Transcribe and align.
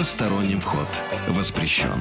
Посторонним 0.00 0.60
вход 0.60 0.88
воспрещен. 1.28 2.00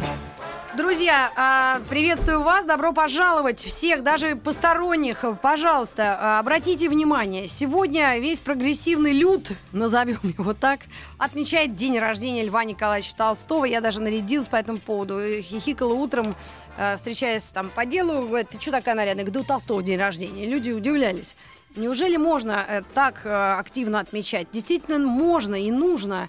Друзья, 0.77 1.33
а, 1.35 1.81
приветствую 1.89 2.41
вас, 2.43 2.63
добро 2.63 2.93
пожаловать 2.93 3.59
всех, 3.59 4.03
даже 4.03 4.37
посторонних, 4.37 5.25
пожалуйста, 5.41 6.17
а, 6.17 6.39
обратите 6.39 6.87
внимание, 6.87 7.49
сегодня 7.49 8.17
весь 8.19 8.39
прогрессивный 8.39 9.11
люд, 9.11 9.49
назовем 9.73 10.19
его 10.37 10.53
так, 10.53 10.79
отмечает 11.17 11.75
день 11.75 11.99
рождения 11.99 12.45
Льва 12.45 12.63
Николаевича 12.63 13.17
Толстого, 13.17 13.65
я 13.65 13.81
даже 13.81 14.01
нарядилась 14.01 14.47
по 14.47 14.55
этому 14.55 14.77
поводу, 14.77 15.19
хихикала 15.41 15.93
утром, 15.93 16.37
а, 16.77 16.95
встречаясь 16.95 17.43
там 17.43 17.69
по 17.69 17.85
делу, 17.85 18.29
говорит, 18.29 18.47
ты 18.47 18.61
что 18.61 18.71
такая 18.71 18.95
нарядная, 18.95 19.25
говорю, 19.25 19.41
у 19.41 19.43
Толстого 19.43 19.83
день 19.83 19.99
рождения, 19.99 20.45
люди 20.45 20.71
удивлялись. 20.71 21.35
Неужели 21.75 22.17
можно 22.17 22.65
э, 22.67 22.81
так 22.95 23.21
э, 23.25 23.29
активно 23.59 23.99
отмечать? 23.99 24.47
Действительно 24.51 24.97
можно 24.97 25.53
и 25.53 25.69
нужно. 25.69 26.27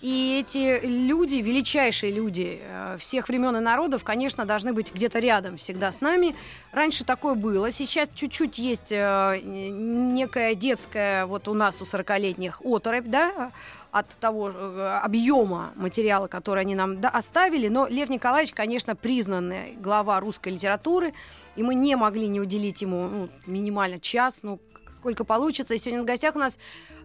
И 0.00 0.38
эти 0.40 0.80
люди, 0.86 1.36
величайшие 1.36 2.12
люди 2.12 2.60
э, 2.62 2.96
всех 3.00 3.28
времен 3.28 3.56
и 3.56 3.60
народов, 3.60 4.04
конечно, 4.04 4.44
должны 4.44 4.72
быть 4.72 4.94
где-то 4.94 5.18
рядом 5.18 5.56
всегда 5.56 5.90
с 5.90 6.00
нами. 6.00 6.36
Раньше 6.70 7.04
такое 7.04 7.34
было. 7.34 7.72
Сейчас 7.72 8.08
чуть-чуть 8.14 8.58
есть 8.58 8.92
э, 8.92 9.40
некая 9.42 10.54
детская, 10.54 11.26
вот 11.26 11.48
у 11.48 11.54
нас 11.54 11.80
у 11.80 11.84
40-летних 11.84 12.60
оторопь, 12.64 13.06
да, 13.06 13.50
от 13.90 14.08
того 14.20 14.50
э, 14.50 15.00
объема 15.02 15.72
материала, 15.74 16.28
который 16.28 16.60
они 16.60 16.76
нам 16.76 16.98
оставили. 17.02 17.66
Но 17.66 17.88
Лев 17.88 18.08
Николаевич, 18.08 18.52
конечно, 18.54 18.94
признанный 18.94 19.72
глава 19.80 20.20
русской 20.20 20.50
литературы, 20.50 21.12
и 21.56 21.62
мы 21.64 21.74
не 21.74 21.96
могли 21.96 22.28
не 22.28 22.40
уделить 22.40 22.82
ему 22.82 23.08
ну, 23.08 23.28
минимально 23.46 23.98
час, 23.98 24.40
ну, 24.44 24.60
сколько 24.98 25.24
получится. 25.24 25.74
И 25.74 25.78
сегодня 25.78 26.02
в 26.02 26.06
гостях 26.06 26.36
у 26.36 26.38
нас 26.38 26.58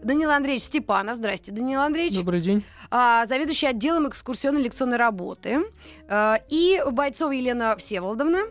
Данил 0.03 0.31
Андреевич 0.31 0.63
Степанов. 0.63 1.17
Здрасте, 1.17 1.51
Данил 1.51 1.81
Андреевич. 1.81 2.17
Добрый 2.17 2.41
день. 2.41 2.63
А, 2.91 3.25
заведующий 3.25 3.67
отделом 3.67 4.09
экскурсионной 4.09 4.61
лекционной 4.61 4.97
работы. 4.97 5.61
А, 6.07 6.39
и 6.49 6.83
Бойцова 6.91 7.31
Елена 7.31 7.75
Всеволодовна. 7.77 8.45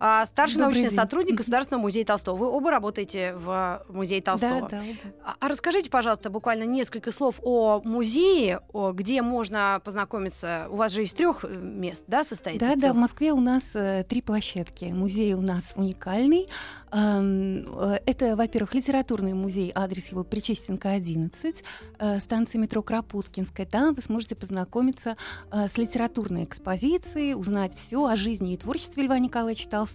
А, 0.00 0.26
Старший 0.26 0.56
Добрый 0.56 0.74
научный 0.74 0.88
день. 0.90 0.98
сотрудник 0.98 1.34
Государственного 1.36 1.82
музея 1.82 2.04
Толстого. 2.04 2.36
Вы 2.36 2.48
оба 2.48 2.70
работаете 2.70 3.34
в 3.34 3.84
музее 3.88 4.22
Толстого. 4.22 4.62
Да, 4.62 4.68
да, 4.68 4.82
да. 5.04 5.10
А- 5.24 5.34
А 5.38 5.48
расскажите, 5.48 5.90
пожалуйста, 5.90 6.30
буквально 6.30 6.64
несколько 6.64 7.12
слов 7.12 7.38
о 7.42 7.80
музее, 7.84 8.60
где 8.94 9.22
можно 9.22 9.80
познакомиться. 9.84 10.66
У 10.70 10.76
вас 10.76 10.92
же 10.92 11.02
из 11.02 11.12
трех 11.12 11.44
мест, 11.44 12.04
да, 12.06 12.24
состоит? 12.24 12.58
Да, 12.60 12.74
да, 12.76 12.92
в? 12.92 12.96
Москве 12.96 13.32
у 13.32 13.40
нас 13.40 13.76
э, 13.76 14.04
три 14.08 14.22
площадки. 14.22 14.86
Музей 14.86 15.34
у 15.34 15.40
нас 15.42 15.74
уникальный. 15.76 16.48
Эм, 16.92 17.66
э, 17.78 17.98
Это, 18.06 18.34
во-первых, 18.36 18.74
литературный 18.74 19.34
музей, 19.34 19.70
адрес 19.74 20.08
его 20.10 20.24
Причестенко 20.24 20.90
11, 20.90 21.62
э, 21.98 22.18
станция 22.18 22.58
метро 22.60 22.82
Кропоткинская. 22.82 23.66
Там 23.66 23.94
вы 23.94 24.02
сможете 24.02 24.34
познакомиться 24.34 25.16
э, 25.52 25.68
с 25.68 25.76
литературной 25.78 26.44
экспозицией, 26.44 27.34
узнать 27.34 27.74
все 27.76 28.04
о 28.06 28.16
жизни 28.16 28.54
и 28.54 28.56
творчестве 28.56 29.04
Льва 29.04 29.18
Николаевича 29.18 29.68
Толстого. 29.68 29.89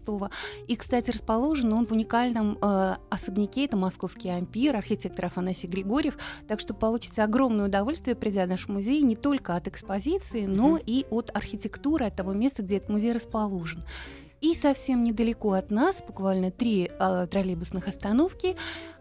И, 0.67 0.75
кстати, 0.75 1.11
расположен 1.11 1.73
он 1.73 1.85
в 1.85 1.91
уникальном 1.91 2.57
э, 2.61 2.95
особняке, 3.09 3.65
это 3.65 3.77
московский 3.77 4.29
ампир, 4.29 4.75
архитектор 4.75 5.25
Афанасий 5.25 5.67
Григорьев. 5.67 6.17
Так 6.47 6.59
что 6.59 6.73
получите 6.73 7.21
огромное 7.21 7.67
удовольствие, 7.67 8.15
придя 8.15 8.45
в 8.45 8.49
наш 8.49 8.67
музей, 8.67 9.01
не 9.01 9.15
только 9.15 9.55
от 9.55 9.67
экспозиции, 9.67 10.45
но 10.45 10.71
Мгм. 10.71 10.81
и 10.85 11.05
от 11.09 11.31
архитектуры, 11.33 12.05
от 12.05 12.15
того 12.15 12.33
места, 12.33 12.63
где 12.63 12.77
этот 12.77 12.89
музей 12.89 13.13
расположен. 13.13 13.83
И 14.41 14.53
совсем 14.53 15.03
недалеко 15.03 15.53
от 15.53 15.71
нас, 15.71 16.03
буквально 16.05 16.51
три 16.51 16.91
а, 16.99 17.25
троллейбусных 17.25 17.87
остановки, 17.87 18.55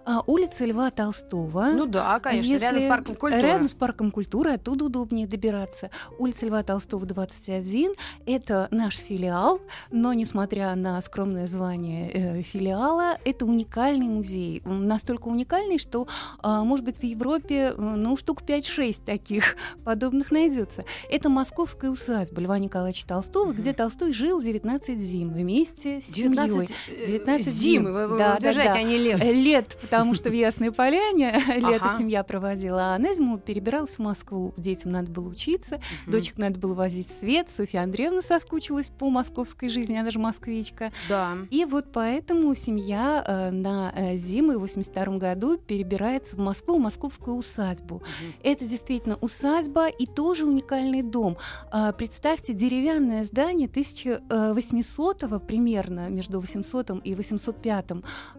а, 0.06 0.22
улица 0.26 0.64
Льва 0.64 0.90
Толстого. 0.90 1.66
Ну 1.72 1.86
да, 1.86 2.20
конечно, 2.20 2.50
Если 2.50 2.64
рядом 2.64 2.80
с 2.82 2.88
парком 2.88 3.14
культуры. 3.16 3.42
Рядом 3.42 3.68
с 3.68 3.72
парком 3.74 4.10
культуры, 4.10 4.50
оттуда 4.52 4.84
удобнее 4.86 5.26
добираться. 5.26 5.90
Улица 6.18 6.46
Льва 6.46 6.62
Толстого, 6.62 7.06
21. 7.06 7.92
Это 8.26 8.68
наш 8.70 8.96
филиал, 8.96 9.60
но 9.90 10.12
несмотря 10.12 10.74
на 10.74 11.00
скромное 11.00 11.46
звание 11.46 12.10
э, 12.12 12.42
филиала, 12.42 13.18
это 13.24 13.46
уникальный 13.46 14.06
музей. 14.08 14.62
Он 14.66 14.86
настолько 14.86 15.28
уникальный, 15.28 15.78
что, 15.78 16.06
а, 16.40 16.64
может 16.64 16.84
быть, 16.84 16.98
в 16.98 17.02
Европе 17.04 17.72
э, 17.76 17.80
ну, 17.80 18.16
штук 18.16 18.42
5-6 18.42 19.02
таких 19.04 19.56
подобных 19.84 20.30
найдется. 20.30 20.84
Это 21.10 21.28
московская 21.28 21.90
усадьба 21.90 22.40
Льва 22.40 22.58
Николаевича 22.58 23.06
Толстого, 23.06 23.46
Мгм. 23.52 23.56
где 23.56 23.72
Толстой 23.72 24.12
жил 24.12 24.40
19 24.40 25.00
зим 25.00 25.32
вместе 25.32 26.00
с 26.00 26.06
семьей. 26.06 26.30
19, 26.30 26.70
э, 26.88 27.06
19 27.06 27.46
зим, 27.46 27.84
зим. 27.84 27.92
вы, 27.92 28.06
вы 28.08 28.18
Да, 28.18 28.38
да, 28.40 28.52
да. 28.52 28.72
а 28.72 28.82
не 28.82 28.98
лет. 28.98 29.22
Э, 29.22 29.32
Лет, 29.32 29.76
потому 29.98 30.14
что 30.14 30.30
в 30.30 30.32
Ясной 30.32 30.72
Поляне 30.72 31.40
лето 31.56 31.88
семья 31.96 32.24
проводила, 32.24 32.94
а 32.94 32.98
на 32.98 33.14
зиму 33.14 33.38
перебиралась 33.38 33.96
в 33.96 33.98
Москву. 34.00 34.54
Детям 34.56 34.92
надо 34.92 35.10
было 35.10 35.28
учиться, 35.28 35.80
дочек 36.06 36.38
надо 36.38 36.58
было 36.58 36.74
возить 36.74 37.08
в 37.08 37.12
свет. 37.12 37.50
Софья 37.50 37.82
Андреевна 37.82 38.22
соскучилась 38.22 38.90
по 38.90 39.10
московской 39.10 39.68
жизни, 39.68 39.96
она 39.96 40.10
же 40.10 40.18
москвичка. 40.18 40.92
Да. 41.08 41.36
И 41.50 41.64
вот 41.64 41.86
поэтому 41.92 42.54
семья 42.54 43.24
э, 43.26 43.50
на 43.50 43.92
э, 43.94 44.16
зиму 44.16 44.54
в 44.54 44.60
82 44.60 45.18
году 45.18 45.56
перебирается 45.56 46.36
в 46.36 46.40
Москву, 46.40 46.78
в 46.78 46.80
московскую 46.80 47.36
усадьбу. 47.36 48.02
Это 48.42 48.64
действительно 48.66 49.16
усадьба 49.20 49.88
и 49.88 50.06
тоже 50.06 50.44
уникальный 50.44 51.02
дом. 51.02 51.36
А, 51.70 51.92
Представьте, 51.92 52.52
деревянное 52.52 53.24
здание 53.24 53.68
1800 53.68 55.46
примерно, 55.46 56.08
между 56.08 56.40
800 56.40 57.04
и 57.04 57.14
805 57.14 57.90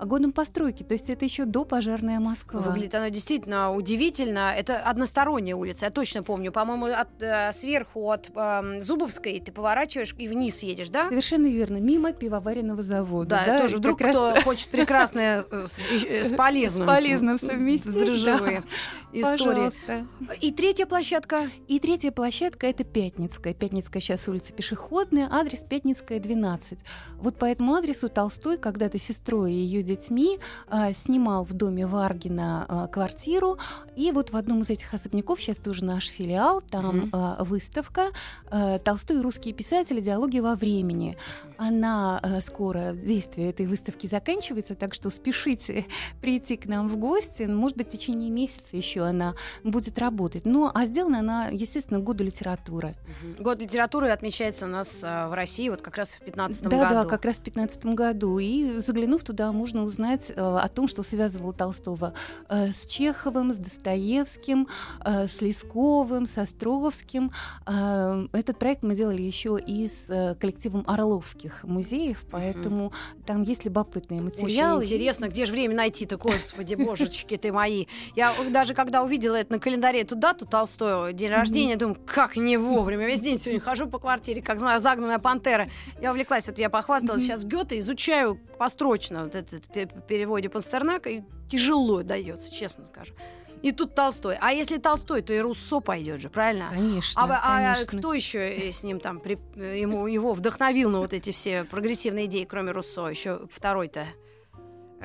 годом 0.05 0.31
постройки. 0.31 0.83
То 0.83 0.93
есть 0.93 1.09
это 1.09 1.25
еще 1.25 1.44
до 1.45 1.65
пожарная 1.65 2.19
Москва. 2.19 2.59
Выглядит 2.59 2.95
оно 2.95 3.09
действительно 3.09 3.73
удивительно. 3.73 4.53
Это 4.55 4.79
односторонняя 4.79 5.55
улица, 5.55 5.85
я 5.85 5.91
точно 5.91 6.23
помню. 6.23 6.51
По-моему, 6.51 6.87
от, 6.87 7.09
э, 7.21 7.51
сверху 7.53 8.11
от 8.11 8.29
эм, 8.35 8.81
Зубовской 8.81 9.39
ты 9.39 9.51
поворачиваешь 9.51 10.15
и 10.17 10.27
вниз 10.27 10.63
едешь, 10.63 10.89
да? 10.89 11.07
Совершенно 11.07 11.47
верно. 11.47 11.77
Мимо 11.77 12.13
пивоваренного 12.13 12.83
завода. 12.83 13.43
Да, 13.45 13.59
тоже 13.59 13.75
и 13.75 13.77
вдруг 13.77 14.01
раз 14.01 14.15
кто 14.15 14.41
хочет 14.41 14.69
прекрасное 14.69 15.45
э, 15.49 15.65
с, 15.65 15.79
э, 16.03 16.23
с 16.23 16.35
полезным. 16.35 16.87
С 16.87 16.87
полезным 16.87 17.39
совместить, 17.39 17.93
Дрожжевые 17.93 18.63
истории. 19.13 19.45
Пожалуйста. 19.45 20.07
И 20.41 20.51
третья 20.51 20.85
площадка. 20.85 21.49
И 21.67 21.79
третья 21.79 22.11
площадка 22.11 22.67
это 22.67 22.83
Пятницкая. 22.83 23.53
Пятницкая 23.53 24.01
сейчас 24.01 24.27
улица 24.27 24.53
Пешеходная, 24.53 25.27
адрес 25.31 25.59
Пятницкая 25.61 26.19
12. 26.19 26.79
Вот 27.17 27.37
по 27.37 27.45
этому 27.45 27.75
адресу 27.75 28.09
Толстой 28.09 28.57
когда-то 28.57 28.99
сестрой 28.99 29.53
и 29.53 29.55
ее 29.55 29.81
детьми 29.81 30.39
а, 30.67 30.93
снимал 30.93 31.34
в 31.43 31.53
доме 31.53 31.85
Варгина 31.85 32.65
а, 32.67 32.87
квартиру. 32.87 33.57
И 33.95 34.11
вот 34.11 34.31
в 34.31 34.37
одном 34.37 34.61
из 34.61 34.69
этих 34.69 34.93
особняков 34.93 35.39
сейчас 35.41 35.57
тоже 35.57 35.85
наш 35.85 36.07
филиал, 36.07 36.61
там 36.61 37.09
а, 37.13 37.43
выставка 37.43 38.09
а, 38.49 38.79
Толстой 38.79 39.17
и 39.17 39.21
русские 39.21 39.53
писатели. 39.53 40.01
Диалоги 40.01 40.39
во 40.39 40.55
времени. 40.55 41.17
Она 41.57 42.21
скоро 42.41 42.93
действие 42.93 43.49
этой 43.49 43.65
выставки 43.65 44.07
заканчивается, 44.07 44.75
так 44.75 44.93
что 44.93 45.09
спешите 45.09 45.85
прийти 46.21 46.57
к 46.57 46.65
нам 46.65 46.87
в 46.89 46.97
гости. 46.97 47.43
Может 47.43 47.77
быть, 47.77 47.87
в 47.87 47.91
течение 47.91 48.29
месяца 48.29 48.75
еще 48.75 49.03
она 49.03 49.35
будет 49.63 49.97
работать. 49.97 50.45
Ну, 50.45 50.69
а 50.73 50.85
сделана 50.85 51.19
она, 51.19 51.47
естественно, 51.47 51.99
году 51.99 52.23
литературы. 52.23 52.95
Год 53.39 53.59
литературы 53.59 54.09
отмечается 54.09 54.65
у 54.65 54.69
нас 54.69 55.01
в 55.01 55.33
России 55.33 55.69
вот 55.69 55.81
как 55.81 55.97
раз 55.97 56.09
в 56.09 56.19
15 56.19 56.63
да, 56.63 56.69
году. 56.69 56.93
да, 56.93 57.05
как 57.05 57.25
раз 57.25 57.37
в 57.37 57.41
15 57.41 57.85
году. 57.85 58.39
И 58.39 58.79
заглянув 58.79 59.23
туда, 59.23 59.51
можно 59.51 59.83
узнать 59.83 60.31
о 60.35 60.67
том, 60.67 60.87
что 60.87 61.03
связывало 61.25 61.53
Толстого 61.53 62.13
э, 62.49 62.71
с 62.71 62.85
Чеховым, 62.85 63.51
с 63.51 63.57
Достоевским, 63.57 64.67
э, 65.03 65.27
с 65.27 65.41
Лесковым, 65.41 66.27
с 66.27 66.37
Островским. 66.37 67.31
Э, 67.65 68.27
этот 68.31 68.59
проект 68.59 68.83
мы 68.83 68.95
делали 68.95 69.21
еще 69.21 69.57
и 69.59 69.87
с 69.87 70.35
коллективом 70.39 70.83
Орловских 70.87 71.63
музеев, 71.63 72.23
поэтому 72.29 72.93
там 73.25 73.41
есть 73.43 73.65
любопытные 73.65 74.21
материалы. 74.21 74.81
Очень 74.81 74.95
интересно, 74.95 75.27
где 75.27 75.45
же 75.45 75.51
время 75.51 75.75
найти-то, 75.75 76.17
господи, 76.17 76.75
божечки 76.75 77.37
ты 77.37 77.51
мои. 77.51 77.87
Я 78.15 78.35
даже 78.51 78.73
когда 78.73 79.01
увидела 79.03 79.35
это 79.35 79.53
на 79.53 79.59
календаре, 79.59 80.01
эту 80.01 80.15
дату 80.15 80.45
Толстого, 80.45 81.11
день 81.11 81.31
рождения, 81.31 81.75
думаю, 81.75 81.97
как 82.05 82.35
не 82.37 82.57
вовремя. 82.57 83.07
Весь 83.07 83.21
день 83.21 83.39
сегодня 83.39 83.59
хожу 83.61 83.87
по 83.87 83.97
квартире, 83.97 84.41
как 84.41 84.59
знаю, 84.59 84.79
загнанная 84.79 85.19
пантера. 85.19 85.69
Я 86.01 86.11
увлеклась, 86.11 86.47
вот 86.47 86.59
я 86.59 86.69
похвасталась 86.69 87.23
сейчас 87.23 87.43
Гёте, 87.45 87.79
изучаю 87.79 88.39
построчно 88.59 89.23
вот 89.23 89.35
этот 89.35 89.63
пе- 89.63 89.89
переводе 90.07 90.49
Пастернака, 90.49 91.04
и 91.07 91.23
тяжело 91.47 92.03
дается, 92.03 92.53
честно 92.53 92.85
скажу. 92.85 93.13
И 93.61 93.71
тут 93.71 93.95
Толстой. 93.95 94.37
А 94.41 94.51
если 94.51 94.77
Толстой, 94.77 95.21
то 95.21 95.33
и 95.33 95.39
Руссо 95.39 95.79
пойдет 95.79 96.21
же, 96.21 96.29
правильно? 96.29 96.69
Конечно, 96.71 97.21
А, 97.23 97.39
а 97.41 97.73
конечно. 97.73 97.97
кто 97.97 98.13
еще 98.13 98.71
с 98.71 98.83
ним 98.83 98.99
там 98.99 99.19
при- 99.19 99.39
ему 99.79 100.05
его 100.07 100.33
вдохновил 100.33 100.89
на 100.91 100.99
вот 100.99 101.13
эти 101.13 101.31
все 101.31 101.63
прогрессивные 101.63 102.25
идеи, 102.25 102.43
кроме 102.43 102.71
Руссо? 102.73 103.07
Еще 103.07 103.47
второй-то. 103.49 104.07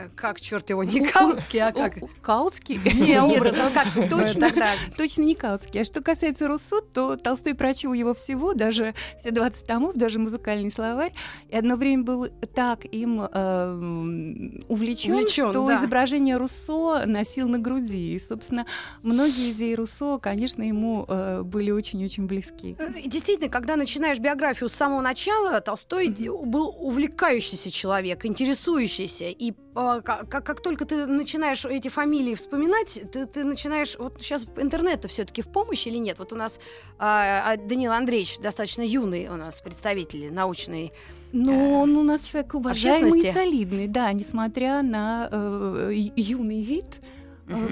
Э, 0.01 0.09
Как, 0.15 0.41
черт 0.41 0.69
его, 0.71 0.85
не 0.85 1.01
Каутский, 1.07 1.61
а 1.61 1.73
как? 1.73 1.95
Каутский? 2.23 2.81
Не, 2.85 3.01
Нет, 3.11 3.23
образно, 3.23 3.71
как 3.73 3.89
точно. 4.11 4.51
Точно 4.97 5.23
не 5.23 5.35
Каутский. 5.35 5.83
А 5.83 5.85
что 5.85 6.03
касается 6.03 6.49
Руссо, 6.49 6.81
то 6.81 7.17
Толстой 7.17 7.55
прочел 7.55 7.93
его 7.93 8.15
всего, 8.15 8.55
даже 8.55 8.95
все 9.19 9.31
20 9.31 9.67
томов, 9.67 9.97
даже 9.97 10.19
музыкальный 10.19 10.71
словарь. 10.71 11.13
И 11.49 11.57
одно 11.57 11.77
время 11.77 12.03
был 12.05 12.29
так 12.55 12.85
им 12.85 13.21
эм, 13.23 14.63
увлечен, 14.69 15.15
Увлечён, 15.15 15.51
что 15.53 15.67
да. 15.69 15.77
изображение 15.77 16.37
Руссо 16.37 17.05
носил 17.07 17.49
на 17.49 17.59
груди. 17.59 18.15
И, 18.15 18.19
собственно, 18.19 18.67
многие 19.03 19.53
идеи 19.53 19.75
Руссо, 19.75 20.19
конечно, 20.19 20.63
ему 20.63 21.05
э, 21.09 21.43
были 21.43 21.71
очень-очень 21.71 22.27
близки. 22.27 22.77
Э, 22.79 22.89
Действительно, 23.07 23.49
когда 23.49 23.77
начинаешь 23.77 24.19
биографию 24.19 24.69
с 24.69 24.73
самого 24.75 25.01
начала, 25.01 25.61
Толстой 25.61 26.09
был 26.09 26.75
увлекающийся 26.79 27.71
человек, 27.71 28.25
интересующийся. 28.25 29.27
И 29.27 29.53
э, 29.53 29.70
как, 29.75 30.29
как 30.29 30.61
только 30.61 30.85
ты 30.85 31.07
начинаешь 31.07 31.65
эти 31.65 31.89
фамилии 31.89 32.35
вспоминать, 32.35 33.01
ты, 33.13 33.27
ты 33.27 33.45
начинаешь... 33.45 33.97
Вот 33.99 34.17
сейчас 34.21 34.47
интернет 34.57 35.05
все-таки 35.09 35.43
в 35.43 35.49
помощь 35.49 35.87
или 35.87 35.97
нет? 35.97 36.19
Вот 36.19 36.33
у 36.33 36.37
нас 36.37 36.61
а, 36.99 37.53
а, 37.53 37.57
Данил 37.57 37.93
Андреевич 37.93 38.39
достаточно 38.39 38.83
юный 38.83 39.29
у 39.29 39.37
нас 39.37 39.61
представитель 39.61 40.33
научной. 40.33 40.93
Но 41.33 41.81
он 41.81 41.97
у 41.97 42.03
нас 42.03 42.25
человек 42.25 42.55
уважаемый 42.55 43.21
и 43.21 43.33
солидный, 43.33 43.87
да, 43.87 44.13
несмотря 44.13 44.83
на 44.83 45.29
э, 45.31 45.93
юный 46.17 46.63
вид. 46.63 46.87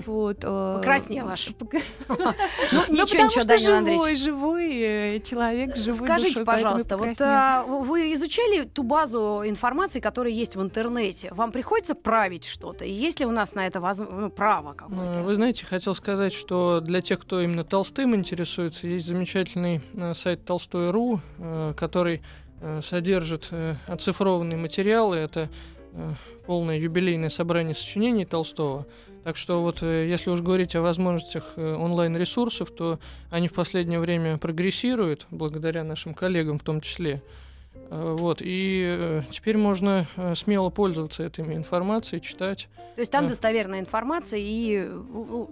Вот, 0.06 0.38
э, 0.42 0.74
Покраснел 0.76 1.28
аж. 1.28 1.48
Ну, 2.08 2.16
Ну, 2.88 3.02
ничего, 3.02 3.24
ничего, 3.24 3.30
что 3.30 3.46
Данил 3.46 3.66
живой, 3.66 4.16
живой 4.16 4.78
э, 4.80 5.20
человек, 5.20 5.76
живой 5.76 6.06
Скажите, 6.06 6.44
пожалуйста, 6.44 6.96
вот 6.96 7.20
а, 7.20 7.64
вы 7.64 8.12
изучали 8.14 8.64
ту 8.64 8.82
базу 8.82 9.42
информации, 9.44 10.00
которая 10.00 10.32
есть 10.32 10.56
в 10.56 10.62
интернете? 10.62 11.28
Вам 11.32 11.52
приходится 11.52 11.94
править 11.94 12.44
что-то? 12.44 12.84
И 12.84 12.92
есть 12.92 13.20
ли 13.20 13.26
у 13.26 13.30
нас 13.30 13.54
на 13.54 13.66
это 13.66 13.80
ну, 13.80 14.30
право 14.30 14.72
какое-то? 14.72 15.22
Вы 15.22 15.34
знаете, 15.34 15.64
хотел 15.64 15.94
сказать, 15.94 16.32
что 16.32 16.80
для 16.80 17.00
тех, 17.00 17.20
кто 17.20 17.40
именно 17.40 17.64
Толстым 17.64 18.14
интересуется, 18.14 18.86
есть 18.86 19.06
замечательный 19.06 19.80
э, 19.94 20.14
сайт 20.14 20.44
Толстой.ру, 20.44 21.20
э, 21.38 21.74
который 21.76 22.22
содержит 22.82 23.50
оцифрованные 23.86 24.56
материалы. 24.56 25.14
Это 25.14 25.48
полное 26.44 26.76
юбилейное 26.76 27.30
собрание 27.30 27.74
сочинений 27.74 28.24
Толстого. 28.24 28.84
Так 29.24 29.36
что 29.36 29.62
вот 29.62 29.82
э, 29.82 30.08
если 30.08 30.30
уж 30.30 30.40
говорить 30.40 30.74
о 30.74 30.80
возможностях 30.80 31.52
э, 31.56 31.74
онлайн-ресурсов, 31.74 32.70
то 32.70 32.98
они 33.30 33.48
в 33.48 33.52
последнее 33.52 33.98
время 34.00 34.38
прогрессируют, 34.38 35.26
благодаря 35.30 35.84
нашим 35.84 36.14
коллегам 36.14 36.58
в 36.58 36.62
том 36.62 36.80
числе. 36.80 37.20
Э, 37.90 38.16
Вот, 38.18 38.38
и 38.42 39.20
теперь 39.30 39.56
можно 39.58 40.06
смело 40.34 40.70
пользоваться 40.70 41.22
этой 41.24 41.44
информацией, 41.54 42.22
читать. 42.22 42.68
То 42.94 43.00
есть 43.00 43.12
там 43.12 43.26
достоверная 43.28 43.80
информация 43.80 44.40
и 44.42 44.88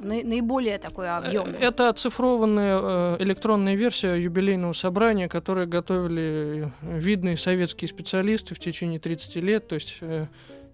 на- 0.01 0.23
наиболее 0.25 0.79
такой 0.79 1.09
объемный. 1.09 1.59
Э, 1.59 1.67
Это 1.69 1.89
оцифрованная 1.91 3.17
электронная 3.19 3.75
версия 3.75 4.15
юбилейного 4.15 4.73
собрания, 4.73 5.29
которое 5.29 5.67
готовили 5.67 6.73
видные 6.83 7.37
советские 7.37 7.89
специалисты 7.89 8.55
в 8.55 8.59
течение 8.59 8.99
30 9.01 9.37
лет. 9.37 9.69
То 9.69 9.75
есть 9.75 9.99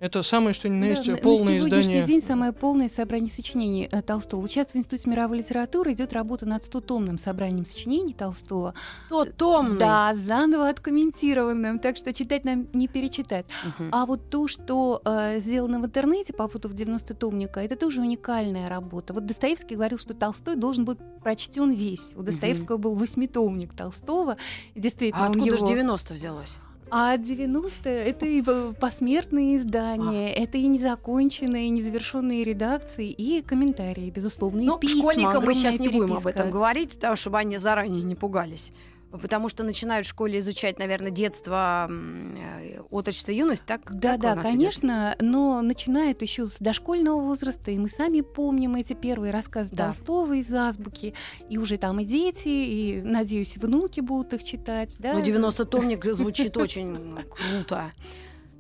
это 0.02 0.22
самое, 0.24 0.52
что 0.52 0.68
ни 0.68 0.74
на 0.74 0.86
Да, 0.86 0.86
есть, 0.94 1.06
на- 1.06 1.16
полное 1.16 1.54
на 1.54 1.58
сегодняшний 1.60 1.80
издание. 1.80 2.04
день 2.04 2.22
самое 2.22 2.52
полное 2.52 2.88
собрание 2.88 3.30
сочинений 3.30 3.88
э, 3.90 4.02
Толстого. 4.02 4.40
Вот 4.40 4.50
Сейчас 4.50 4.72
в 4.72 4.76
Институте 4.76 5.08
мировой 5.08 5.38
литературы 5.38 5.92
идет 5.92 6.12
работа 6.12 6.44
над 6.44 6.64
100-томным 6.64 7.18
собранием 7.18 7.64
сочинений 7.64 8.12
Толстого. 8.12 8.74
То 9.08 9.24
томный. 9.26 9.78
Да, 9.78 10.12
заново 10.16 10.68
откомментированным, 10.68 11.78
так 11.78 11.96
что 11.96 12.12
читать 12.12 12.44
нам 12.44 12.66
не 12.72 12.88
перечитать. 12.88 13.46
Мгм. 13.78 13.90
А 13.92 14.04
вот 14.06 14.28
то, 14.28 14.48
что 14.48 15.00
э, 15.04 15.38
сделано 15.38 15.78
в 15.80 15.86
интернете 15.86 16.32
по 16.32 16.48
фото 16.48 16.68
в 16.68 16.74
90 16.74 17.14
томника, 17.14 17.60
это 17.60 17.76
тоже 17.76 18.00
уникальная 18.00 18.68
работа. 18.68 19.12
Вот 19.14 19.24
Достоевский 19.24 19.76
говорил, 19.76 19.98
что 19.98 20.14
Толстой 20.14 20.56
должен 20.56 20.84
быть 20.84 20.98
прочтен 21.22 21.70
весь. 21.70 22.14
У 22.16 22.22
Достоевского 22.22 22.76
был 22.76 22.94
восьмитомник 22.96 23.72
Толстого. 23.74 24.36
И 24.74 24.80
Действительно, 24.80 25.26
А 25.26 25.28
откуда 25.28 25.46
его... 25.46 25.58
же 25.58 25.66
90 25.66 26.14
взялось? 26.14 26.56
А 26.94 27.16
90 27.16 27.88
это 27.88 28.26
и 28.26 28.42
посмертные 28.78 29.56
издания, 29.56 30.30
это 30.34 30.58
и 30.58 30.66
незаконченные, 30.66 31.68
и 31.68 31.70
незавершенные 31.70 32.44
редакции, 32.44 33.08
и 33.08 33.40
комментарии, 33.40 34.10
безусловно, 34.10 34.60
и 34.60 34.66
Ну, 34.66 34.78
письма, 34.78 35.00
школьникам 35.00 35.42
мы 35.42 35.54
сейчас 35.54 35.78
не 35.78 35.88
будем 35.88 36.02
об 36.02 36.08
переписка. 36.08 36.28
этом 36.28 36.50
говорить, 36.50 36.90
потому 36.92 37.16
чтобы 37.16 37.38
они 37.38 37.56
заранее 37.56 38.02
не 38.02 38.14
пугались. 38.14 38.72
Потому 39.20 39.48
что 39.48 39.62
начинают 39.62 40.06
в 40.06 40.10
школе 40.10 40.38
изучать, 40.38 40.78
наверное, 40.78 41.10
детство, 41.10 41.86
э, 41.90 42.80
отрочество, 42.90 43.32
юность, 43.32 43.64
так? 43.66 43.80
Да, 43.92 44.12
так 44.12 44.20
да, 44.20 44.34
нас 44.36 44.44
идет? 44.46 44.52
конечно, 44.52 45.16
но 45.20 45.60
начинают 45.60 46.22
еще 46.22 46.46
с 46.46 46.58
дошкольного 46.58 47.20
возраста, 47.20 47.70
и 47.70 47.78
мы 47.78 47.88
сами 47.88 48.22
помним 48.22 48.74
эти 48.76 48.94
первые 48.94 49.32
рассказы 49.32 49.74
Да. 49.74 49.86
Толстого 49.86 50.34
из 50.34 50.52
азбуки, 50.52 51.14
и 51.48 51.58
уже 51.58 51.76
там 51.76 52.00
и 52.00 52.04
дети, 52.04 52.48
и, 52.48 53.02
надеюсь, 53.04 53.56
внуки 53.56 54.00
будут 54.00 54.32
их 54.32 54.44
читать, 54.44 54.96
да? 54.98 55.14
Ну, 55.14 55.22
90-томник 55.22 56.04
звучит 56.14 56.56
очень 56.56 57.16
круто. 57.28 57.92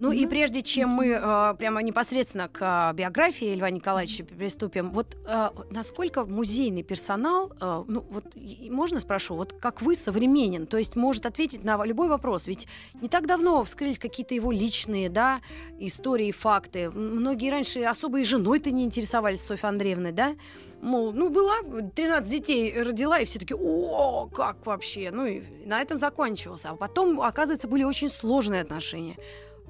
Ну 0.02 0.10
и 0.10 0.24
Ну. 0.24 0.30
прежде 0.30 0.62
чем 0.62 0.88
мы 0.88 1.10
э, 1.10 1.54
прямо 1.58 1.80
непосредственно 1.80 2.48
к 2.48 2.90
э, 2.90 2.96
биографии 2.96 3.54
Льва 3.54 3.70
Николаевича 3.70 4.24
приступим, 4.24 4.90
вот 4.90 5.16
э, 5.26 5.50
насколько 5.70 6.24
музейный 6.24 6.82
персонал, 6.82 7.52
э, 7.60 7.84
ну 7.86 8.04
вот 8.10 8.24
и- 8.34 8.68
можно 8.68 8.98
спрошу, 8.98 9.36
вот 9.36 9.52
как 9.60 9.80
вы 9.80 9.94
современен, 9.94 10.66
то 10.66 10.76
есть 10.76 10.96
может 10.96 11.24
ответить 11.24 11.62
на 11.62 11.84
любой 11.84 12.08
вопрос, 12.08 12.48
ведь 12.48 12.66
не 13.00 13.08
так 13.08 13.26
давно 13.26 13.62
вскрылись 13.62 14.00
какие-то 14.00 14.34
его 14.34 14.50
личные, 14.50 15.08
да, 15.08 15.40
истории, 15.78 16.32
факты. 16.32 16.90
Многие 16.90 17.50
раньше 17.50 17.82
особо 17.84 18.18
и 18.18 18.24
женой-то 18.24 18.72
не 18.72 18.82
интересовались 18.82 19.40
Софьей 19.40 19.68
Андреевной, 19.68 20.10
да? 20.10 20.34
Мол, 20.80 21.12
ну, 21.12 21.30
была, 21.30 21.58
13 21.94 22.28
детей 22.28 22.82
родила, 22.82 23.20
и 23.20 23.24
все 23.24 23.38
таки 23.38 23.54
о, 23.54 24.26
как 24.34 24.66
вообще? 24.66 25.12
Ну, 25.12 25.26
и 25.26 25.42
на 25.64 25.80
этом 25.80 25.96
закончился. 25.96 26.70
А 26.70 26.74
потом, 26.74 27.20
оказывается, 27.20 27.68
были 27.68 27.84
очень 27.84 28.08
сложные 28.08 28.62
отношения. 28.62 29.16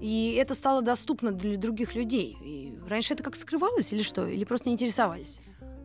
И 0.02 0.34
это 0.37 0.54
стало 0.54 0.82
доступно 0.82 1.31
для 1.31 1.56
других 1.56 1.94
людей. 1.94 2.37
И 2.43 2.75
раньше 2.88 3.14
это 3.14 3.22
как 3.22 3.37
скрывалось 3.37 3.93
или 3.93 4.02
что? 4.02 4.26
Или 4.26 4.43
просто 4.43 4.69
не 4.69 4.72
интересовались? 4.75 5.38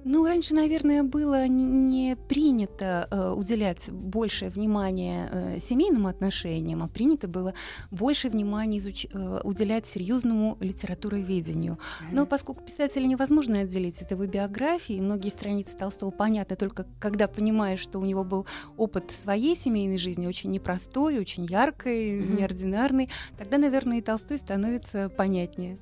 Ну, 0.10 0.26
раньше, 0.26 0.54
наверное, 0.54 1.04
было 1.04 1.48
не- 1.50 2.16
принято 2.30 3.08
э, 3.12 3.32
уделять 3.34 3.90
большее 3.92 4.50
внимание 4.50 5.28
э, 5.30 5.60
семейным 5.60 6.08
отношениям, 6.08 6.82
а 6.82 6.88
принято 6.88 7.28
было 7.28 7.54
больше 7.92 8.30
внимания 8.30 8.78
изуч- 8.78 9.10
э, 9.14 9.42
уделять 9.44 9.86
серьезному 9.86 10.58
литературоведению. 10.62 11.78
Но 12.14 12.26
поскольку 12.26 12.64
писателя 12.64 13.06
невозможно 13.06 13.60
отделить 13.60 14.02
от 14.02 14.12
его 14.12 14.26
биографии, 14.26 14.98
многие 15.02 15.30
страницы 15.30 15.76
Толстого 15.76 16.12
понятны 16.12 16.56
только 16.56 16.86
когда 17.00 17.28
понимаешь, 17.28 17.82
что 17.82 18.00
у 18.00 18.06
него 18.06 18.24
был 18.24 18.46
опыт 18.78 19.12
своей 19.12 19.56
семейной 19.58 19.98
жизни, 19.98 20.26
очень 20.26 20.52
непростой, 20.52 21.20
очень 21.20 21.46
яркой, 21.46 22.12
неординарный, 22.20 23.10
тогда, 23.38 23.58
наверное, 23.58 23.98
и 23.98 24.02
Толстой 24.02 24.38
становится 24.38 25.10
понятнее. 25.10 25.78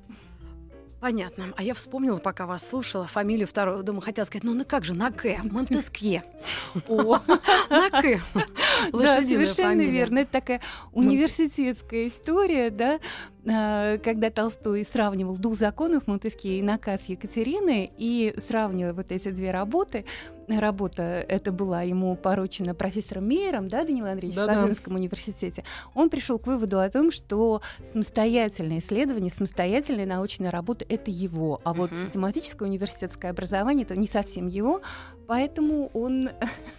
Понятно. 1.00 1.52
А 1.56 1.62
я 1.62 1.74
вспомнила, 1.74 2.16
пока 2.16 2.46
вас 2.46 2.66
слушала, 2.66 3.06
фамилию 3.06 3.46
вторую. 3.46 3.82
Думаю, 3.82 4.00
хотела 4.00 4.24
сказать, 4.24 4.44
ну 4.44 4.54
на 4.54 4.64
как 4.64 4.84
же, 4.84 4.94
на 4.94 5.10
К, 5.10 5.38
Монтескье. 5.44 6.24
О, 6.88 7.18
на 7.68 7.90
К. 7.90 8.22
Да, 8.92 9.20
совершенно 9.20 9.82
верно. 9.82 10.20
Это 10.20 10.32
такая 10.32 10.60
университетская 10.92 12.08
история, 12.08 12.70
да, 12.70 12.98
когда 13.46 14.30
Толстой 14.30 14.84
сравнивал 14.84 15.36
«Дух 15.38 15.54
законов» 15.54 16.08
Монтескье 16.08 16.58
и 16.58 16.62
«Наказ 16.62 17.08
Екатерины», 17.08 17.90
и 17.96 18.34
сравнивая 18.36 18.92
вот 18.92 19.12
эти 19.12 19.30
две 19.30 19.52
работы, 19.52 20.04
работа 20.48 21.02
это 21.28 21.52
была 21.52 21.82
ему 21.82 22.16
поручена 22.16 22.74
профессором 22.74 23.28
Мейером, 23.28 23.68
да, 23.68 23.84
Данил 23.84 24.06
Андреевич, 24.06 24.34
в 24.36 24.38
Да-да. 24.40 24.54
Казанском 24.54 24.94
университете, 24.94 25.64
он 25.94 26.10
пришел 26.10 26.38
к 26.38 26.46
выводу 26.46 26.80
о 26.80 26.88
том, 26.90 27.10
что 27.12 27.62
самостоятельное 27.92 28.78
исследование, 28.78 29.30
самостоятельная 29.30 30.06
научная 30.06 30.50
работа— 30.50 30.84
это 30.88 31.10
его, 31.10 31.60
а 31.64 31.72
вот 31.72 31.92
Мгм. 31.92 32.00
систематическое 32.04 32.68
университетское 32.68 33.30
образование— 33.30 33.84
это 33.88 33.96
не 33.96 34.06
совсем 34.08 34.46
его, 34.48 34.82
поэтому 35.26 35.90
он 35.94 36.30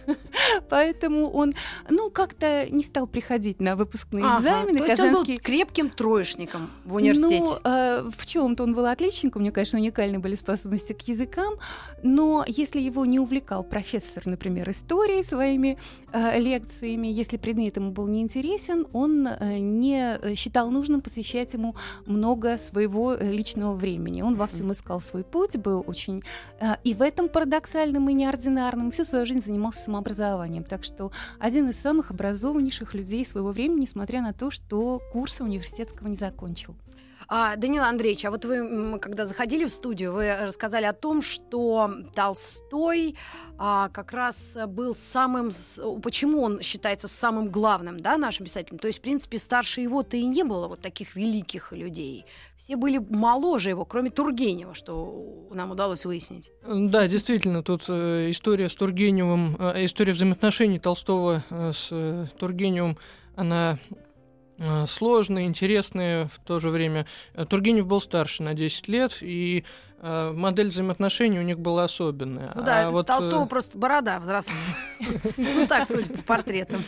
Поэтому 0.68 1.30
он, 1.30 1.52
ну, 1.88 2.10
как-то 2.10 2.66
не 2.70 2.82
стал 2.82 3.06
приходить 3.06 3.60
на 3.60 3.76
выпускные 3.76 4.24
Ага, 4.24 4.38
экзамены. 4.38 4.78
То 4.78 4.86
есть 4.86 5.00
он 5.00 5.12
был 5.12 5.24
крепким 5.42 5.90
троечником 5.90 6.70
в 6.84 6.94
университете. 6.94 7.40
Ну, 7.40 7.58
э, 7.64 8.10
в 8.16 8.26
чем-то 8.26 8.62
он 8.62 8.74
был 8.74 8.86
отличником, 8.86 9.42
у 9.42 9.44
него, 9.44 9.54
конечно, 9.54 9.78
уникальные 9.78 10.18
были 10.18 10.34
способности 10.34 10.92
к 10.92 11.02
языкам, 11.08 11.54
но 12.02 12.44
если 12.46 12.80
его 12.80 13.04
не 13.04 13.18
увлекал 13.18 13.62
профессор, 13.62 14.26
например, 14.26 14.70
истории 14.70 15.22
своими 15.22 15.78
э, 16.12 16.40
лекциями, 16.40 17.08
если 17.08 17.36
предмет 17.36 17.76
ему 17.76 17.92
был 17.92 18.06
неинтересен, 18.06 18.86
он 18.92 19.26
э, 19.26 19.58
не 19.58 20.34
считал 20.36 20.70
нужным 20.70 21.00
посвящать 21.00 21.54
ему 21.54 21.74
много 22.06 22.58
своего 22.58 23.14
э, 23.14 23.32
личного 23.32 23.74
времени. 23.74 24.22
Он 24.22 24.36
во 24.36 24.46
всем 24.46 24.72
искал 24.72 25.00
свой 25.00 25.24
путь, 25.24 25.56
был 25.56 25.84
очень 25.86 26.22
э, 26.60 26.76
и 26.84 26.94
в 26.94 27.02
этом 27.02 27.28
парадоксальном 27.28 28.08
и 28.08 28.14
неординарном, 28.14 28.37
всю 28.90 29.04
свою 29.04 29.26
жизнь 29.26 29.40
занимался 29.40 29.82
самообразованием. 29.82 30.64
Так 30.64 30.84
что 30.84 31.12
один 31.38 31.68
из 31.68 31.78
самых 31.78 32.10
образованнейших 32.10 32.94
людей 32.94 33.24
своего 33.24 33.52
времени, 33.52 33.82
несмотря 33.82 34.22
на 34.22 34.32
то, 34.32 34.50
что 34.50 35.00
курса 35.12 35.44
университетского 35.44 36.08
не 36.08 36.16
закончил. 36.16 36.74
А, 37.30 37.56
Данил 37.56 37.82
Андреевич, 37.82 38.24
а 38.24 38.30
вот 38.30 38.46
вы, 38.46 38.98
когда 39.00 39.26
заходили 39.26 39.66
в 39.66 39.70
студию, 39.70 40.14
вы 40.14 40.34
рассказали 40.34 40.86
о 40.86 40.94
том, 40.94 41.20
что 41.20 41.90
Толстой 42.14 43.16
а, 43.58 43.90
как 43.90 44.12
раз 44.12 44.56
был 44.66 44.94
самым... 44.94 45.50
Почему 46.02 46.40
он 46.40 46.62
считается 46.62 47.06
самым 47.06 47.50
главным, 47.50 48.00
да, 48.00 48.16
нашим 48.16 48.46
писателем? 48.46 48.78
То 48.78 48.86
есть, 48.86 49.00
в 49.00 49.02
принципе, 49.02 49.38
старше 49.38 49.82
его-то 49.82 50.16
и 50.16 50.24
не 50.24 50.42
было 50.42 50.68
вот 50.68 50.80
таких 50.80 51.16
великих 51.16 51.72
людей. 51.72 52.24
Все 52.56 52.76
были 52.76 52.96
моложе 52.96 53.68
его, 53.68 53.84
кроме 53.84 54.10
Тургенева, 54.10 54.72
что 54.72 55.48
нам 55.50 55.70
удалось 55.70 56.06
выяснить. 56.06 56.50
Да, 56.66 57.06
действительно, 57.08 57.62
тут 57.62 57.84
э, 57.88 58.30
история 58.30 58.70
с 58.70 58.74
Тургеневым, 58.74 59.54
э, 59.58 59.84
история 59.84 60.14
взаимоотношений 60.14 60.78
Толстого 60.78 61.44
э, 61.50 61.72
с 61.74 62.30
Тургеневым, 62.38 62.96
она 63.36 63.78
э, 64.58 64.86
сложная, 64.86 65.44
интересная 65.44 66.26
в 66.28 66.38
то 66.44 66.60
же 66.60 66.68
время. 66.70 67.06
Э, 67.34 67.44
Тургенев 67.44 67.86
был 67.86 68.00
старше 68.00 68.42
на 68.42 68.54
10 68.54 68.88
лет, 68.88 69.18
и 69.20 69.64
э, 70.00 70.32
модель 70.32 70.68
взаимоотношений 70.68 71.38
у 71.38 71.42
них 71.42 71.58
была 71.58 71.84
особенная. 71.84 72.52
Ну 72.54 72.62
да, 72.62 72.88
А 72.88 72.90
вот, 72.90 73.06
Толстого 73.06 73.46
просто 73.46 73.76
борода 73.78 74.18
взрослая. 74.20 74.56
Ну 75.36 75.66
так, 75.66 75.86
судя 75.88 76.12
по 76.12 76.22
портретам. 76.22 76.82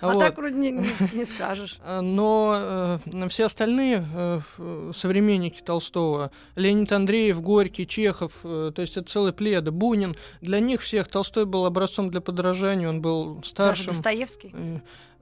А 0.00 0.14
так 0.18 0.36
вроде 0.36 0.56
не- 0.56 1.24
скажешь. 1.24 1.78
Но 1.84 2.98
все 3.28 3.46
остальные 3.46 4.06
современники 4.94 5.60
Толстого, 5.62 6.30
Леонид 6.56 6.92
Андреев, 6.92 7.40
Горький, 7.40 7.86
Чехов, 7.86 8.32
то 8.42 8.72
есть 8.76 8.96
это 8.96 9.08
целая 9.08 9.32
плеяда, 9.32 9.70
Бунин, 9.72 10.14
для 10.40 10.60
них 10.60 10.82
всех 10.82 11.08
Толстой 11.08 11.46
был 11.46 11.64
образцом 11.66 12.10
для 12.10 12.20
подражания, 12.20 12.88
он 12.88 13.00
был 13.02 13.36
Даже 13.36 13.48
старшим. 13.48 13.86
Достоевский. 13.88 14.54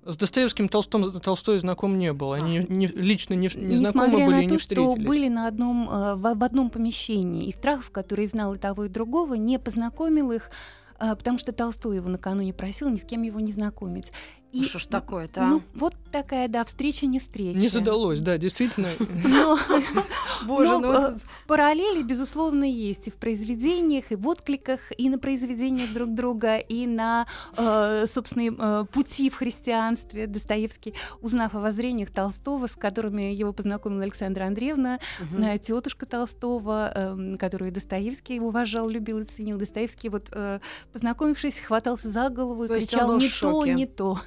С 0.08 0.16
Достоевским 0.16 0.68
Толстом, 0.68 1.20
Толстой 1.20 1.58
знаком 1.58 1.98
не 1.98 2.12
был. 2.14 2.32
Они 2.32 2.64
не- 2.68 2.86
лично 2.86 3.34
не, 3.34 3.50
не 3.54 3.76
знакомы 3.76 4.24
были 4.24 4.30
на 4.30 4.40
и 4.40 4.48
то, 4.48 4.54
не 4.54 4.58
что 4.58 4.58
встретились. 4.58 5.06
были 5.06 5.28
на 5.28 5.46
одном, 5.46 5.88
э, 5.90 6.14
в, 6.14 6.34
в 6.34 6.42
одном 6.42 6.70
помещении, 6.70 7.46
и 7.46 7.52
Страхов, 7.52 7.90
который 7.90 8.26
знал 8.26 8.54
и 8.54 8.58
того, 8.58 8.86
и 8.86 8.88
другого, 8.88 9.34
не 9.34 9.58
познакомил 9.58 10.32
их, 10.32 10.50
э, 10.98 11.14
потому 11.14 11.38
что 11.38 11.52
Толстой 11.52 11.96
его 11.96 12.08
накануне 12.08 12.54
просил 12.54 12.88
ни 12.88 12.96
с 12.96 13.04
кем 13.04 13.22
его 13.22 13.38
не 13.40 13.52
знакомить. 13.52 14.10
И, 14.52 14.60
Ну 14.60 14.64
что 14.64 14.78
ж 14.78 14.86
такое-то, 14.86 15.42
а? 15.42 15.46
ну, 15.46 15.62
вот 15.74 15.94
такая, 16.10 16.48
да, 16.48 16.64
встреча 16.64 17.04
не 17.06 17.18
встреча. 17.18 17.58
Не 17.58 17.68
задалось, 17.68 18.20
да, 18.20 18.38
действительно. 18.38 18.88
Но 18.98 19.58
Боже, 20.46 20.70
Ну, 20.70 20.80
ну 20.80 20.92
э, 20.92 21.16
параллели, 21.46 22.02
безусловно, 22.02 22.64
есть 22.64 23.08
и 23.08 23.10
в 23.10 23.16
произведениях, 23.16 24.10
и 24.10 24.16
в 24.16 24.26
откликах, 24.26 24.80
и 24.96 25.10
на 25.10 25.18
произведениях 25.18 25.92
друг 25.92 26.14
друга, 26.14 26.56
и 26.56 26.86
на 26.86 27.26
э, 27.58 28.06
собственные 28.06 28.54
э, 28.58 28.84
пути 28.90 29.28
в 29.28 29.34
христианстве. 29.34 30.26
Достоевский, 30.26 30.94
узнав 31.20 31.54
о 31.54 31.60
воззрениях 31.60 32.10
Толстого, 32.10 32.68
с 32.68 32.74
которыми 32.74 33.34
его 33.34 33.52
познакомила 33.52 34.04
Александра 34.04 34.44
Андреевна, 34.44 34.98
тетушка 35.60 36.06
Толстого, 36.06 37.36
которую 37.38 37.72
Достоевский 37.72 38.40
уважал, 38.40 38.88
любил 38.88 39.18
и 39.18 39.24
ценил. 39.24 39.58
Достоевский, 39.58 40.08
вот 40.08 40.32
познакомившись, 40.92 41.58
хватался 41.58 42.08
за 42.08 42.30
голову 42.30 42.64
и 42.64 42.68
кричал 42.68 43.18
не 43.18 43.28
то, 43.28 43.66
не 43.66 43.86
то. 43.86 44.18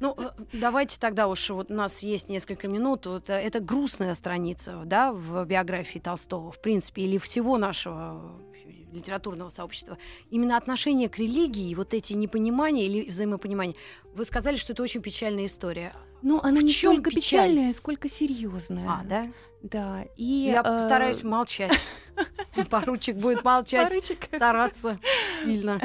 Ну, 0.00 0.14
э, 0.18 0.30
давайте 0.52 0.98
тогда 0.98 1.28
уж, 1.28 1.50
вот 1.50 1.70
у 1.70 1.74
нас 1.74 2.02
есть 2.02 2.28
несколько 2.28 2.68
минут, 2.68 3.06
вот 3.06 3.30
э, 3.30 3.34
это 3.34 3.60
грустная 3.60 4.14
страница, 4.14 4.82
да, 4.84 5.12
в 5.12 5.44
биографии 5.44 5.98
Толстого, 5.98 6.50
в 6.50 6.60
принципе, 6.60 7.02
или 7.02 7.18
всего 7.18 7.58
нашего 7.58 8.38
э, 8.64 8.70
литературного 8.94 9.48
сообщества. 9.50 9.98
Именно 10.30 10.56
отношение 10.56 11.08
к 11.08 11.18
религии, 11.18 11.74
вот 11.74 11.94
эти 11.94 12.12
непонимания 12.12 12.86
или 12.86 13.08
взаимопонимания. 13.10 13.74
Вы 14.14 14.24
сказали, 14.24 14.56
что 14.56 14.72
это 14.72 14.82
очень 14.82 15.00
печальная 15.02 15.46
история. 15.46 15.92
Ну, 16.22 16.40
она 16.42 16.60
В 16.60 16.62
не 16.62 16.70
чём 16.70 16.94
столько 16.94 17.10
печаль? 17.10 17.50
печальная, 17.50 17.72
сколько 17.72 18.08
серьезная. 18.08 18.88
А, 18.88 19.02
да? 19.04 19.26
Да. 19.62 20.04
И, 20.16 20.50
Я 20.52 20.60
э, 20.60 20.62
постараюсь 20.62 21.22
молчать. 21.22 21.72
Поручик 22.70 23.16
будет 23.16 23.42
молчать, 23.44 23.88
поручик, 23.88 24.24
стараться 24.24 24.98
сильно. 25.44 25.80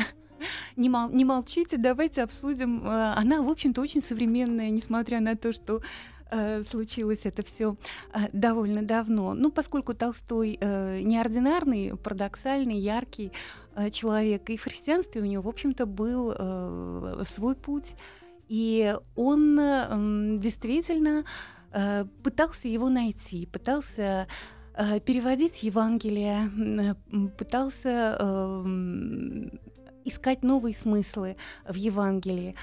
Не, 0.76 0.90
мол- 0.90 1.10
не 1.10 1.26
молчите, 1.26 1.78
давайте 1.78 2.24
обсудим. 2.24 2.84
Э, 2.86 3.14
Она, 3.16 3.42
в 3.42 3.50
общем-то, 3.50 3.82
очень 3.82 4.02
современная, 4.02 4.70
несмотря 4.70 5.20
на 5.20 5.36
то, 5.36 5.52
что 5.54 5.82
э, 6.32 6.64
случилось 6.64 7.26
это 7.26 7.44
все 7.44 7.76
довольно 8.34 8.84
давно. 8.84 9.34
Ну, 9.34 9.52
поскольку 9.52 9.94
Толстой 9.94 10.58
э, 10.60 11.02
неординарный, 11.02 11.98
парадоксальный, 11.98 12.78
яркий 12.78 13.32
э, 13.76 13.90
человек, 13.90 14.50
и 14.50 14.58
в 14.58 14.64
христианстве 14.64 15.22
у 15.22 15.26
него, 15.26 15.44
в 15.44 15.48
общем-то, 15.48 15.86
был 15.86 16.34
э, 16.38 17.24
свой 17.26 17.56
путь. 17.56 17.96
И 18.48 18.96
он 19.16 19.60
э, 19.60 20.38
действительно 20.40 21.24
э, 21.72 22.06
пытался 22.24 22.68
его 22.68 22.90
найти, 22.90 23.46
пытался 23.46 24.28
э, 24.76 25.00
переводить 25.02 25.62
Евангелие, 25.62 26.50
пытался 27.38 28.18
э, 28.20 29.50
искать 30.10 30.44
новые 30.44 30.76
смыслы 30.76 31.38
в 31.66 31.76
Евангелии, 31.76 32.56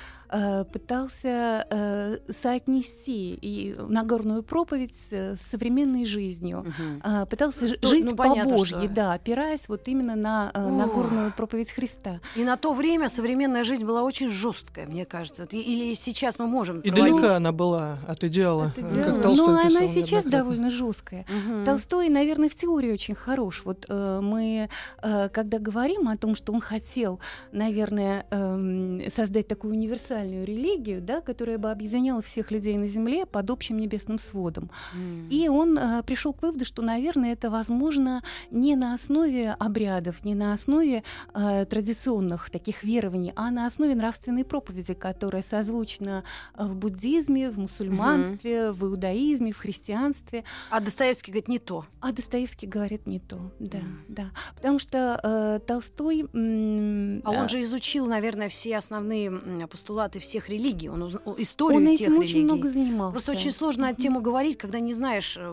пытался 0.72 1.66
э, 1.70 2.18
соотнести 2.28 3.34
и 3.40 3.74
Нагорную 3.88 4.42
проповедь 4.42 4.96
с 4.96 5.06
с 5.36 5.40
современной 5.40 6.04
жизнью. 6.04 6.64
А, 7.02 7.26
пытался 7.26 7.66
Ну, 7.82 7.88
жить 7.88 8.10
ну, 8.10 8.16
по 8.16 8.28
Божьей, 8.44 8.86
что- 8.86 8.88
да, 8.88 9.12
опираясь 9.12 9.68
вот 9.68 9.88
именно 9.88 10.16
на 10.16 10.50
э, 10.54 10.64
Ох. 10.64 10.72
Нагорную 10.72 11.32
проповедь 11.32 11.70
Христа. 11.72 12.20
И 12.36 12.44
на 12.44 12.56
то 12.56 12.72
время 12.72 13.08
современная 13.08 13.64
жизнь 13.64 13.84
была 13.84 14.02
очень 14.02 14.30
жесткая, 14.30 14.86
мне 14.86 15.04
кажется. 15.04 15.42
Вот 15.42 15.52
и- 15.54 15.60
Или 15.60 15.94
сейчас 15.94 16.38
мы 16.38 16.46
можем 16.46 16.80
И 16.80 16.90
проводить- 16.90 17.14
далека 17.16 17.36
она 17.36 17.52
была 17.52 17.98
от 18.08 18.24
идеала, 18.24 18.72
э, 18.76 18.80
дело. 18.90 19.04
как 19.04 19.22
Толстой 19.22 19.46
Но 19.46 19.52
она 19.60 19.68
писал 19.68 19.82
и 19.84 19.88
сейчас 19.88 20.24
довольно 20.24 20.70
жесткая. 20.70 21.24
Мгм. 21.28 21.64
Толстой, 21.64 22.08
наверное, 22.08 22.48
в 22.48 22.54
теории 22.54 22.92
очень 22.92 23.14
хорош. 23.14 23.62
Вот 23.64 23.86
э, 23.88 24.20
мы, 24.22 24.68
э, 25.02 25.28
когда 25.28 25.58
говорим 25.58 26.08
о 26.08 26.16
том, 26.16 26.34
что 26.34 26.52
он 26.52 26.60
хотел, 26.60 27.20
наверное, 27.52 28.26
эм, 28.30 29.00
создать 29.10 29.48
такую 29.48 29.74
универсальную 29.74 30.15
религию, 30.24 31.00
да, 31.02 31.20
которая 31.20 31.58
бы 31.58 31.70
объединяла 31.70 32.22
всех 32.22 32.50
людей 32.50 32.76
на 32.76 32.86
Земле 32.86 33.26
под 33.26 33.50
общим 33.50 33.78
небесным 33.78 34.18
сводом. 34.18 34.70
М. 34.94 35.28
И 35.30 35.48
он 35.48 35.76
э, 35.78 36.02
пришел 36.04 36.32
к 36.32 36.42
выводу, 36.42 36.64
что, 36.64 36.82
наверное, 36.82 37.32
это 37.32 37.50
возможно 37.50 38.22
не 38.50 38.76
на 38.76 38.94
основе 38.94 39.52
обрядов, 39.58 40.24
не 40.24 40.34
на 40.34 40.52
основе 40.52 41.02
э, 41.34 41.64
традиционных 41.66 42.50
таких 42.50 42.84
верований, 42.84 43.32
а 43.36 43.50
на 43.50 43.66
основе 43.66 43.94
нравственной 43.94 44.44
проповеди, 44.44 44.94
которая 44.94 45.42
созвучна 45.42 46.24
э, 46.54 46.64
в 46.64 46.76
буддизме, 46.76 47.50
в 47.50 47.58
мусульманстве, 47.58 48.70
в 48.72 48.84
иудаизме, 48.84 49.52
в 49.52 49.58
христианстве. 49.58 50.44
А 50.70 50.80
Достоевский 50.80 51.32
говорит 51.32 51.48
не 51.48 51.58
то. 51.58 51.84
А 52.00 52.12
Достоевский 52.12 52.66
говорит 52.66 53.06
не 53.06 53.18
то, 53.20 53.52
да, 53.58 53.78
Мгм. 53.78 54.04
да. 54.08 54.30
Потому 54.54 54.78
что 54.78 55.20
э, 55.22 55.66
Толстой... 55.66 56.22
м, 56.32 57.22
А 57.24 57.34
э, 57.34 57.40
он 57.42 57.48
же 57.48 57.60
изучил, 57.62 58.06
наверное, 58.06 58.48
все 58.48 58.76
основные 58.76 59.26
м, 59.28 59.58
постулаты 60.06 60.18
всех 60.20 60.48
религий. 60.48 60.88
Он 60.88 61.02
уз- 61.02 61.18
историю 61.38 61.80
он 61.80 61.96
тех 61.96 62.00
этим 62.08 62.18
очень 62.18 62.34
религий. 62.34 62.44
много 62.44 62.68
занимался. 62.68 63.12
Просто 63.12 63.32
очень 63.32 63.50
сложно 63.50 63.86
эту 63.86 64.02
тему 64.02 64.20
говорить, 64.20 64.58
когда 64.58 64.80
не 64.80 64.94
знаешь 64.94 65.36
э, 65.36 65.50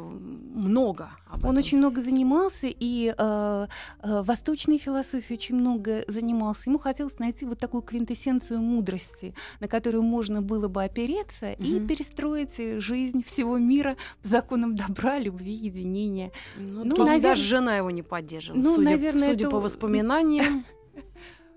много 0.55 1.09
об 1.27 1.43
Он 1.45 1.51
этом. 1.51 1.57
очень 1.57 1.77
много 1.79 2.01
занимался, 2.01 2.67
и 2.67 3.13
э, 3.17 3.67
э, 4.03 4.21
восточной 4.23 4.77
философией 4.77 5.37
очень 5.37 5.55
много 5.55 6.03
занимался. 6.07 6.69
Ему 6.69 6.79
хотелось 6.79 7.19
найти 7.19 7.45
вот 7.45 7.59
такую 7.59 7.81
квинтэссенцию 7.81 8.59
мудрости, 8.61 9.33
на 9.59 9.67
которую 9.67 10.03
можно 10.03 10.41
было 10.41 10.67
бы 10.67 10.83
опереться 10.83 11.53
и 11.53 11.75
Мгм. 11.75 11.87
перестроить 11.87 12.59
жизнь 12.81 13.23
всего 13.23 13.57
мира 13.57 13.95
по 14.21 14.27
законам 14.29 14.75
добра, 14.75 15.19
любви, 15.19 15.51
единения. 15.53 16.31
Ну, 16.57 16.83
Ну, 16.85 16.95
тут 16.95 17.07
навер- 17.07 17.21
даже 17.21 17.43
жена 17.43 17.77
его 17.77 17.91
не 17.91 18.03
поддерживала, 18.03 18.61
Ну, 18.61 18.75
судя, 18.75 18.89
наверное, 18.89 19.29
судя 19.29 19.45
это- 19.45 19.51
по 19.51 19.59
воспоминаниям. 19.59 20.65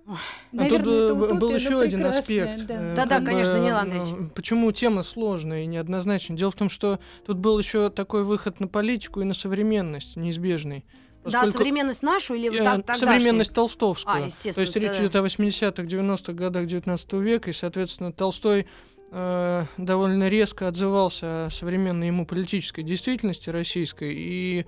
А 0.08 0.16
Наверное, 0.52 0.78
тут 1.08 1.30
э, 1.30 1.34
был 1.34 1.54
еще 1.54 1.80
один 1.80 2.06
аспект. 2.06 2.64
да. 2.66 2.74
э, 2.74 2.94
Да-да, 2.94 3.20
конечно, 3.20 3.54
Данил 3.54 3.74
э, 3.74 3.78
Андреевич. 3.78 4.32
Почему 4.34 4.70
тема 4.70 5.02
сложная 5.02 5.64
и 5.64 5.66
неоднозначная? 5.66 6.36
Дело 6.36 6.52
в 6.52 6.54
том, 6.54 6.70
что 6.70 7.00
тут 7.26 7.38
был 7.38 7.58
еще 7.58 7.90
такой 7.90 8.22
выход 8.22 8.60
на 8.60 8.68
политику 8.68 9.20
и 9.20 9.24
на 9.24 9.34
современность 9.34 10.16
неизбежный. 10.16 10.84
Да, 11.24 11.40
Поскольку- 11.40 11.58
современность 11.58 12.02
нашу 12.04 12.34
или 12.34 12.48
Э, 12.60 12.62
так, 12.62 12.76
тогдашнюю? 12.86 13.08
современность 13.08 13.52
толстовскую. 13.52 14.14
А, 14.14 14.26
естественно, 14.26 14.54
То 14.54 14.60
есть 14.60 14.76
речь 14.76 14.92
да. 14.92 14.98
идет 15.04 15.16
о 15.16 15.22
80-х, 15.22 15.82
90-х 15.82 16.32
годах 16.34 16.66
19 16.66 17.12
века, 17.14 17.50
и, 17.50 17.52
соответственно, 17.52 18.12
Толстой 18.12 18.66
э, 19.10 19.64
довольно 19.76 20.28
резко 20.28 20.68
отзывался 20.68 21.46
о 21.46 21.50
современной 21.50 22.06
ему 22.08 22.26
политической 22.26 22.82
действительности 22.84 23.50
российской, 23.50 24.14
и 24.14 24.66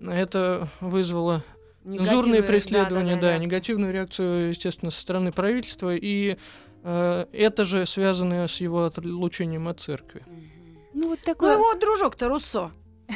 это 0.00 0.68
вызвало 0.80 1.42
Негативная, 1.86 2.42
преследования, 2.42 3.16
да, 3.16 3.28
реакция. 3.30 3.38
негативную 3.38 3.92
реакцию, 3.92 4.48
естественно, 4.50 4.90
со 4.90 5.00
стороны 5.00 5.30
правительства, 5.32 5.94
и 5.94 6.36
э, 6.82 7.26
это 7.32 7.64
же 7.64 7.86
связано 7.86 8.46
с 8.48 8.60
его 8.60 8.84
отлучением 8.84 9.68
от 9.68 9.80
церкви. 9.80 10.22
Ну, 10.92 11.08
вот 11.10 11.18
Ну, 11.24 11.32
такое... 11.32 11.54
его 11.54 11.74
дружок-то 11.74 12.28
Руссо. 12.28 12.70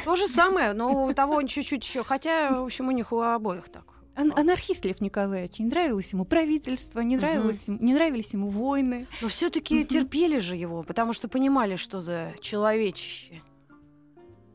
То 0.05 0.15
же 0.15 0.27
самое, 0.27 0.71
но 0.73 1.05
у 1.05 1.13
того 1.13 1.33
он 1.35 1.47
чуть-чуть 1.47 1.83
еще. 1.83 2.03
Хотя, 2.03 2.51
в 2.61 2.63
общем, 2.63 2.87
у 2.87 2.91
них 2.91 3.11
у 3.11 3.19
обоих 3.19 3.67
так. 3.69 3.83
ан- 4.15 4.31
анархист 4.35 4.85
Лев 4.85 5.01
Николаевич. 5.01 5.59
Не 5.59 5.65
нравилось 5.65 6.13
ему 6.13 6.23
правительство, 6.25 7.01
не, 7.01 7.17
нравилось, 7.17 7.67
ему- 7.67 7.77
не 7.81 7.93
нравились 7.93 8.33
ему 8.33 8.47
войны. 8.49 9.07
Но 9.21 9.27
все-таки 9.27 9.79
Мгм. 9.79 9.87
терпели 9.87 10.39
же 10.39 10.55
его, 10.55 10.83
потому 10.83 11.11
что 11.13 11.27
понимали, 11.27 11.75
что 11.75 11.99
за 12.01 12.31
человечище. 12.39 13.41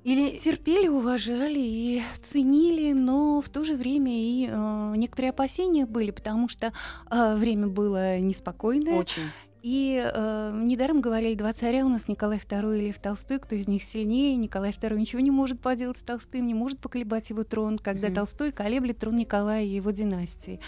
Или 0.07 0.39
Терпели, 0.39 0.87
уважали 0.87 1.59
и 1.59 2.03
ценили, 2.23 2.93
но 2.93 3.41
в 3.41 3.49
то 3.49 3.65
же 3.65 3.75
время 3.75 4.13
и 4.15 4.47
э, 4.49 4.93
некоторые 4.97 5.31
опасения 5.31 5.85
были, 5.85 6.13
потому 6.13 6.49
что 6.49 6.73
э, 7.11 7.35
время 7.35 7.67
было 7.67 8.21
неспокойное. 8.21 9.01
очень. 9.01 9.23
И 9.67 10.01
э, 10.01 10.61
недаром 10.63 11.01
говорили 11.01 11.35
два 11.35 11.53
царя 11.53 11.85
у 11.85 11.89
нас, 11.89 12.07
Николай 12.07 12.39
II 12.39 12.79
и 12.79 12.83
Лев 12.87 13.01
Толстой, 13.01 13.41
кто 13.41 13.57
из 13.57 13.67
них 13.67 13.83
сильнее. 13.83 14.37
Николай 14.37 14.71
II 14.71 14.97
ничего 14.97 15.19
не 15.19 15.33
может 15.33 15.59
поделать 15.59 15.99
с 15.99 16.03
Толстым, 16.03 16.47
не 16.47 16.55
может 16.55 16.79
поколебать 16.79 17.31
его 17.31 17.43
трон, 17.43 17.77
когда 17.79 18.07
Мгм. 18.07 18.15
Толстой 18.15 18.53
колеблет 18.53 18.99
трон 18.99 19.17
Николая 19.17 19.65
и 19.65 19.69
его 19.75 19.91
династии. 19.91 20.61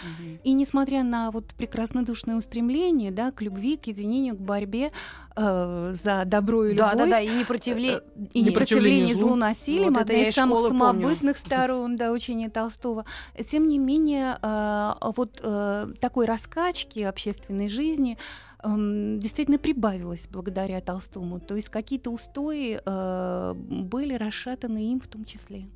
И 0.43 0.51
несмотря 0.51 1.03
на 1.03 1.31
вот 1.31 1.45
прекраснодушное 1.53 2.35
устремление, 2.35 3.11
да, 3.11 3.31
к 3.31 3.41
любви, 3.41 3.77
к 3.77 3.87
единению, 3.87 4.35
к 4.35 4.41
борьбе 4.41 4.89
э, 5.37 5.93
за 5.95 6.23
добро 6.25 6.65
и 6.65 6.75
Да, 6.75 6.91
любовь, 6.91 7.05
да, 7.09 7.15
да, 7.15 7.21
и 7.21 7.29
непротивление. 7.29 8.01
э, 8.17 8.25
и 8.33 8.41
непротивление 8.41 9.15
злу 9.15 9.27
злу. 9.29 9.35
насилием, 9.37 9.93
Вот 9.93 10.01
одна 10.01 10.15
из 10.15 10.35
самых 10.35 10.57
школы 10.57 10.69
помню. 10.77 11.01
самобытных 11.03 11.37
сторон 11.45 11.95
да, 11.95 12.11
учения 12.11 12.49
Толстого. 12.49 13.05
Тем 13.47 13.69
не 13.69 13.77
менее, 13.77 14.37
э, 14.41 14.91
вот 15.15 15.39
э, 15.41 15.87
такой 16.01 16.25
раскачки 16.25 16.99
общественной 16.99 17.69
жизни 17.69 18.17
действительно 18.63 19.57
прибавилось 19.57 20.27
благодаря 20.27 20.81
Толстому. 20.81 21.39
То 21.39 21.55
есть 21.55 21.69
какие-то 21.69 22.11
устои 22.11 22.79
э, 22.83 23.53
были 23.53 24.13
расшатаны 24.15 24.91
им 24.91 24.99
в 24.99 25.07
том 25.07 25.23
числе. 25.25 25.67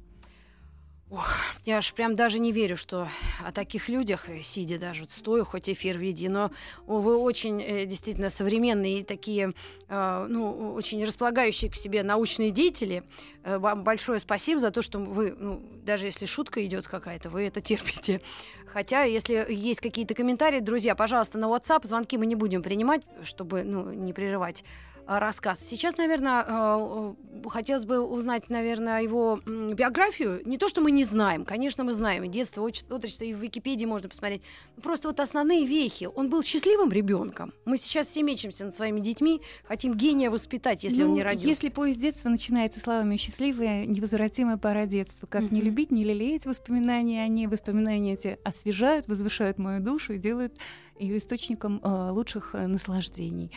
Я 1.66 1.78
аж 1.78 1.94
прям 1.94 2.16
даже 2.16 2.40
не 2.40 2.52
верю, 2.52 2.76
что 2.76 3.08
о 3.46 3.52
таких 3.52 3.88
людях, 3.90 4.30
э, 4.30 4.42
сидя 4.42 4.80
даже 4.80 5.02
вот 5.02 5.12
стою, 5.12 5.46
хоть 5.46 5.70
эфир 5.70 5.98
веди, 5.98 6.28
но 6.28 6.52
вы 6.88 7.16
очень 7.18 7.62
э, 7.62 7.86
действительно 7.86 8.30
современные 8.30 9.00
и 9.00 9.04
такие, 9.04 9.54
э, 9.90 10.26
ну, 10.30 10.74
очень 10.74 11.04
располагающие 11.04 11.70
к 11.70 11.76
себе 11.76 12.04
научные 12.04 12.52
деятели. 12.52 13.04
Вам 13.44 13.84
большое 13.84 14.20
спасибо 14.20 14.60
за 14.60 14.72
то, 14.72 14.82
что 14.82 15.00
вы, 15.00 15.36
ну, 15.38 15.62
даже 15.84 16.06
если 16.06 16.26
шутка 16.26 16.66
идет 16.66 16.88
какая-то, 16.88 17.30
вы 17.30 17.44
это 17.44 17.62
терпите. 17.62 18.22
Хотя, 18.66 19.04
если 19.04 19.46
есть 19.50 19.82
какие-то 19.82 20.16
комментарии, 20.16 20.60
друзья, 20.60 20.96
пожалуйста, 20.96 21.38
на 21.38 21.46
WhatsApp 21.46 21.86
звонки 21.86 22.18
мы 22.18 22.26
не 22.26 22.36
будем 22.36 22.64
принимать, 22.64 23.04
чтобы 23.24 23.64
ну, 23.64 23.92
не 23.92 24.14
прерывать 24.14 24.64
рассказ. 25.08 25.60
Сейчас, 25.60 25.98
наверное, 25.98 26.44
э, 26.48 27.14
э, 27.46 27.50
хотелось 27.50 27.86
бы 27.86 28.00
узнать, 28.02 28.50
наверное, 28.50 29.02
его 29.02 29.40
биографию. 29.46 30.42
Не 30.46 30.58
то, 30.58 30.68
что 30.70 30.82
мы 30.82 30.92
не 30.92 31.04
знаем, 31.06 31.46
конечно, 31.46 31.84
мы 31.84 31.94
знаем. 31.94 32.24
И 32.24 32.28
детство, 32.28 32.64
отрочество, 32.64 33.26
и 33.26 33.34
в 33.34 33.38
Википедии 33.40 33.86
можно 33.86 34.10
посмотреть. 34.10 34.42
Просто 34.82 35.08
вот 35.10 35.20
основные 35.20 35.66
вехи. 35.66 36.10
Он 36.16 36.30
был 36.30 36.44
счастливым 36.44 36.92
ребенком. 36.92 37.54
Мы 37.66 37.78
сейчас 37.78 38.08
все 38.08 38.24
мечемся 38.24 38.66
над 38.66 38.76
своими 38.76 39.00
детьми, 39.00 39.42
хотим 39.64 39.96
гения 39.96 40.30
воспитать, 40.30 40.84
если 40.84 41.04
он 41.04 41.10
Ну, 41.10 41.16
не 41.16 41.24
родился. 41.24 41.48
Если 41.48 41.70
поезд 41.70 42.00
детства 42.00 42.30
начинается 42.30 42.80
словами 42.80 43.18
«счастливая, 43.18 43.86
невозвратимая 43.86 44.58
пора 44.58 44.86
детства», 44.86 45.28
как 45.28 45.52
не 45.52 45.60
Мгм. 45.60 45.68
любить, 45.68 45.92
не 45.92 46.04
лелеять 46.04 46.46
воспоминания, 46.46 47.24
они 47.24 47.48
воспоминания 47.48 48.14
эти 48.14 48.38
освежают, 48.44 49.08
возвышают 49.08 49.58
мою 49.58 49.82
душу 49.82 50.14
и 50.14 50.18
делают 50.18 50.58
ее 51.00 51.18
источником 51.18 51.82
э, 51.84 52.12
лучших 52.12 52.56
э, 52.56 52.68
наслаждений. 52.68 53.52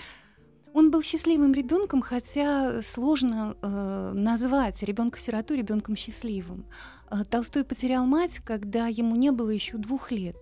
Он 0.77 0.91
был 0.91 1.03
счастливым 1.03 1.55
ребенком, 1.55 2.03
хотя 2.03 2.83
сложно 2.83 3.57
э, 3.63 4.13
назвать 4.15 4.83
ребенка-сироту 4.83 5.55
ребенком 5.55 5.97
счастливым. 5.97 6.67
Э, 7.11 7.25
Толстой 7.25 7.65
потерял 7.65 8.05
мать, 8.05 8.41
когда 8.45 8.87
ему 8.87 9.17
не 9.17 9.33
было 9.33 9.49
еще 9.49 9.79
двух 9.79 10.11
лет. 10.11 10.37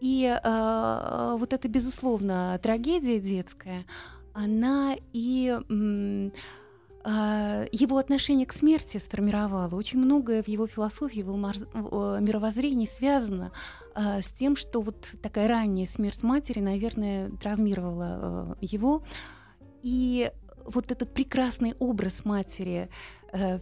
И 0.00 0.24
э, 0.24 1.36
вот 1.38 1.52
эта, 1.52 1.68
безусловно, 1.68 2.58
трагедия 2.62 3.20
детская, 3.20 3.84
она 4.32 4.96
и 5.12 5.54
а, 7.08 7.66
его 7.70 7.98
отношение 7.98 8.46
к 8.46 8.52
смерти 8.52 8.96
сформировало. 8.96 9.76
Очень 9.76 10.00
многое 10.00 10.42
в 10.42 10.48
его 10.48 10.66
философии, 10.66 11.20
в 11.20 11.28
его 11.28 11.36
э, 11.36 12.18
мировоззрении 12.20 12.86
связано 12.86 13.52
а, 13.94 14.22
с 14.22 14.32
тем, 14.32 14.56
что 14.56 14.80
вот 14.80 15.12
такая 15.22 15.46
ранняя 15.46 15.86
смерть 15.86 16.24
матери, 16.24 16.58
наверное, 16.58 17.30
травмировала 17.40 18.56
э, 18.60 18.66
его. 18.66 19.04
И 19.86 20.32
вот 20.64 20.90
этот 20.90 21.14
прекрасный 21.14 21.74
образ 21.78 22.24
матери 22.24 22.88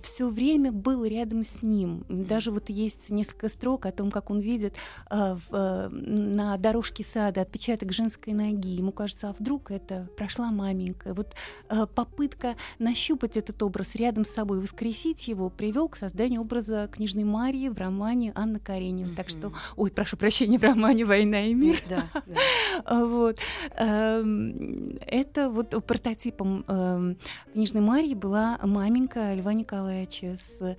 все 0.02 0.28
время 0.28 0.72
был 0.72 1.04
рядом 1.04 1.44
с 1.44 1.62
ним. 1.62 2.04
Даже 2.08 2.50
вот 2.50 2.70
есть 2.70 3.10
несколько 3.10 3.48
строк 3.48 3.86
о 3.86 3.92
том, 3.92 4.10
как 4.10 4.30
он 4.30 4.40
видит 4.40 4.74
э, 5.10 5.34
в, 5.34 5.54
э, 5.54 5.88
на 5.88 6.56
дорожке 6.56 7.02
сада 7.02 7.40
отпечаток 7.40 7.92
женской 7.92 8.32
ноги. 8.32 8.68
Ему 8.68 8.92
кажется, 8.92 9.30
а 9.30 9.32
вдруг 9.38 9.70
это 9.70 10.08
прошла 10.16 10.50
маменька. 10.50 11.14
Вот 11.14 11.34
э, 11.68 11.86
попытка 11.92 12.56
нащупать 12.78 13.36
этот 13.36 13.62
образ 13.62 13.94
рядом 13.96 14.24
с 14.24 14.30
собой, 14.30 14.60
воскресить 14.60 15.26
его, 15.28 15.50
привел 15.50 15.88
к 15.88 15.96
созданию 15.96 16.40
образа 16.40 16.88
княжны 16.92 17.24
Марии 17.24 17.68
в 17.68 17.78
романе 17.78 18.32
Анна 18.34 18.60
Каренина. 18.60 19.14
Так 19.14 19.28
что, 19.28 19.52
ой, 19.76 19.90
прошу 19.90 20.16
прощения, 20.16 20.58
в 20.58 20.62
романе 20.62 21.04
«Война 21.04 21.46
и 21.46 21.54
мир». 21.54 21.82
Да, 21.88 22.08
да. 22.14 22.24
Вот. 23.04 23.38
Эм, 23.76 24.98
Это 25.06 25.48
вот 25.48 25.70
прототипом 25.86 26.64
эм, 26.68 27.16
книжной 27.52 27.80
Марьи 27.80 28.14
была 28.14 28.58
маменька 28.62 29.34
Льва 29.34 29.52
Николаевича 29.52 29.63
с 30.36 30.60
э, 30.60 30.76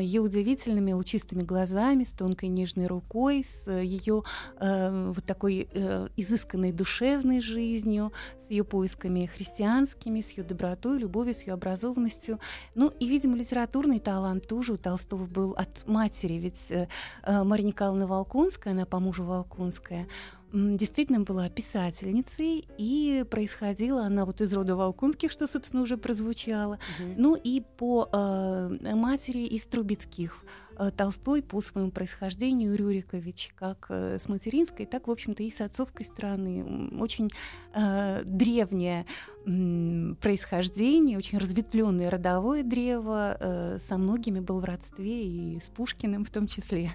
ее 0.00 0.20
удивительными 0.20 0.92
лучистыми 0.92 1.42
глазами, 1.42 2.04
с 2.04 2.12
тонкой 2.12 2.48
нежной 2.48 2.86
рукой, 2.86 3.44
с 3.44 3.70
ее 3.70 4.22
вот 4.58 5.24
такой 5.24 5.68
э, 5.72 6.08
изысканной 6.16 6.72
душевной 6.72 7.40
жизнью, 7.40 8.12
с 8.46 8.50
ее 8.50 8.64
поисками 8.64 9.26
христианскими, 9.26 10.20
с 10.20 10.32
ее 10.32 10.44
добротой, 10.44 10.98
любовью, 10.98 11.34
с 11.34 11.42
ее 11.42 11.54
образованностью. 11.54 12.38
Ну 12.74 12.88
и, 12.88 13.06
видимо, 13.06 13.36
литературный 13.36 14.00
талант 14.00 14.46
тоже 14.46 14.74
у 14.74 14.76
Толстого 14.76 15.26
был 15.26 15.52
от 15.52 15.86
матери, 15.86 16.34
ведь 16.34 16.70
э, 16.70 16.88
э, 17.22 17.44
Марья 17.44 17.66
Николаевна 17.66 18.06
Волконская, 18.06 18.72
она 18.72 18.86
по 18.86 19.00
мужу 19.00 19.24
Волконская, 19.24 20.08
действительно 20.52 21.20
была 21.20 21.48
писательницей, 21.48 22.66
и 22.78 23.24
происходила 23.30 24.04
она 24.04 24.24
вот 24.24 24.40
из 24.40 24.52
рода 24.52 24.76
Волконских, 24.76 25.30
что, 25.30 25.46
собственно, 25.46 25.82
уже 25.82 25.96
прозвучало. 25.96 26.78
Мгм. 26.98 27.14
Ну 27.16 27.34
и 27.34 27.62
по 27.76 28.08
э, 28.12 28.94
матери 28.94 29.40
из 29.40 29.66
Трубецких. 29.66 30.44
Э, 30.78 30.90
Толстой 30.96 31.42
по 31.42 31.60
своему 31.60 31.90
происхождению 31.90 32.76
Рюрикович, 32.76 33.52
как 33.56 33.86
э, 33.90 34.18
с 34.18 34.28
материнской, 34.28 34.86
так, 34.86 35.08
в 35.08 35.10
общем-то, 35.10 35.42
и 35.42 35.50
с 35.50 35.60
отцовской 35.60 36.04
стороны. 36.04 36.90
Очень 36.98 37.30
э, 37.74 38.22
древнее 38.24 39.06
м, 39.44 40.16
происхождение, 40.20 41.18
очень 41.18 41.38
разветвленное 41.38 42.10
родовое 42.10 42.62
древо, 42.62 43.36
э, 43.38 43.78
со 43.80 43.98
многими 43.98 44.40
был 44.40 44.60
в 44.60 44.64
родстве, 44.64 45.26
и 45.26 45.60
с 45.60 45.68
Пушкиным 45.68 46.24
в 46.24 46.30
том 46.30 46.46
числе. 46.46 46.90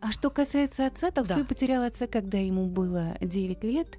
А 0.00 0.12
что 0.12 0.30
касается 0.30 0.86
отца, 0.86 1.10
Толстой 1.10 1.38
Да. 1.42 1.44
потерял 1.44 1.82
отца, 1.82 2.06
когда 2.06 2.38
ему 2.38 2.66
было 2.66 3.16
9 3.20 3.64
лет. 3.64 3.98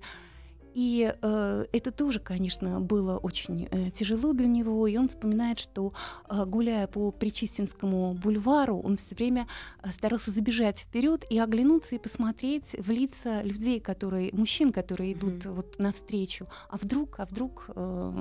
И 0.73 1.13
э, 1.21 1.65
это 1.71 1.91
тоже, 1.91 2.19
конечно, 2.19 2.79
было 2.79 3.17
очень 3.17 3.67
э, 3.71 3.91
тяжело 3.91 4.33
для 4.33 4.47
него. 4.47 4.85
И 4.87 4.97
он 4.97 5.07
вспоминает, 5.07 5.59
что 5.59 5.93
э, 6.29 6.45
гуляя 6.45 6.87
по 6.87 7.11
Причистинскому 7.11 8.13
бульвару, 8.13 8.79
он 8.79 8.97
все 8.97 9.15
время 9.15 9.47
э, 9.83 9.91
старался 9.91 10.31
забежать 10.31 10.79
вперед 10.79 11.25
и 11.29 11.39
оглянуться 11.39 11.95
и 11.95 11.99
посмотреть 11.99 12.75
в 12.77 12.89
лица 12.91 13.41
людей, 13.41 13.79
которые, 13.79 14.29
мужчин, 14.33 14.71
которые 14.71 15.13
идут 15.13 15.45
Мгм. 15.45 15.53
вот 15.55 15.79
навстречу. 15.79 16.47
А 16.69 16.77
вдруг, 16.77 17.19
а 17.19 17.25
вдруг 17.25 17.65
э, 17.75 18.11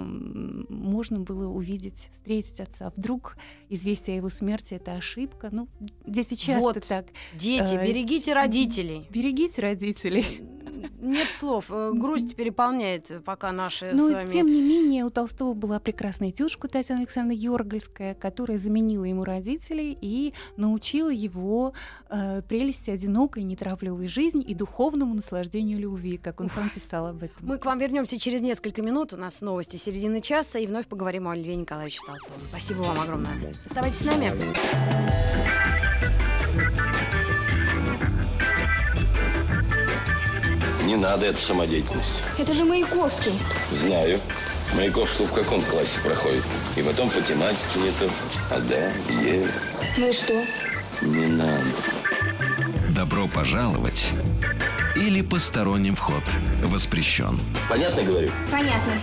можно 0.68 1.20
было 1.20 1.48
увидеть, 1.48 2.08
встретить 2.12 2.60
отца. 2.60 2.86
А 2.88 2.92
вдруг 2.96 3.36
известие 3.68 4.14
о 4.14 4.16
его 4.18 4.30
смерти 4.30 4.74
это 4.74 4.92
ошибка. 4.92 5.48
Ну, 5.52 5.68
дети 6.06 6.34
часто 6.34 6.60
Вот. 6.62 6.84
так. 6.86 7.06
Дети, 7.34 7.74
Э, 7.74 7.86
берегите 7.86 8.32
родителей. 8.32 9.06
Берегите 9.10 9.62
родителей. 9.62 10.42
Нет 11.00 11.30
слов. 11.30 11.66
Э, 11.70 11.92
грусть 11.94 12.34
переполняет 12.34 13.22
пока 13.24 13.52
наши 13.52 13.92
Но, 13.92 14.08
с 14.08 14.12
вами... 14.12 14.28
тем 14.28 14.50
не 14.50 14.60
менее, 14.60 15.04
у 15.04 15.10
Толстого 15.10 15.54
была 15.54 15.80
прекрасная 15.80 16.30
тетушка 16.30 16.68
Татьяна 16.68 17.00
Александровна 17.00 17.38
Йоргальская, 17.38 18.14
которая 18.14 18.58
заменила 18.58 19.04
ему 19.04 19.24
родителей 19.24 19.96
и 20.00 20.32
научила 20.56 21.10
его 21.10 21.72
э, 22.10 22.42
прелести 22.42 22.90
одинокой, 22.90 23.42
неторопливой 23.42 24.06
жизни 24.06 24.42
и 24.42 24.54
духовному 24.54 25.14
наслаждению 25.14 25.78
любви, 25.78 26.18
как 26.18 26.40
он 26.40 26.50
сам 26.50 26.70
писал 26.70 27.06
об 27.06 27.22
этом. 27.22 27.36
Мы 27.40 27.58
к 27.58 27.64
вам 27.64 27.78
вернемся 27.78 28.18
через 28.18 28.40
несколько 28.40 28.82
минут. 28.82 29.12
У 29.12 29.16
нас 29.16 29.40
новости 29.40 29.76
середины 29.76 30.20
часа. 30.20 30.58
И 30.58 30.66
вновь 30.66 30.86
поговорим 30.86 31.28
о 31.28 31.36
Льве 31.36 31.56
Николаевиче 31.56 32.00
Толстом. 32.06 32.32
Спасибо 32.50 32.80
вам 32.80 33.00
огромное. 33.00 33.50
Оставайтесь 33.50 33.98
с 33.98 34.04
нами. 34.04 34.32
Не 40.88 40.96
надо 40.96 41.26
эту 41.26 41.38
самодеятельность. 41.38 42.22
Это 42.38 42.54
же 42.54 42.64
Маяковский. 42.64 43.38
Знаю. 43.70 44.18
Маяковский 44.74 45.26
в 45.26 45.32
каком 45.34 45.60
классе 45.60 46.00
проходит? 46.02 46.42
И 46.76 46.82
потом 46.82 47.10
по 47.10 47.20
тематике 47.20 47.80
нету. 47.80 48.10
А 48.50 48.58
да, 48.58 48.90
е. 49.22 49.46
Ну 49.98 50.08
и 50.08 50.12
что? 50.14 50.32
Не 51.02 51.26
надо. 51.26 51.62
Добро 52.88 53.28
пожаловать 53.28 54.12
или 54.96 55.20
посторонним 55.20 55.94
вход 55.94 56.22
воспрещен. 56.64 57.38
Понятно 57.68 58.02
говорю? 58.02 58.30
Понятно. 58.50 58.94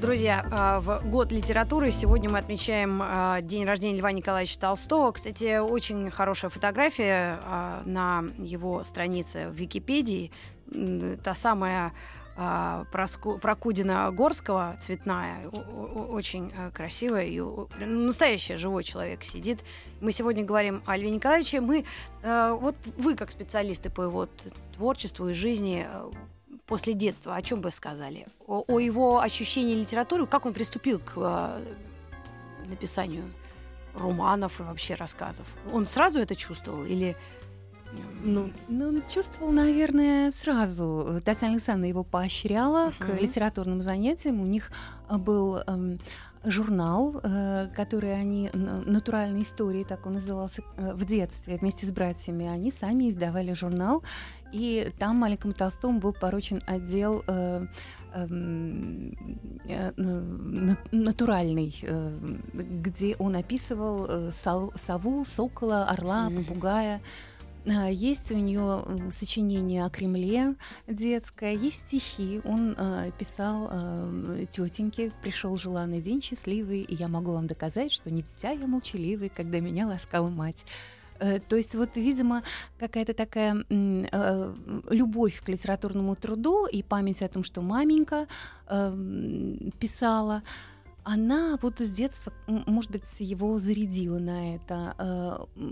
Друзья, 0.00 0.46
а, 0.50 0.80
в 0.80 1.06
год 1.10 1.30
литературы 1.30 1.90
сегодня 1.90 2.30
мы 2.30 2.38
отмечаем 2.38 3.00
а, 3.02 3.42
день 3.42 3.66
рождения 3.66 3.98
Льва 3.98 4.12
Николаевича 4.12 4.58
Толстого. 4.58 5.12
Кстати, 5.12 5.58
очень 5.58 6.10
хорошая 6.10 6.50
фотография 6.50 7.38
а, 7.44 7.82
на 7.84 8.24
его 8.38 8.82
странице 8.84 9.48
в 9.50 9.54
Википедии. 9.56 10.32
Та 11.22 11.34
самая 11.34 11.92
Прокудина 13.42 14.10
Горского, 14.12 14.76
цветная, 14.80 15.46
очень 15.48 16.50
красивая, 16.72 17.26
и 17.26 17.42
настоящий 17.84 18.54
живой 18.54 18.82
человек 18.84 19.24
сидит. 19.24 19.62
Мы 20.00 20.12
сегодня 20.12 20.44
говорим 20.44 20.82
о 20.86 20.96
Льве 20.96 21.10
Николаевиче. 21.10 21.60
Мы, 21.60 21.84
вот 22.22 22.76
вы, 22.96 23.16
как 23.16 23.30
специалисты 23.30 23.90
по 23.90 24.02
его 24.02 24.26
творчеству 24.74 25.28
и 25.28 25.34
жизни, 25.34 25.86
после 26.70 26.94
детства, 26.94 27.34
о 27.34 27.42
чем 27.42 27.60
бы 27.60 27.70
сказали? 27.72 28.26
О, 28.46 28.64
о 28.66 28.78
его 28.78 29.20
ощущении 29.20 29.74
литературы, 29.74 30.26
как 30.26 30.46
он 30.46 30.52
приступил 30.52 31.00
к 31.00 31.12
э, 31.16 31.64
написанию 32.68 33.24
романов 33.94 34.60
и 34.60 34.62
вообще 34.62 34.94
рассказов? 34.94 35.46
Он 35.72 35.84
сразу 35.84 36.20
это 36.20 36.34
чувствовал 36.36 36.84
или... 36.84 37.16
Ну, 38.22 38.52
Ну, 38.68 38.88
он 38.88 39.02
чувствовал, 39.08 39.52
наверное, 39.52 40.30
сразу. 40.30 41.20
Татьяна 41.24 41.54
Александровна 41.54 41.88
его 41.88 42.04
поощряла 42.04 42.92
Мгм. 43.00 43.16
к 43.16 43.20
литературным 43.20 43.82
занятиям. 43.82 44.40
У 44.40 44.46
них 44.46 44.70
а, 45.08 45.18
был 45.18 45.56
эм, 45.66 45.98
журнал, 46.44 47.20
э, 47.22 47.66
который 47.74 48.14
они, 48.14 48.48
«Натуральные 48.52 49.42
истории», 49.42 49.82
так 49.84 50.06
он 50.06 50.14
назывался, 50.14 50.62
э, 50.76 50.94
в 50.94 51.04
детстве 51.04 51.56
вместе 51.56 51.84
с 51.84 51.90
братьями. 51.92 52.46
Они 52.46 52.70
сами 52.70 53.10
издавали 53.10 53.54
журнал, 53.54 54.02
и 54.52 54.92
там 54.98 55.16
маленькому 55.16 55.54
Толстому 55.54 56.00
был 56.00 56.12
поручен 56.12 56.60
отдел 56.66 57.22
э, 57.26 57.66
эм, 58.14 59.14
э, 59.64 59.92
на- 59.96 60.78
натуральный, 60.92 61.74
э, 61.82 62.18
где 62.52 63.16
он 63.18 63.36
описывал 63.36 64.06
э, 64.06 64.30
сол- 64.32 64.72
сову, 64.76 65.24
сокола, 65.24 65.84
орла, 65.86 66.30
попугая. 66.30 67.00
А, 67.66 67.90
Есть 67.90 68.30
у 68.32 68.36
нее 68.36 68.82
сочинение 69.12 69.84
о 69.84 69.90
Кремле 69.90 70.54
детское, 70.86 71.52
есть 71.52 71.88
стихи. 71.88 72.40
Он 72.44 72.74
э, 72.78 73.10
писал 73.18 73.68
э, 73.70 74.46
тетеньке 74.50 75.12
«Пришел 75.22 75.56
желанный 75.58 76.00
день 76.00 76.22
счастливый, 76.22 76.80
и 76.80 76.94
я 76.94 77.08
могу 77.08 77.32
вам 77.32 77.46
доказать, 77.46 77.92
что 77.92 78.10
не 78.10 78.22
дитя 78.22 78.52
я 78.52 78.66
молчаливый, 78.66 79.28
когда 79.28 79.60
меня 79.60 79.86
ласкала 79.86 80.30
мать». 80.30 80.64
Э, 81.20 81.38
То 81.48 81.56
есть 81.56 81.74
вот, 81.74 81.96
видимо, 81.96 82.42
какая-то 82.78 83.14
такая 83.14 83.64
э, 83.70 84.54
любовь 84.90 85.40
к 85.44 85.48
литературному 85.48 86.16
труду 86.16 86.66
и 86.66 86.82
память 86.82 87.22
о 87.22 87.28
том, 87.28 87.44
что 87.44 87.60
маменька 87.62 88.26
эм, 88.68 89.72
писала, 89.78 90.42
она 91.04 91.58
вот 91.62 91.80
с 91.80 91.90
детства, 91.90 92.32
может 92.46 92.90
быть, 92.90 93.20
его 93.20 93.58
зарядила 93.58 94.18
на 94.18 94.54
это. 94.56 94.94
Э, 94.98 95.64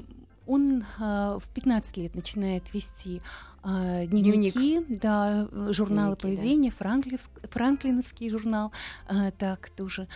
Он 0.46 0.82
в 0.98 1.42
15 1.54 1.96
лет 1.98 2.14
начинает 2.14 2.72
вести 2.74 3.20
дневники, 3.62 4.80
да, 4.88 5.46
э, 5.52 5.72
журналы 5.72 6.16
Дневники, 6.16 6.36
да. 6.36 6.40
поведения, 6.40 6.70
Франклевск- 6.78 7.48
Франклиновский 7.50 8.30
журнал, 8.30 8.72
э, 9.08 9.30
так 9.38 9.68
тоже 9.76 10.06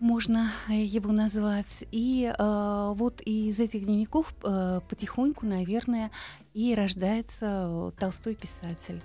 можно 0.00 0.50
э, 0.68 0.74
его 0.74 1.12
назвать. 1.12 1.84
И 1.90 2.32
э, 2.36 2.92
вот 2.94 3.20
из 3.20 3.60
этих 3.60 3.84
дневников 3.84 4.34
э, 4.44 4.80
потихоньку, 4.88 5.46
наверное, 5.46 6.10
и 6.54 6.74
рождается 6.74 7.66
э, 7.68 7.90
Толстой 7.98 8.34
писатель. 8.34 9.02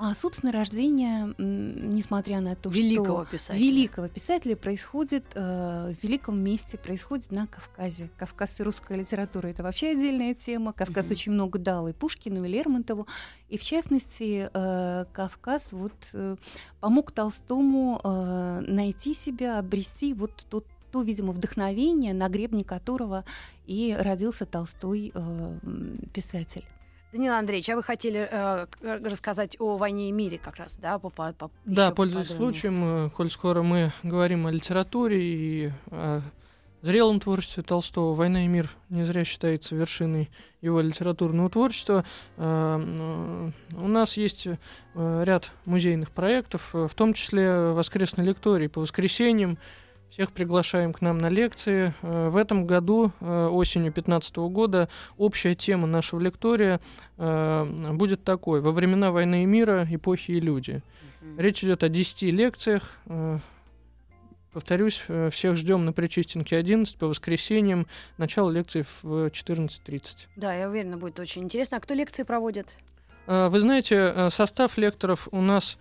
А, 0.00 0.14
собственно, 0.14 0.52
рождение, 0.52 1.34
несмотря 1.38 2.40
на 2.40 2.54
то, 2.54 2.70
Великого 2.70 3.24
что 3.24 3.32
писателя. 3.32 3.64
великого 3.64 4.08
писателя 4.08 4.54
происходит 4.54 5.24
э, 5.34 5.92
в 5.92 6.02
великом 6.04 6.38
месте, 6.38 6.78
происходит 6.78 7.32
на 7.32 7.48
Кавказе. 7.48 8.08
Кавказ 8.16 8.60
и 8.60 8.62
русская 8.62 8.96
литература 8.96 9.48
это 9.48 9.64
вообще 9.64 9.90
отдельная 9.90 10.34
тема. 10.34 10.72
Кавказ 10.72 11.06
Мгм. 11.06 11.12
очень 11.12 11.32
много 11.32 11.58
дал 11.58 11.88
и 11.88 11.92
Пушкину, 11.92 12.44
и 12.44 12.48
Лермонтову. 12.48 13.08
И 13.48 13.58
в 13.58 13.62
частности, 13.62 14.48
э, 14.52 15.04
Кавказ 15.12 15.72
вот 15.72 15.92
э, 16.12 16.36
помог 16.80 17.10
Толстому 17.10 18.00
э, 18.04 18.60
найти 18.68 19.14
себя, 19.14 19.58
обрести 19.58 20.14
вот 20.14 20.46
тот 20.48 20.64
то, 20.92 21.02
видимо, 21.02 21.32
вдохновение, 21.32 22.14
на 22.14 22.28
гребне 22.30 22.64
которого 22.64 23.24
и 23.66 23.94
родился 23.98 24.46
Толстой 24.46 25.12
э, 25.14 25.58
писатель. 26.14 26.64
Данил 27.12 27.32
Андреевич, 27.32 27.68
а 27.70 27.76
вы 27.76 27.82
хотели 27.82 28.28
э, 28.30 28.66
к- 28.66 28.78
рассказать 28.82 29.56
о 29.58 29.78
«Войне 29.78 30.10
и 30.10 30.12
мире» 30.12 30.38
как 30.38 30.56
раз, 30.56 30.76
да? 30.78 30.98
по- 30.98 31.08
по- 31.08 31.32
по- 31.32 31.50
Да, 31.64 31.90
пользуясь 31.90 32.28
случаем, 32.28 33.06
э, 33.06 33.10
коль 33.10 33.30
скоро 33.30 33.62
мы 33.62 33.92
говорим 34.02 34.46
о 34.46 34.50
литературе 34.50 35.18
и 35.22 35.72
о 35.90 36.20
зрелом 36.82 37.18
творчестве 37.18 37.62
Толстого, 37.62 38.14
«Война 38.14 38.44
и 38.44 38.46
мир» 38.46 38.70
не 38.90 39.04
зря 39.04 39.24
считается 39.24 39.74
вершиной 39.74 40.30
его 40.60 40.82
литературного 40.82 41.48
творчества. 41.48 42.04
Э, 42.36 43.50
У 43.74 43.88
нас 43.88 44.18
есть 44.18 44.46
э, 44.46 44.56
ряд 45.24 45.50
музейных 45.64 46.10
проектов, 46.10 46.74
э, 46.74 46.88
в 46.88 46.94
том 46.94 47.14
числе 47.14 47.70
воскресной 47.72 48.26
лекторий 48.26 48.68
по 48.68 48.80
воскресеньям. 48.82 49.56
Всех 50.10 50.32
приглашаем 50.32 50.92
к 50.92 51.00
нам 51.00 51.18
на 51.18 51.28
лекции. 51.28 51.94
Э, 52.02 52.28
В 52.28 52.36
этом 52.36 52.66
году, 52.66 53.12
э, 53.20 53.46
осенью 53.46 53.92
2015 53.92 54.48
года, 54.48 54.88
общая 55.16 55.54
тема 55.54 55.86
нашего 55.86 56.18
лектория 56.20 56.80
э, 57.18 57.92
будет 57.92 58.24
такой. 58.24 58.60
Во 58.60 58.72
времена 58.72 59.12
войны 59.12 59.42
и 59.42 59.46
мира, 59.46 59.86
эпохи 59.90 60.32
и 60.32 60.40
люди. 60.40 60.82
Речь 61.36 61.62
идет 61.62 61.82
о 61.82 61.88
10 61.88 62.30
лекциях. 62.30 62.96
Повторюсь, 64.52 65.02
всех 65.30 65.56
ждем 65.56 65.84
на 65.84 65.92
Причистенке 65.92 66.56
11 66.56 66.96
по 66.96 67.06
воскресеньям. 67.06 67.86
Начало 68.16 68.50
лекции 68.50 68.84
в 69.02 69.26
14.30. 69.28 70.26
Да, 70.36 70.54
я 70.54 70.68
уверена, 70.68 70.96
будет 70.96 71.20
очень 71.20 71.42
интересно. 71.44 71.76
А 71.76 71.80
кто 71.80 71.94
лекции 71.94 72.22
проводит? 72.22 72.76
Вы 73.26 73.60
знаете, 73.60 74.30
состав 74.30 74.78
лекторов 74.78 75.28
у 75.32 75.40
нас 75.42 75.76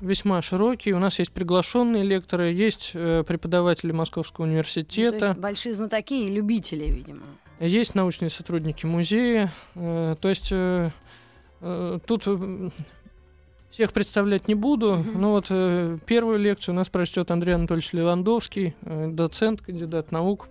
весьма 0.00 0.42
широкий. 0.42 0.92
У 0.92 0.98
нас 0.98 1.18
есть 1.18 1.32
приглашенные 1.32 2.02
лекторы, 2.02 2.52
есть 2.52 2.90
э, 2.94 3.22
преподаватели 3.26 3.92
Московского 3.92 4.44
Ну, 4.44 4.50
то 4.50 4.52
университета, 4.52 5.26
есть 5.28 5.38
большие 5.38 5.74
знатоки 5.74 6.14
и 6.26 6.30
любители, 6.30 6.86
видимо. 6.86 7.22
есть 7.60 7.94
научные 7.94 8.30
сотрудники 8.30 8.86
музея. 8.86 9.52
Э, 9.74 10.16
То 10.20 10.28
есть 10.28 10.48
э, 10.50 10.90
э, 11.60 11.98
тут 12.06 12.22
э, 12.26 12.70
всех 13.70 13.92
представлять 13.92 14.48
не 14.48 14.54
буду, 14.54 14.96
Мгм. 14.96 15.20
но 15.20 15.30
вот 15.32 15.46
э, 15.50 15.98
первую 16.06 16.38
лекцию 16.38 16.74
у 16.74 16.76
нас 16.76 16.88
прочтет 16.88 17.30
Андрей 17.30 17.54
Анатольевич 17.54 17.92
Левандовский, 17.92 18.74
э, 18.82 19.08
доцент, 19.12 19.60
кандидат 19.62 20.10
наук, 20.12 20.48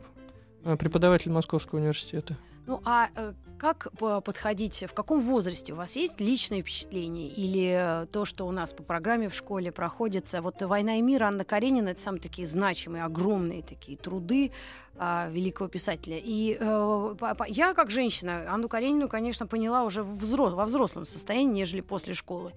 э, 0.64 0.78
преподаватель 0.78 1.32
Московского 1.32 1.80
университета. 1.80 2.38
Ну, 2.68 2.82
а 2.86 3.10
э, 3.16 3.34
как 3.58 3.88
по- 3.98 4.22
подходить, 4.22 4.84
в 4.88 4.94
каком 4.94 5.22
возрасте 5.22 5.74
у 5.74 5.76
вас 5.76 5.96
есть 5.96 6.20
личные 6.20 6.62
впечатления 6.62 7.28
или 7.28 8.04
э, 8.04 8.06
то, 8.12 8.26
что 8.26 8.46
у 8.48 8.52
нас 8.52 8.74
по 8.74 8.84
программе 8.84 9.30
в 9.30 9.34
школе 9.36 9.72
проходится? 9.72 10.42
Вот 10.42 10.62
«Война 10.62 10.98
и 10.98 11.02
мир» 11.02 11.24
Анна 11.24 11.44
Каренина— 11.46 11.90
это 11.90 12.02
самые 12.02 12.22
такие 12.22 12.48
значимые, 12.48 13.04
огромные 13.04 13.64
такие 13.64 13.98
труды 13.98 14.52
а, 14.98 15.30
великого 15.32 15.68
писателя. 15.70 16.18
И 16.22 16.58
э, 16.60 17.16
я, 17.48 17.74
как 17.74 17.92
женщина, 17.92 18.46
Анну 18.54 18.68
Каренину, 18.70 19.08
конечно, 19.10 19.48
поняла 19.48 19.84
уже 19.84 20.04
в 20.04 20.18
взро- 20.24 20.54
во 20.54 20.66
взрослом 20.66 21.06
состоянии, 21.06 21.54
нежели 21.54 21.82
после 21.82 22.14
школы. 22.14 22.52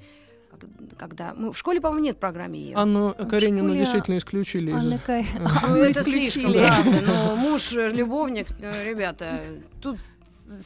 Когда 0.96 1.34
мы 1.34 1.52
в 1.52 1.58
школе, 1.58 1.80
по-моему, 1.80 2.04
нет 2.04 2.16
в 2.16 2.20
программе 2.20 2.58
ее. 2.58 2.76
Анну 2.76 3.14
Каренину 3.14 3.68
школе 3.68 3.78
действительно 3.80 4.18
исключили. 4.18 4.72
Анна 4.72 4.98
Кай- 4.98 5.26
Ну, 5.38 5.46
Анну 5.62 5.90
исключили. 5.90 6.66
правда. 6.66 7.00
Но 7.06 7.37
муж, 7.37 7.72
э, 7.72 7.88
любовник, 7.90 8.48
э, 8.61 8.84
ребята, 8.84 9.42
тут 9.82 9.98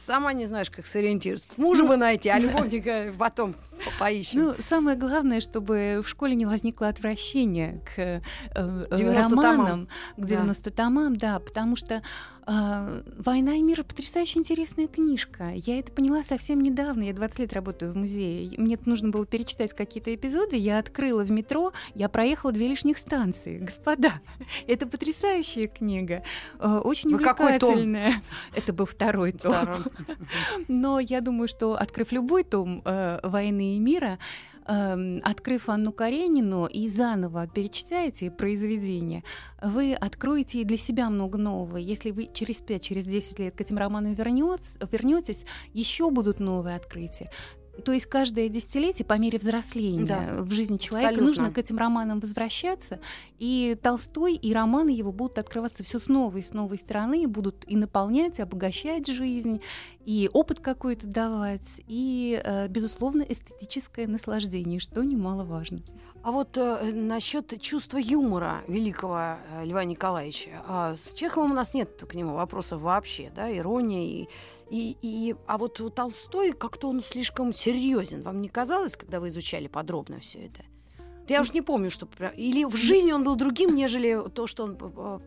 сама 0.05 0.33
не 0.33 0.45
знаешь, 0.47 0.69
как 0.69 0.85
сориентироваться. 0.85 1.49
Мужа 1.57 1.83
бы 1.83 1.97
найти, 1.97 2.29
а 2.29 2.39
любовника 2.39 3.13
потом 3.17 3.55
поищем. 3.99 4.39
Ну, 4.39 4.55
самое 4.59 4.97
главное, 4.97 5.41
чтобы 5.41 6.01
в 6.03 6.07
школе 6.07 6.35
не 6.35 6.45
возникло 6.45 6.87
отвращения 6.87 7.81
к 7.95 7.99
э, 7.99 8.21
э, 8.55 8.87
90 8.97 9.21
романам, 9.35 9.57
томам. 9.57 9.87
к 10.17 10.25
90 10.25 10.71
томам, 10.71 11.15
да, 11.17 11.39
потому 11.39 11.75
что 11.75 12.01
«Война 12.45 13.55
и 13.55 13.61
мир»— 13.61 13.83
потрясающе 13.85 14.39
интересная 14.39 14.87
книжка. 14.87 15.51
Я 15.55 15.79
это 15.79 15.91
поняла 15.91 16.23
совсем 16.23 16.61
недавно. 16.61 17.03
Я 17.03 17.13
20 17.13 17.39
лет 17.39 17.53
работаю 17.53 17.93
в 17.93 17.97
музее. 17.97 18.53
Мне 18.57 18.77
нужно 18.85 19.09
было 19.09 19.25
перечитать 19.25 19.73
какие-то 19.73 20.13
эпизоды. 20.13 20.57
Я 20.57 20.79
открыла 20.79 21.23
в 21.23 21.31
метро, 21.31 21.71
я 21.95 22.09
проехала 22.09 22.51
две 22.51 22.67
лишних 22.67 22.97
станции. 22.97 23.59
Господа, 23.59 24.13
это 24.67 24.87
потрясающая 24.87 25.67
книга. 25.67 26.23
э, 26.59 26.81
Очень 26.83 27.11
Вы 27.11 27.19
какой 27.19 27.59
том? 27.59 27.69
увлекательная. 27.71 28.13
Это 28.53 28.73
был 28.73 28.85
второй 28.85 29.31
том. 29.31 29.53
Второй. 29.53 29.77
Но 30.67 30.99
я 30.99 31.21
думаю, 31.21 31.47
что 31.47 31.75
открыв 31.75 32.11
любой 32.11 32.43
том 32.43 32.81
э, 32.83 33.19
«Войны 33.23 33.77
и 33.77 33.79
мира», 33.79 34.19
эм, 34.67 35.21
открыв 35.23 35.69
Анну 35.69 35.91
Каренину 35.91 36.65
и 36.65 36.87
заново 36.87 37.47
перечитаете 37.47 38.31
произведение, 38.31 39.23
вы 39.61 39.93
откроете 39.93 40.61
и 40.61 40.65
для 40.65 40.77
себя 40.77 41.09
много 41.09 41.37
нового. 41.37 41.77
Если 41.77 42.11
вы 42.11 42.29
через 42.33 42.61
5, 42.61 42.81
через 42.81 43.05
10 43.05 43.39
лет 43.39 43.55
к 43.55 43.61
этим 43.61 43.77
романам 43.77 44.13
вернетесь, 44.13 45.45
еще 45.73 46.09
будут 46.09 46.39
новые 46.39 46.75
открытия. 46.75 47.29
То 47.83 47.91
есть 47.91 48.05
каждое 48.05 48.49
десятилетие 48.49 49.05
по 49.05 49.17
мере 49.17 49.39
взросления 49.39 50.05
Да, 50.05 50.43
в 50.43 50.51
жизни 50.51 50.77
человека 50.77 51.09
абсолютно. 51.09 51.43
нужно 51.43 51.53
к 51.53 51.57
этим 51.57 51.77
романам 51.77 52.19
возвращаться, 52.19 52.99
и 53.39 53.77
Толстой 53.81 54.35
и 54.35 54.53
романы 54.53 54.89
его 54.89 55.11
будут 55.11 55.39
открываться 55.39 55.83
все 55.83 55.97
с 55.97 56.07
новой 56.07 56.41
и 56.41 56.43
с 56.43 56.53
новой 56.53 56.77
стороны, 56.77 57.27
будут 57.27 57.65
и 57.67 57.75
наполнять, 57.75 58.39
и 58.39 58.41
обогащать 58.41 59.07
жизнь, 59.07 59.59
и 60.05 60.29
опыт 60.33 60.59
какой-то 60.59 61.07
давать, 61.07 61.81
и, 61.87 62.41
э, 62.43 62.67
безусловно, 62.67 63.23
эстетическое 63.23 64.07
наслаждение, 64.07 64.79
что 64.79 65.03
немаловажно. 65.03 65.81
А 66.23 66.31
вот 66.31 66.57
э, 66.57 66.91
насчет 66.93 67.59
чувства 67.59 67.97
юмора 67.97 68.61
великого 68.69 69.37
э, 69.51 69.65
Льва 69.65 69.83
Николаевича. 69.83 70.51
А, 70.65 70.95
с 70.95 71.13
Чеховым 71.13 71.51
у 71.51 71.53
нас 71.53 71.73
нет 71.73 72.01
к 72.07 72.13
нему 72.13 72.35
вопросов 72.35 72.81
вообще, 72.81 73.29
да, 73.35 73.55
ирония 73.55 74.05
и, 74.05 74.27
и, 74.73 74.97
и- 75.01 75.35
а 75.47 75.57
вот 75.57 75.79
у 75.81 75.89
Толстой 75.89 76.51
как-то 76.53 76.89
он 76.89 77.01
слишком 77.03 77.53
серьезен. 77.53 78.23
Вам 78.23 78.41
не 78.41 78.49
казалось, 78.49 78.95
когда 78.97 79.19
вы 79.19 79.27
изучали 79.27 79.67
подробно 79.67 80.19
все 80.19 80.39
это? 80.47 80.63
Я 81.29 81.41
уж 81.41 81.53
не 81.53 81.61
помню, 81.61 81.89
что 81.91 82.07
или 82.35 82.65
в 82.65 82.75
жизни 82.75 83.11
он 83.13 83.23
был 83.23 83.35
другим, 83.35 83.75
нежели 83.75 84.19
то, 84.33 84.47
что 84.47 84.63
он 84.63 84.77
э, 84.81 85.19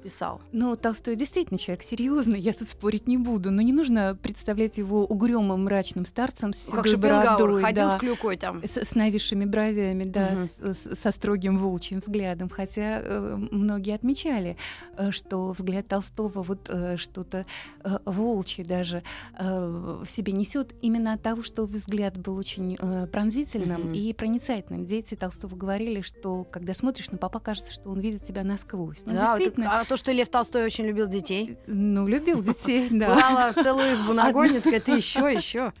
писал. 0.00 0.40
Но 0.52 0.74
Толстой 0.76 1.16
действительно 1.16 1.58
человек 1.58 1.82
серьезный, 1.82 2.40
я 2.40 2.52
тут 2.52 2.68
спорить 2.68 3.06
не 3.06 3.16
буду, 3.18 3.50
но 3.50 3.62
не 3.62 3.72
нужно 3.72 4.16
представлять 4.20 4.78
его 4.78 5.04
угрюмым, 5.04 5.64
мрачным 5.64 6.04
старцем 6.06 6.52
с 6.52 6.70
как 6.70 6.86
бородой, 6.98 7.62
ходил 7.62 7.84
да. 7.84 7.96
с 7.96 8.00
клюкой 8.00 8.36
там. 8.36 8.62
С, 8.64 8.76
с 8.76 8.94
нависшими 8.94 9.44
бровями, 9.44 10.04
да, 10.04 10.30
Мгм. 10.32 10.74
с- 10.74 10.78
с- 10.78 10.94
со 11.00 11.10
строгим 11.10 11.58
волчьим 11.58 12.00
взглядом. 12.00 12.48
Хотя 12.48 13.00
э, 13.02 13.36
многие 13.50 13.94
отмечали, 13.94 14.56
э, 14.96 15.10
что 15.10 15.50
взгляд 15.52 15.86
Толстого 15.88 16.42
вот 16.42 16.68
э, 16.68 16.96
что-то 16.96 17.46
э, 17.84 17.98
волчье 18.04 18.64
даже 18.64 19.02
э, 19.38 20.00
в 20.04 20.06
себе 20.08 20.32
несет 20.32 20.74
именно 20.82 21.12
от 21.14 21.22
того, 21.22 21.42
что 21.42 21.66
взгляд 21.66 22.16
был 22.18 22.36
очень 22.36 22.76
э, 22.80 23.06
пронзительным 23.06 23.82
Мгм. 23.82 23.92
и 23.92 24.12
проницательным. 24.12 24.86
Дети 24.86 25.14
Толстого 25.14 25.54
говорили, 25.56 26.00
что 26.00 26.44
когда 26.44 26.74
смотришь 26.74 27.10
на 27.10 27.18
папа, 27.18 27.38
кажется, 27.40 27.72
что 27.72 27.90
он 27.90 28.00
видит 28.00 28.24
тебя 28.24 28.44
насквозь. 28.44 29.02
Ну, 29.06 29.12
Да, 29.14 29.32
вот 29.32 29.38
действительно, 29.38 29.80
а 29.80 29.84
то, 29.90 29.96
что 29.96 30.12
Лев 30.12 30.28
Толстой 30.28 30.62
очень 30.64 30.86
любил 30.86 31.08
детей. 31.08 31.58
ну, 31.66 32.06
любил 32.06 32.40
детей, 32.42 32.86
да. 32.92 33.12
Бывало, 33.12 33.52
целую 33.60 33.92
избу 33.94 34.12
нагонит, 34.12 34.62
говорит, 34.62 34.86
еще, 34.86 35.32
еще. 35.32 35.72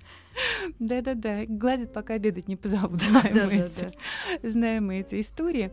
Да-да-да, 0.80 1.44
гладит, 1.46 1.92
пока 1.92 2.14
обедать 2.14 2.48
не 2.48 2.56
позовут, 2.56 3.00
знаем, 3.00 3.46
мы, 3.46 3.54
эти, 3.54 3.92
знаем 4.42 4.86
мы 4.88 4.98
эти 4.98 5.20
истории. 5.20 5.70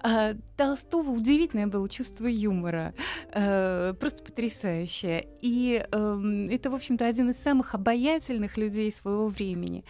А, 0.00 0.34
Толстого 0.56 1.10
удивительное 1.10 1.68
было 1.68 1.88
чувство 1.88 2.26
юмора, 2.26 2.92
э, 3.32 3.94
просто 4.00 4.24
потрясающее. 4.24 5.28
И 5.40 5.86
эм, 5.92 6.48
это, 6.48 6.70
в 6.70 6.74
общем-то, 6.74 7.06
один 7.06 7.30
из 7.30 7.36
самых 7.36 7.76
обаятельных 7.76 8.56
людей 8.56 8.90
своего 8.90 9.28
времени. 9.28 9.84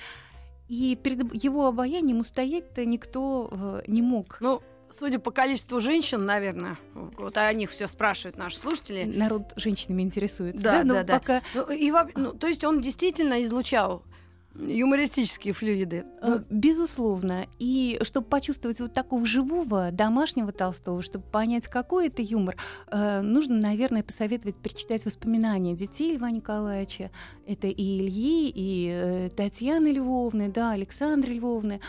И 0.69 0.99
перед 1.03 1.33
его 1.33 1.67
обаянием 1.67 2.21
устоять-то 2.21 2.85
никто 2.85 3.49
э, 3.51 3.83
не 3.87 4.03
мог. 4.03 4.37
Ну, 4.41 4.61
судя 4.99 5.19
по 5.19 5.31
количеству 5.31 5.81
женщин, 5.81 6.25
наверное, 6.25 6.79
вот 6.95 7.37
о 7.37 7.53
них 7.53 7.71
все 7.71 7.87
спрашивают 7.89 8.37
наши 8.37 8.59
слушатели. 8.59 9.05
Народ 9.05 9.53
женщинами 9.57 10.03
интересуется. 10.03 10.63
Да, 10.63 10.85
да, 10.85 11.03
да. 11.03 11.19
пока 11.19 11.43
Ну, 11.55 11.71
и, 11.71 11.93
ну, 12.15 12.33
то 12.33 12.47
есть 12.47 12.65
он 12.65 12.81
действительно 12.81 13.43
излучал 13.43 14.05
юмористические 14.59 15.55
флюиды. 15.55 16.05
Э, 16.23 16.41
Безусловно. 16.51 17.47
И 17.59 17.99
чтобы 18.03 18.27
почувствовать 18.27 18.81
вот 18.81 18.93
такого 18.93 19.27
живого, 19.27 19.91
домашнего 19.93 20.53
Толстого, 20.53 21.03
чтобы 21.03 21.25
понять, 21.25 21.69
какой 21.69 22.09
это 22.09 22.23
юмор, 22.23 22.57
э, 22.89 23.21
нужно, 23.21 23.57
наверное, 23.57 24.03
посоветовать 24.03 24.57
перечитать 24.57 25.05
воспоминания 25.05 25.75
детей 25.75 26.17
Льва 26.17 26.31
Николаевича. 26.31 27.11
Это 27.47 27.67
и 27.67 27.99
Ильи, 28.01 28.51
и 28.55 28.91
э, 28.93 29.31
Татьяны 29.37 29.89
Львовны, 29.89 30.49
да, 30.49 30.73
Александры 30.73 31.35
Львовны, 31.35 31.81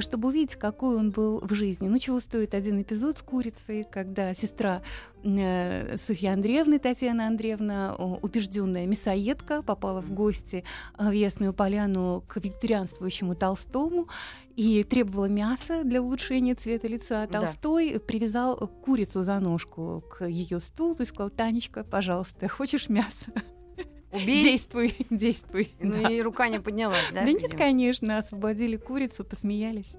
чтобы 0.00 0.28
увидеть, 0.28 0.56
какой 0.56 0.96
он 0.96 1.10
был 1.10 1.40
в 1.40 1.54
жизни. 1.54 1.88
Ну, 1.88 1.98
чего 1.98 2.20
стоит 2.20 2.54
один 2.54 2.80
эпизод 2.82 3.18
с 3.18 3.22
курицей, 3.22 3.84
когда 3.90 4.34
сестра 4.34 4.82
э, 5.22 5.96
Софьи 5.96 6.28
Андреевны, 6.28 6.78
Татьяна 6.78 7.26
Андреевна, 7.26 7.94
убежденная 7.94 8.86
мясоедка, 8.86 9.62
попала 9.62 10.00
в 10.00 10.12
гости 10.12 10.64
э, 10.98 11.08
в 11.08 11.12
Ясную 11.12 11.52
Поляну 11.52 12.24
к 12.26 12.36
викторианствующему 12.36 13.34
Толстому 13.34 14.08
и 14.56 14.84
требовала 14.84 15.26
мяса 15.26 15.82
для 15.84 16.00
улучшения 16.00 16.54
цвета 16.54 16.88
лица. 16.88 17.26
Да. 17.26 17.40
Толстой 17.40 18.00
привязал 18.00 18.68
курицу 18.84 19.22
за 19.22 19.40
ножку 19.40 20.04
к 20.10 20.26
ее 20.26 20.60
стулу 20.60 20.96
и 21.00 21.04
сказал, 21.04 21.30
Танечка, 21.30 21.84
пожалуйста, 21.84 22.48
хочешь 22.48 22.88
мясо? 22.88 23.32
Убей. 24.14 24.42
Действуй, 24.42 24.94
действуй. 25.10 25.72
Ну 25.80 26.02
Да. 26.02 26.10
и 26.10 26.20
рука 26.22 26.48
не 26.48 26.60
поднялась, 26.60 27.10
да? 27.12 27.24
Да 27.24 27.32
нет, 27.32 27.54
конечно, 27.56 28.18
освободили 28.18 28.76
курицу, 28.76 29.24
посмеялись. 29.24 29.96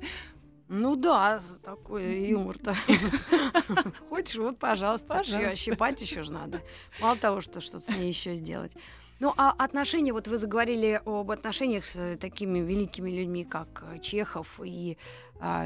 Ну 0.68 0.96
да, 0.96 1.42
такой 1.64 2.28
юмор-то. 2.30 2.74
Хочешь, 4.10 4.38
вот, 4.38 4.58
пожалуйста. 4.58 5.08
Пожалуйста. 5.08 5.40
Её 5.40 5.56
Щипать 5.56 6.02
еще 6.02 6.24
же 6.24 6.34
надо. 6.34 6.62
Мало 7.00 7.18
того, 7.18 7.42
что 7.42 7.62
что-то 7.62 7.80
с 7.86 7.90
ней 7.90 8.08
еще 8.08 8.36
сделать. 8.36 8.72
Ну, 9.20 9.34
а 9.38 9.52
отношения, 9.52 10.12
вот 10.12 10.28
вы 10.28 10.38
заговорили 10.38 11.02
об 11.06 11.32
отношениях 11.32 11.86
с 11.86 11.96
э, 11.96 12.18
такими 12.18 12.60
великими 12.60 13.10
людьми, 13.12 13.44
как 13.46 13.84
э, 13.94 14.00
Чехов 14.00 14.60
и 14.64 14.98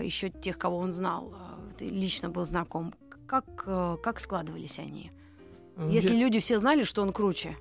еще 0.04 0.30
тех, 0.30 0.58
кого 0.58 0.78
он 0.78 0.92
знал, 0.92 1.34
а, 1.36 1.60
лично 1.80 2.30
был 2.30 2.44
знаком. 2.46 2.94
Как, 3.28 3.46
э, 3.66 3.98
как 4.04 4.20
складывались 4.20 4.80
они? 4.80 5.12
Если 5.78 6.14
я- 6.14 6.20
люди 6.20 6.40
все 6.40 6.60
знали, 6.60 6.84
что 6.84 7.02
он 7.02 7.14
круче. 7.14 7.56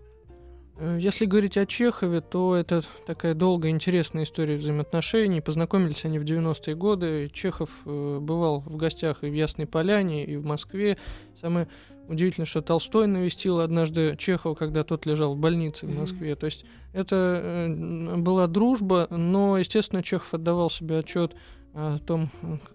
Э, 0.79 0.99
Если 1.01 1.27
говорить 1.27 1.57
о 1.57 1.67
Чехове, 1.67 2.21
то 2.21 2.55
это 2.57 2.83
такая 3.07 3.35
долгая, 3.35 3.73
интересная 3.73 4.25
история 4.25 4.57
взаимоотношений. 4.57 5.41
Познакомились 5.41 6.05
они 6.05 6.19
в 6.19 6.25
90-е 6.25 6.75
годы. 6.75 7.31
Чехов 7.33 7.71
э, 7.85 8.19
бывал 8.21 8.61
в 8.61 8.77
гостях 8.77 9.25
и 9.25 9.31
в 9.31 9.35
Ясной 9.35 9.67
Поляне, 9.67 10.25
и 10.25 10.37
в 10.37 10.45
Москве. 10.45 10.97
Самое 11.41 11.69
удивительное, 12.09 12.47
что 12.47 12.63
Толстой 12.63 13.07
навестил 13.07 13.61
однажды 13.61 14.17
Чехова, 14.17 14.55
когда 14.55 14.85
тот 14.85 15.05
лежал 15.05 15.35
в 15.35 15.39
больнице 15.39 15.87
в. 15.87 15.95
Москве. 15.95 16.37
То 16.37 16.47
есть 16.47 16.65
это 16.93 17.67
э, 17.69 18.17
была 18.17 18.47
дружба, 18.47 19.09
но, 19.11 19.59
естественно, 19.59 20.03
Чехов 20.03 20.33
отдавал 20.35 20.71
себе 20.71 20.99
отчет 20.99 21.35
о 21.75 21.99
том, 21.99 22.31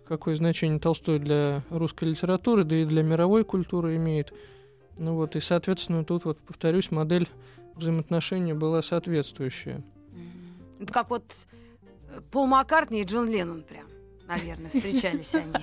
какое 0.07 0.35
значение 0.35 0.79
Толстой 0.79 1.19
для 1.19 1.63
русской 1.69 2.05
литературы, 2.05 2.63
да 2.63 2.75
и 2.75 2.85
для 2.85 3.01
мировой 3.01 3.43
культуры 3.43 3.95
имеет. 3.95 4.33
Ну 4.97 5.15
вот, 5.15 5.35
и, 5.35 5.39
соответственно, 5.39 6.05
тут 6.05 6.25
вот, 6.25 6.37
повторюсь, 6.39 6.91
модель 6.91 7.27
взаимоотношения 7.75 8.53
была 8.53 8.81
соответствующая. 8.81 9.83
Это 10.79 10.91
как 10.93 11.09
вот 11.09 11.23
э, 12.09 12.21
Пол 12.31 12.45
Маккартни 12.47 13.01
и 13.01 13.03
Джон 13.03 13.29
Леннон 13.29 13.63
прям, 13.63 13.85
наверное, 14.27 14.69
встречались 14.69 15.33
они. 15.35 15.53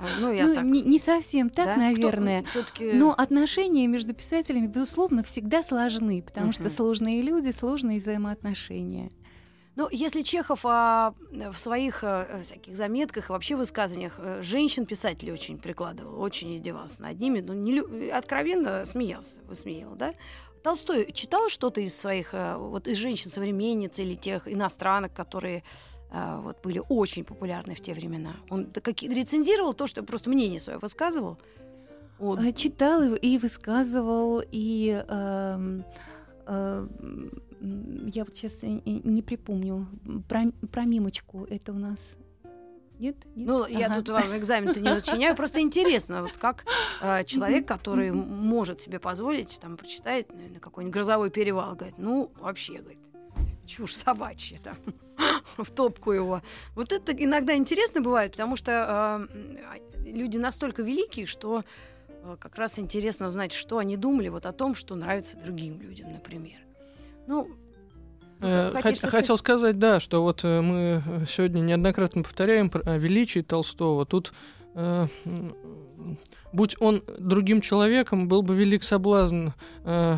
А, 0.00 0.06
Ну, 0.20 0.30
я 0.32 0.46
Ну, 0.46 0.54
так. 0.54 0.64
не, 0.64 0.82
не 0.82 0.98
совсем 1.00 1.50
так, 1.50 1.66
да? 1.66 1.76
наверное. 1.76 2.44
Кто- 2.44 2.84
Но 2.92 3.12
отношения 3.12 3.86
между 3.88 4.14
писателями, 4.14 4.66
безусловно, 4.68 5.22
всегда 5.24 5.62
сложны, 5.64 6.22
потому 6.22 6.52
что 6.52 6.62
Мгм. 6.64 6.70
сложные 6.70 7.20
люди, 7.20 7.50
сложные 7.50 7.98
взаимоотношения. 7.98 9.10
Ну, 9.74 9.88
если 9.92 10.22
Чехов 10.22 10.60
а, 10.64 11.14
в 11.30 11.56
своих 11.56 12.02
а, 12.02 12.40
всяких 12.42 12.76
заметках 12.76 13.28
и 13.28 13.32
вообще 13.32 13.54
высказываниях 13.54 14.14
э, 14.18 14.40
женщин-писателей 14.42 15.30
очень 15.32 15.56
прикладывал, 15.58 16.20
очень 16.20 16.56
издевался 16.56 17.00
над 17.02 17.18
ними, 17.20 17.40
ну, 17.40 17.52
не 17.52 18.08
откровенно 18.10 18.84
смеялся, 18.84 19.40
высмеял, 19.48 19.94
да? 19.94 20.14
Толстой 20.62 21.12
читал 21.12 21.48
что-то 21.48 21.80
из 21.80 21.94
своих, 21.94 22.34
э, 22.34 22.56
вот 22.56 22.86
из 22.88 22.96
женщин-современниц 22.96 23.98
или 23.98 24.14
тех 24.14 24.46
иностранок, 24.46 25.12
которые 25.12 25.62
э, 26.10 26.40
вот, 26.42 26.58
были 26.62 26.82
очень 26.88 27.24
популярны 27.24 27.74
в 27.74 27.80
те 27.80 27.94
времена? 27.94 28.36
Он 28.50 28.68
рецензировал 28.74 29.74
то, 29.74 29.86
что 29.86 30.02
просто 30.02 30.30
мнение 30.30 30.60
свое 30.60 30.78
высказывал? 30.78 31.38
Вот. 32.18 32.40
Э, 32.40 32.52
Читал 32.52 33.02
и- 33.14 33.38
высказывал, 33.38 34.42
и 34.50 35.04
эм, 35.08 35.84
э, 36.46 36.88
я 37.60 38.24
вот 38.24 38.36
сейчас 38.36 38.58
не 38.62 39.22
припомню. 39.22 39.86
Про, 40.28 40.44
про 40.72 40.84
мимочку 40.84 41.44
это 41.44 41.72
у 41.72 41.78
нас 41.78 42.12
нет? 42.98 43.16
Нет? 43.34 43.46
Ну, 43.48 43.62
ага. 43.62 43.70
я 43.70 43.94
тут 43.94 44.08
вам 44.08 44.36
экзамен-то 44.36 44.80
не 44.80 45.00
зачиняю, 45.00 45.36
просто 45.36 45.60
интересно, 45.60 46.22
вот 46.22 46.36
как 46.36 46.64
э, 47.00 47.24
человек, 47.24 47.66
который 47.66 48.12
может 48.12 48.80
себе 48.80 48.98
позволить, 48.98 49.58
там, 49.60 49.76
прочитать 49.76 50.26
на 50.32 50.60
какой-нибудь 50.60 50.94
грозовой 50.94 51.30
перевал, 51.30 51.74
говорит, 51.74 51.98
ну, 51.98 52.30
вообще, 52.40 52.78
говорит, 52.78 52.98
чушь 53.66 53.94
собачья 53.94 54.58
там 54.58 54.76
в 55.56 55.70
топку 55.70 56.12
его. 56.12 56.42
Вот 56.74 56.92
это 56.92 57.12
иногда 57.12 57.54
интересно 57.54 58.00
бывает, 58.00 58.32
потому 58.32 58.56
что 58.56 59.28
э, 59.32 59.78
люди 60.04 60.38
настолько 60.38 60.82
великие, 60.82 61.26
что 61.26 61.64
э, 62.08 62.36
как 62.40 62.56
раз 62.56 62.78
интересно 62.78 63.28
узнать, 63.28 63.52
что 63.52 63.78
они 63.78 63.96
думали 63.96 64.28
вот 64.28 64.46
о 64.46 64.52
том, 64.52 64.74
что 64.74 64.94
нравится 64.94 65.36
другим 65.36 65.80
людям, 65.80 66.12
например. 66.12 66.58
Ну, 67.26 67.48
Э, 68.40 68.72
хотел 68.82 69.38
сказать, 69.38 69.78
да, 69.78 70.00
что 70.00 70.22
вот 70.22 70.40
э, 70.44 70.60
мы 70.60 71.02
сегодня 71.28 71.60
неоднократно 71.60 72.22
повторяем 72.22 72.70
о 72.84 72.96
величии 72.96 73.40
Толстого. 73.40 74.06
Тут 74.06 74.32
э, 74.74 75.06
будь 76.52 76.76
он 76.80 77.02
другим 77.18 77.60
человеком, 77.60 78.28
был 78.28 78.42
бы 78.42 78.54
велик 78.54 78.82
соблазн 78.82 79.48
э, 79.84 80.16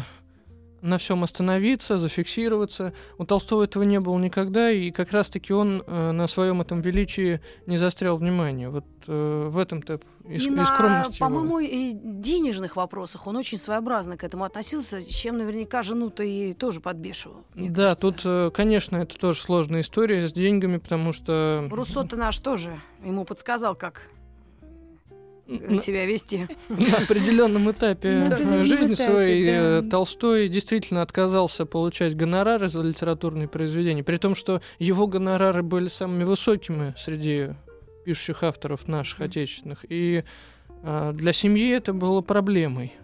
на 0.82 0.98
всем 0.98 1.24
остановиться, 1.24 1.98
зафиксироваться. 1.98 2.92
У 3.18 3.24
Толстого 3.24 3.64
этого 3.64 3.82
не 3.82 4.00
было 4.00 4.18
никогда, 4.18 4.70
и 4.70 4.90
как 4.90 5.12
раз-таки 5.12 5.52
он 5.52 5.82
э, 5.86 6.10
на 6.12 6.28
своем 6.28 6.60
этом 6.60 6.80
величии 6.80 7.40
не 7.66 7.76
застрял 7.76 8.16
внимания. 8.16 8.68
Вот 8.68 8.84
э, 9.06 9.48
в 9.48 9.58
этом-то 9.58 10.00
и, 10.28 10.36
и, 10.36 10.50
на, 10.50 10.66
скромность 10.66 11.18
По-моему, 11.18 11.58
и 11.58 11.92
денежных 11.92 12.76
вопросах 12.76 13.26
он 13.26 13.36
очень 13.36 13.58
своеобразно 13.58 14.16
к 14.16 14.24
этому 14.24 14.44
относился, 14.44 15.02
чем 15.02 15.38
наверняка 15.38 15.82
жену-то 15.82 16.22
и 16.22 16.54
тоже 16.54 16.80
подбешивал. 16.80 17.44
Да, 17.54 17.94
кажется. 17.94 18.02
тут, 18.02 18.20
э, 18.24 18.50
конечно, 18.52 18.96
это 18.98 19.18
тоже 19.18 19.40
сложная 19.40 19.80
история 19.80 20.28
с 20.28 20.32
деньгами, 20.32 20.78
потому 20.78 21.12
что... 21.12 21.66
Руссо-то 21.70 22.16
наш 22.16 22.38
тоже 22.38 22.80
ему 23.04 23.24
подсказал, 23.24 23.74
как 23.74 24.02
себя 25.78 26.06
вести. 26.06 26.46
На 26.68 26.98
определенном 26.98 27.70
этапе 27.70 28.24
жизни 28.64 28.94
своей 28.94 29.46
э, 29.48 29.82
Толстой 29.82 30.48
действительно 30.48 31.02
отказался 31.02 31.66
получать 31.66 32.16
гонорары 32.16 32.68
за 32.68 32.82
литературные 32.82 33.48
произведения, 33.48 34.04
при 34.04 34.16
том, 34.16 34.34
что 34.34 34.62
его 34.78 35.06
гонорары 35.06 35.62
были 35.62 35.88
самыми 35.88 36.24
высокими 36.24 36.94
среди 36.98 37.50
пишущих 38.04 38.42
авторов 38.42 38.88
наших 38.88 39.20
отечественных. 39.20 39.84
И 39.88 40.24
а, 40.82 41.12
для 41.12 41.32
семьи 41.32 41.70
это 41.70 41.92
было 41.92 42.20
проблемой. 42.20 42.94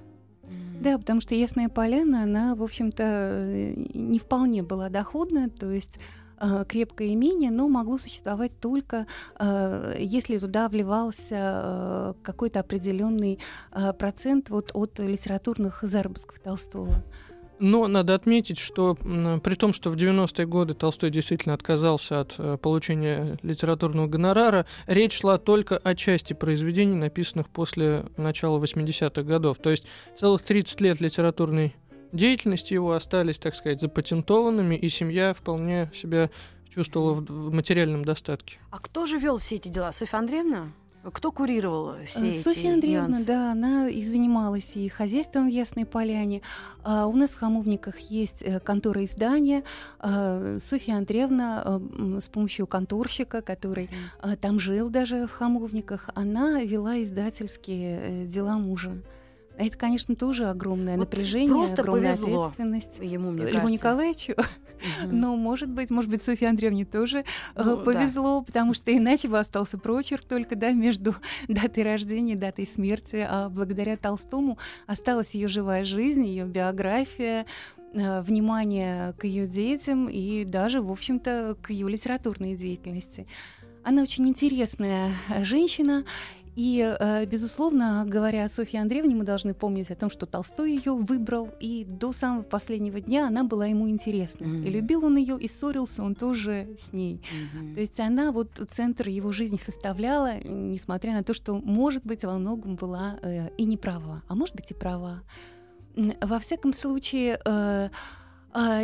Да, 0.80 0.98
потому 0.98 1.20
что 1.20 1.34
Ясная 1.34 1.68
Поляна, 1.68 2.22
она, 2.22 2.54
в 2.54 2.62
общем-то, 2.62 3.02
э, 3.02 3.74
не 3.94 4.18
вполне 4.18 4.62
была 4.62 4.88
доходная, 4.90 5.48
то 5.48 5.70
есть 5.70 5.96
э, 5.96 6.25
крепкое 6.68 7.14
имение, 7.14 7.50
но 7.50 7.68
могло 7.68 7.98
существовать 7.98 8.58
только 8.60 9.06
э, 9.38 9.96
если 9.98 10.38
туда 10.38 10.68
вливался 10.68 11.34
э, 11.34 12.14
какой-то 12.22 12.60
определенный 12.60 13.38
э, 13.72 13.92
процент 13.92 14.50
вот 14.50 14.70
от 14.74 14.98
литературных 14.98 15.80
заработков 15.82 16.38
Толстого. 16.40 17.02
Но 17.58 17.86
надо 17.88 18.14
отметить, 18.14 18.58
что 18.58 18.94
при 18.94 19.54
том, 19.54 19.72
что 19.72 19.90
в 19.90 19.96
90-е 19.96 20.46
годы 20.46 20.74
Толстой 20.74 21.10
действительно 21.10 21.54
отказался 21.54 22.20
от 22.20 22.34
э, 22.38 22.58
получения 22.60 23.38
литературного 23.42 24.06
гонорара, 24.08 24.66
речь 24.86 25.18
шла 25.20 25.38
только 25.38 25.78
о 25.78 25.94
части 25.94 26.34
произведений, 26.34 26.96
написанных 26.96 27.48
после 27.48 28.04
начала 28.16 28.62
80-х 28.62 29.22
годов. 29.22 29.56
То 29.58 29.70
есть 29.70 29.86
целых 30.18 30.42
30 30.42 30.80
лет 30.82 31.00
литературной 31.00 31.74
деятельности 32.16 32.74
его 32.74 32.92
остались, 32.92 33.38
так 33.38 33.54
сказать, 33.54 33.80
запатентованными, 33.80 34.74
и 34.74 34.88
семья 34.88 35.34
вполне 35.34 35.90
себя 35.94 36.30
чувствовала 36.76 37.14
в 37.14 37.52
материальном 37.52 38.04
достатке. 38.04 38.58
А 38.70 38.78
кто 38.78 39.06
же 39.06 39.18
вел 39.18 39.38
все 39.38 39.56
эти 39.56 39.68
дела? 39.68 39.92
Софья 39.92 40.18
Андреевна? 40.18 40.72
Кто 41.12 41.30
курировал 41.30 41.94
все 42.04 42.14
Софья 42.14 42.28
эти 42.28 42.38
Софья 42.38 42.72
Андреевна, 42.74 43.08
нюансы? 43.08 43.26
да, 43.26 43.52
она 43.52 43.88
и 43.88 44.02
занималась 44.02 44.76
и 44.76 44.88
хозяйством 44.88 45.48
в 45.48 45.52
Ясной 45.52 45.86
Поляне. 45.86 46.42
А 46.82 47.06
у 47.06 47.14
нас 47.14 47.30
в 47.30 47.38
Хамовниках 47.38 47.98
есть 47.98 48.42
э, 48.42 48.58
контора 48.58 49.04
издания. 49.04 49.62
А 50.00 50.58
Софья 50.58 50.96
Андреевна 50.96 51.62
а, 51.64 51.80
с 52.20 52.28
помощью 52.28 52.66
конторщика, 52.66 53.40
который 53.40 53.88
там 54.40 54.58
жил 54.58 54.90
даже 54.90 55.26
в 55.26 55.30
Хамовниках, 55.30 56.10
она 56.14 56.62
вела 56.62 57.00
издательские 57.00 58.00
э, 58.00 58.26
дела 58.26 58.58
мужа. 58.58 59.00
Это, 59.58 59.76
конечно, 59.76 60.14
тоже 60.14 60.46
огромное 60.46 60.96
вот 60.96 61.06
напряжение, 61.06 61.54
просто 61.54 61.82
огромная 61.82 62.14
повезло 62.14 62.40
ответственность. 62.40 62.98
Ему, 63.00 63.30
мне 63.30 63.46
Льву 63.46 63.68
Николаевичу. 63.68 64.32
Угу. 64.32 65.08
Но, 65.10 65.36
может 65.36 65.70
быть, 65.70 65.90
может 65.90 66.10
быть, 66.10 66.22
Софье 66.22 66.48
Андреевне 66.48 66.84
тоже 66.84 67.24
э, 67.54 67.62
ну, 67.62 67.78
повезло, 67.78 68.40
да. 68.40 68.44
потому 68.44 68.74
что 68.74 68.94
иначе 68.94 69.28
бы 69.28 69.38
остался 69.38 69.78
прочерк 69.78 70.24
только 70.24 70.56
да, 70.56 70.72
между 70.72 71.14
датой 71.48 71.84
рождения 71.84 72.34
и 72.34 72.36
датой 72.36 72.66
смерти. 72.66 73.26
А 73.28 73.48
благодаря 73.48 73.96
Толстому 73.96 74.58
осталась 74.86 75.34
ее 75.34 75.48
живая 75.48 75.84
жизнь, 75.84 76.24
ее 76.26 76.44
биография, 76.44 77.46
э, 77.94 78.20
внимание 78.20 79.14
к 79.14 79.24
ее 79.24 79.46
детям 79.46 80.08
и 80.08 80.44
даже, 80.44 80.82
в 80.82 80.90
общем-то, 80.90 81.56
к 81.62 81.70
ее 81.70 81.88
литературной 81.88 82.54
деятельности. 82.56 83.26
Она 83.82 84.02
очень 84.02 84.28
интересная 84.28 85.12
женщина, 85.42 86.04
и, 86.56 86.96
э, 86.98 87.26
безусловно, 87.26 88.04
говоря 88.06 88.46
о 88.46 88.48
Софье 88.48 88.80
Андреевне, 88.80 89.14
мы 89.14 89.24
должны 89.24 89.52
помнить 89.52 89.90
о 89.90 89.94
том, 89.94 90.08
что 90.08 90.24
Толстой 90.24 90.74
ее 90.74 90.94
выбрал, 90.94 91.50
и 91.60 91.84
до 91.84 92.12
самого 92.12 92.42
последнего 92.42 92.98
дня 92.98 93.26
она 93.26 93.44
была 93.44 93.66
ему 93.66 93.90
интересна. 93.90 94.46
Mm-hmm. 94.46 94.66
И 94.66 94.70
любил 94.70 95.04
он 95.04 95.18
ее, 95.18 95.38
и 95.38 95.48
ссорился 95.48 96.02
он 96.02 96.14
тоже 96.14 96.68
с 96.78 96.94
ней. 96.94 97.20
Mm-hmm. 97.20 97.74
То 97.74 97.80
есть 97.80 98.00
она 98.00 98.32
вот 98.32 98.58
центр 98.70 99.08
его 99.08 99.32
жизни 99.32 99.58
составляла, 99.58 100.40
несмотря 100.42 101.12
на 101.12 101.22
то, 101.22 101.34
что, 101.34 101.56
может 101.56 102.06
быть, 102.06 102.24
во 102.24 102.38
многом 102.38 102.76
была 102.76 103.18
э, 103.22 103.50
и 103.58 103.64
не 103.66 103.76
права, 103.76 104.22
а 104.26 104.34
может 104.34 104.56
быть 104.56 104.70
и 104.70 104.74
права. 104.74 105.22
Во 105.94 106.38
всяком 106.38 106.72
случае, 106.72 107.38
э, 107.44 107.90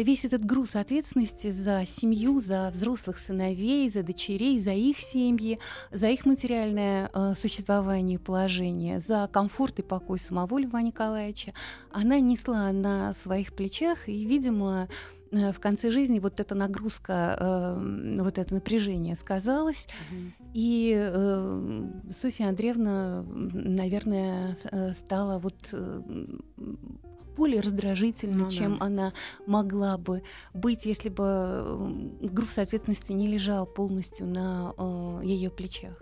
весь 0.03 0.25
этот 0.25 0.45
груз 0.45 0.77
ответственности 0.77 1.51
за 1.51 1.85
семью, 1.87 2.39
за 2.39 2.71
взрослых 2.71 3.19
сыновей, 3.19 3.89
за 3.91 4.03
дочерей, 4.03 4.59
за 4.59 4.73
их 4.73 4.99
семьи, 4.99 5.59
за 5.91 6.09
их 6.09 6.27
материальное 6.27 7.11
э, 7.13 7.35
существование 7.35 8.17
и 8.17 8.19
положение, 8.19 9.01
за 9.01 9.29
комфорт 9.33 9.79
и 9.79 9.83
покой 9.83 10.19
самого 10.19 10.59
Льва 10.59 10.83
Николаевича, 10.83 11.55
она 11.91 12.21
несла 12.21 12.71
на 12.73 13.15
своих 13.15 13.55
плечах, 13.55 14.09
и, 14.09 14.25
видимо, 14.27 14.89
э, 15.31 15.53
в 15.53 15.61
конце 15.61 15.91
жизни 15.91 16.19
вот 16.19 16.41
эта 16.41 16.55
нагрузка, 16.55 17.37
э, 17.39 18.15
вот 18.19 18.39
это 18.39 18.55
напряжение 18.55 19.15
сказалось. 19.15 19.87
Mm-hmm. 19.87 20.33
И 20.55 20.95
э, 20.97 21.91
Софья 22.11 22.49
Андреевна, 22.49 23.25
наверное, 23.27 24.57
стала 24.95 25.39
вот 25.39 25.75
более 27.43 27.61
раздражительной, 27.61 28.45
ну, 28.45 28.51
чем 28.51 28.79
да. 28.79 28.87
она 28.87 29.13
могла 29.47 29.99
бы 29.99 30.23
быть, 30.55 30.87
если 30.87 31.09
бы 31.09 32.13
груз 32.21 32.57
ответственности 32.57 33.13
не 33.13 33.27
лежал 33.27 33.67
полностью 33.67 34.29
на 34.29 34.73
э, 34.79 35.21
ее 35.25 35.51
плечах. 35.51 36.01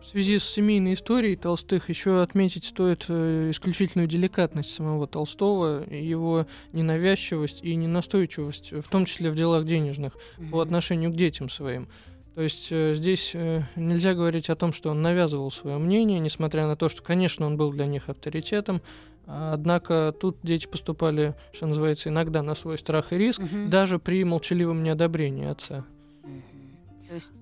В 0.00 0.06
связи 0.06 0.38
с 0.38 0.44
семейной 0.44 0.94
историей 0.94 1.36
Толстых 1.36 1.90
еще 1.90 2.22
отметить 2.22 2.64
стоит 2.64 3.04
э, 3.08 3.50
исключительную 3.50 4.08
деликатность 4.08 4.74
самого 4.74 5.06
Толстого, 5.06 5.84
его 5.90 6.46
ненавязчивость 6.72 7.62
и 7.62 7.74
ненастойчивость, 7.74 8.72
в 8.72 8.88
том 8.88 9.04
числе 9.04 9.30
в 9.30 9.34
делах 9.34 9.66
денежных, 9.66 10.14
mm-hmm. 10.14 10.50
по 10.52 10.60
отношению 10.60 11.12
к 11.12 11.16
детям 11.16 11.50
своим. 11.50 11.86
То 12.34 12.40
есть 12.40 12.68
э, 12.70 12.94
здесь 12.94 13.32
э, 13.34 13.64
нельзя 13.76 14.14
говорить 14.14 14.48
о 14.48 14.56
том, 14.56 14.72
что 14.72 14.90
он 14.90 15.02
навязывал 15.02 15.50
свое 15.50 15.76
мнение, 15.76 16.18
несмотря 16.18 16.66
на 16.66 16.76
то, 16.76 16.88
что, 16.88 17.02
конечно, 17.02 17.44
он 17.44 17.58
был 17.58 17.72
для 17.72 17.84
них 17.84 18.08
авторитетом, 18.08 18.80
Однако 19.26 20.14
тут 20.18 20.38
дети 20.42 20.66
поступали, 20.66 21.34
что 21.52 21.66
называется, 21.66 22.08
иногда 22.08 22.42
на 22.42 22.54
свой 22.54 22.78
страх 22.78 23.12
и 23.12 23.18
риск, 23.18 23.40
угу. 23.40 23.68
даже 23.68 23.98
при 23.98 24.24
молчаливом 24.24 24.82
неодобрении 24.82 25.46
отца. 25.46 25.84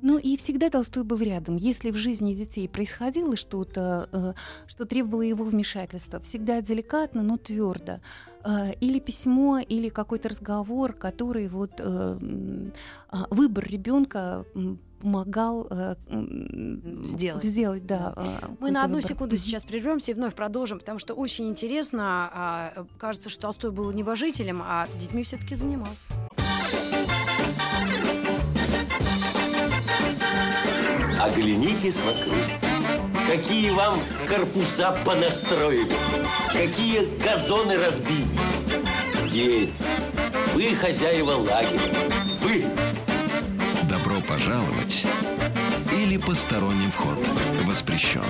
Ну 0.02 0.18
и 0.18 0.36
всегда 0.36 0.70
Толстой 0.70 1.04
был 1.04 1.18
рядом. 1.18 1.56
Если 1.56 1.90
в 1.90 1.96
жизни 1.96 2.34
детей 2.34 2.68
происходило 2.68 3.36
что-то, 3.36 4.08
э, 4.12 4.32
что 4.66 4.84
требовало 4.84 5.22
его 5.22 5.44
вмешательства, 5.44 6.20
всегда 6.20 6.60
деликатно, 6.60 7.22
но 7.22 7.36
твердо. 7.36 8.00
Э, 8.44 8.72
или 8.80 8.98
письмо, 8.98 9.58
или 9.58 9.88
какой-то 9.88 10.30
разговор, 10.30 10.92
который 10.92 11.48
вот 11.48 11.72
э, 11.78 12.18
а, 13.08 13.26
выбор 13.30 13.66
ребенка 13.66 14.44
помогал 15.00 15.66
э, 15.70 15.96
сделать. 17.06 17.44
сделать 17.44 17.86
да, 17.86 18.12
э, 18.16 18.46
Мы 18.60 18.70
на 18.70 18.84
одну 18.84 18.96
выбор. 18.96 19.08
секунду 19.08 19.36
сейчас 19.36 19.64
прервемся 19.64 20.12
и 20.12 20.14
вновь 20.14 20.34
продолжим, 20.34 20.78
потому 20.78 20.98
что 20.98 21.14
очень 21.14 21.48
интересно. 21.48 22.72
Э, 22.76 22.84
кажется, 22.98 23.28
что 23.30 23.42
Толстой 23.42 23.72
был 23.72 23.90
небожителем, 23.92 24.62
а 24.64 24.86
детьми 25.00 25.22
все-таки 25.22 25.54
занимался. 25.54 26.12
Оглянитесь 31.20 32.00
вокруг. 32.00 32.36
Какие 33.26 33.70
вам 33.70 33.98
корпуса 34.28 34.96
понастроили, 35.04 35.92
какие 36.52 37.06
газоны 37.22 37.76
разбили. 37.76 38.26
Дети, 39.30 39.72
Вы 40.54 40.74
хозяева 40.74 41.30
лагеря. 41.30 42.29
Пожаловать 44.30 45.04
или 45.92 46.16
посторонним 46.16 46.92
вход 46.92 47.18
воспрещен. 47.64 48.22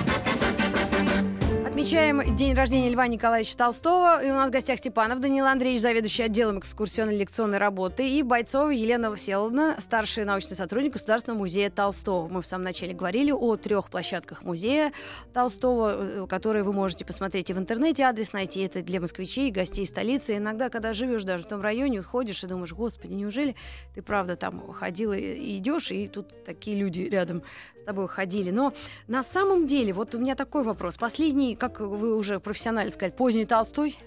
Отмечаем 1.81 2.35
день 2.35 2.53
рождения 2.53 2.91
Льва 2.91 3.07
Николаевича 3.07 3.57
Толстого. 3.57 4.23
И 4.23 4.29
у 4.29 4.35
нас 4.35 4.49
в 4.49 4.53
гостях 4.53 4.77
Степанов 4.77 5.19
Данил 5.19 5.47
Андреевич, 5.47 5.81
заведующий 5.81 6.21
отделом 6.21 6.59
экскурсионной 6.59 7.17
лекционной 7.17 7.57
работы, 7.57 8.07
и 8.07 8.21
Бойцова 8.21 8.69
Елена 8.69 9.15
Всеволодовна, 9.15 9.77
старший 9.79 10.23
научный 10.23 10.55
сотрудник 10.55 10.93
Государственного 10.93 11.39
музея 11.39 11.71
Толстого. 11.71 12.27
Мы 12.27 12.43
в 12.43 12.45
самом 12.45 12.65
начале 12.65 12.93
говорили 12.93 13.31
о 13.31 13.55
трех 13.55 13.89
площадках 13.89 14.43
музея 14.43 14.93
Толстого, 15.33 15.95
э, 15.97 16.27
которые 16.27 16.61
вы 16.61 16.71
можете 16.71 17.03
посмотреть 17.03 17.49
и 17.49 17.53
в 17.53 17.57
интернете. 17.57 18.03
Адрес 18.03 18.31
найти 18.31 18.61
это 18.61 18.83
для 18.83 19.01
москвичей, 19.01 19.49
гостей 19.49 19.87
столицы. 19.87 20.37
Иногда, 20.37 20.69
когда 20.69 20.93
живешь 20.93 21.23
даже 21.23 21.45
в 21.45 21.47
том 21.47 21.61
районе, 21.61 22.03
ходишь 22.03 22.43
и 22.43 22.47
думаешь, 22.47 22.73
господи, 22.73 23.13
неужели 23.13 23.55
ты 23.95 24.03
правда 24.03 24.35
там 24.35 24.71
ходила 24.71 25.13
и 25.13 25.57
идешь, 25.57 25.89
и 25.89 26.07
тут 26.07 26.43
такие 26.45 26.77
люди 26.77 27.01
рядом 27.01 27.41
с 27.81 27.83
тобой 27.83 28.07
ходили. 28.07 28.51
Но 28.51 28.71
на 29.07 29.23
самом 29.23 29.65
деле, 29.65 29.93
вот 29.93 30.13
у 30.15 30.19
меня 30.19 30.35
такой 30.35 30.63
вопрос. 30.63 30.97
Последний, 30.97 31.55
как 31.55 31.70
вы 31.79 32.15
уже 32.15 32.39
профессионально 32.39 32.91
сказали, 32.91 33.11
поздний 33.15 33.45
Толстой. 33.45 33.97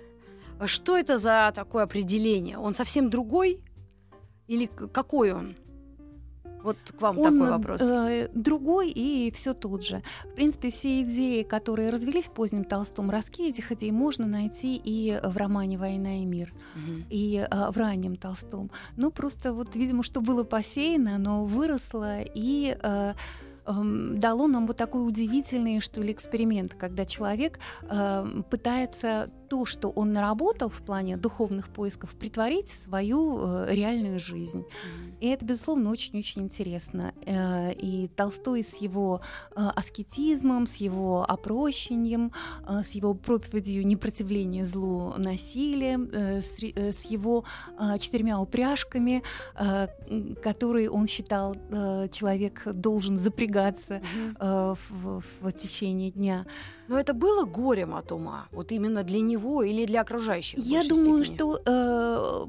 Что 0.67 0.97
это 0.97 1.19
за 1.19 1.53
такое 1.55 1.85
определение? 1.85 2.59
Он 2.59 2.75
совсем 2.75 3.11
другой? 3.11 3.61
Или 4.47 4.67
какой 4.67 5.33
он? 5.33 5.57
Вот 6.63 6.79
к 6.97 7.01
вам 7.03 7.19
Он 7.19 7.25
такой 7.25 7.51
вопрос. 7.51 7.81
э, 7.83 8.31
другой 8.35 8.91
и 8.91 9.31
все 9.33 9.53
тот 9.53 9.85
же. 9.85 10.03
В 10.25 10.35
принципе, 10.35 10.71
все 10.71 11.03
идеи, 11.03 11.43
которые 11.43 11.91
развелись 11.91 12.25
в 12.25 12.31
позднем 12.31 12.65
Толстом, 12.65 13.11
ростки 13.11 13.49
этих 13.51 13.71
идей 13.73 13.91
можно 13.93 14.27
найти 14.27 14.81
и 14.83 15.21
в 15.23 15.37
романе 15.37 15.77
«Война 15.77 16.23
и 16.23 16.25
мир», 16.25 16.55
Мгм. 16.75 17.05
и 17.11 17.47
э, 17.51 17.71
в 17.71 17.77
раннем 17.77 18.17
Толстом. 18.17 18.71
Ну, 18.97 19.11
просто 19.11 19.53
вот, 19.53 19.77
видимо, 19.77 20.03
что 20.03 20.23
было 20.23 20.43
посеяно, 20.43 21.17
оно 21.17 21.45
выросло 21.45 22.23
и 22.23 22.75
э, 22.83 23.13
дало 23.67 24.47
нам 24.47 24.67
вот 24.67 24.77
такой 24.77 25.07
удивительный, 25.07 25.81
что 25.81 26.03
ли, 26.03 26.13
эксперимент, 26.13 26.75
когда 26.75 27.07
человек 27.07 27.59
э, 27.83 28.43
пытается 28.51 29.31
то, 29.55 29.65
что 29.67 29.89
он 29.89 30.13
наработал 30.13 30.69
в 30.69 30.83
плане 30.83 31.17
духовных 31.17 31.69
поисков, 31.69 32.11
притворить 32.17 32.73
в 32.73 32.77
свою 32.77 33.39
э, 33.39 33.67
реальную 33.73 34.19
жизнь. 34.19 34.65
И 35.21 35.29
это, 35.29 35.45
безусловно, 35.45 35.91
очень-очень 35.91 36.43
интересно. 36.43 37.13
Э, 37.25 37.73
И 37.73 38.09
Толстой 38.17 38.65
с 38.65 38.75
его 38.83 39.21
э, 39.55 39.61
аскетизмом, 39.77 40.67
с 40.67 40.77
его 40.77 41.25
опрощением, 41.35 42.33
с 42.67 42.91
его 42.97 43.15
проповедью 43.15 43.87
непротивления 43.87 44.65
злу 44.65 45.15
насилия, 45.19 45.99
с 46.43 47.11
его 47.11 47.45
четырьмя 48.01 48.41
упряжками, 48.41 49.23
которые 50.43 50.91
он 50.91 51.07
считал, 51.07 51.55
человек 52.11 52.63
должен 52.75 53.19
запрягаться 53.19 53.95
Мгм. 53.95 54.37
э, 54.41 54.75
в, 54.91 55.23
в 55.41 55.53
течение 55.53 56.11
дня. 56.11 56.45
Но 56.89 56.99
это 56.99 57.15
было 57.15 57.45
горем 57.47 57.95
от 57.95 58.13
ума? 58.13 58.47
Вот 58.53 58.73
именно 58.73 59.03
для 59.05 59.21
него 59.21 59.44
или 59.63 59.87
для 59.87 60.01
окружающих? 60.01 60.59
Я 60.61 60.85
думаю, 60.85 61.25
степени? 61.25 61.37
что 61.37 61.61
э, 61.65 62.47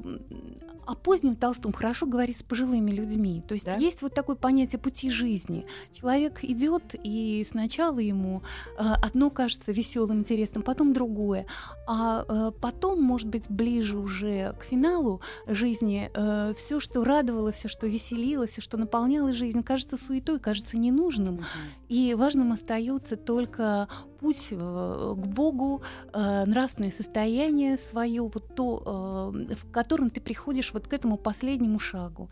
о 0.86 0.94
позднем 0.94 1.34
Толстом 1.36 1.72
хорошо 1.72 2.06
говорить 2.06 2.38
с 2.38 2.42
пожилыми 2.42 2.92
людьми. 2.92 3.42
То 3.46 3.54
есть 3.54 3.66
Да? 3.66 3.76
есть 3.76 4.02
вот 4.02 4.14
такое 4.14 4.36
понятие 4.36 4.78
пути 4.78 5.10
жизни. 5.10 5.66
Человек 5.92 6.44
идет, 6.44 6.94
и 7.02 7.44
сначала 7.46 7.98
ему 7.98 8.42
э, 8.78 8.82
одно 9.02 9.30
кажется 9.30 9.72
веселым, 9.72 10.20
интересным, 10.20 10.62
потом 10.62 10.92
другое. 10.92 11.46
А 11.88 12.24
э, 12.28 12.52
потом, 12.60 13.02
может 13.02 13.28
быть, 13.28 13.50
ближе 13.50 13.98
уже 13.98 14.54
к 14.60 14.64
финалу 14.64 15.20
жизни, 15.46 16.10
все, 16.56 16.80
что 16.80 17.04
радовало, 17.04 17.52
все, 17.52 17.68
что 17.68 17.86
веселило, 17.86 18.46
все, 18.46 18.60
что 18.60 18.76
наполняло 18.76 19.32
жизнь, 19.32 19.62
кажется 19.62 19.96
суетой, 19.96 20.38
кажется 20.38 20.76
ненужным. 20.76 21.34
Мгм. 21.34 21.44
И 21.88 22.14
важным 22.14 22.52
остается 22.52 23.16
только 23.16 23.88
путь 24.20 24.48
э, 24.50 25.14
к 25.16 25.26
Богу, 25.26 25.82
э, 26.12 26.44
нравственное 26.46 26.90
состояние 26.90 27.78
свое, 27.78 28.22
вот 28.22 28.54
то, 28.54 29.32
э, 29.48 29.54
в 29.54 29.70
котором 29.70 30.10
ты 30.10 30.20
приходишь 30.20 30.72
вот 30.72 30.88
к 30.88 30.92
этому 30.92 31.16
последнему 31.16 31.78
шагу. 31.78 32.28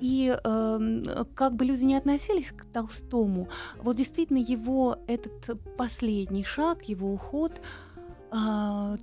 И 0.00 0.36
э, 0.36 1.24
как 1.34 1.54
бы 1.54 1.64
люди 1.64 1.84
не 1.84 1.96
относились 1.96 2.52
к 2.52 2.64
Толстому, 2.72 3.48
вот 3.82 3.96
действительно 3.96 4.38
его 4.38 4.98
этот 5.06 5.60
последний 5.76 6.44
шаг, 6.44 6.88
его 6.88 7.12
уход, 7.12 7.52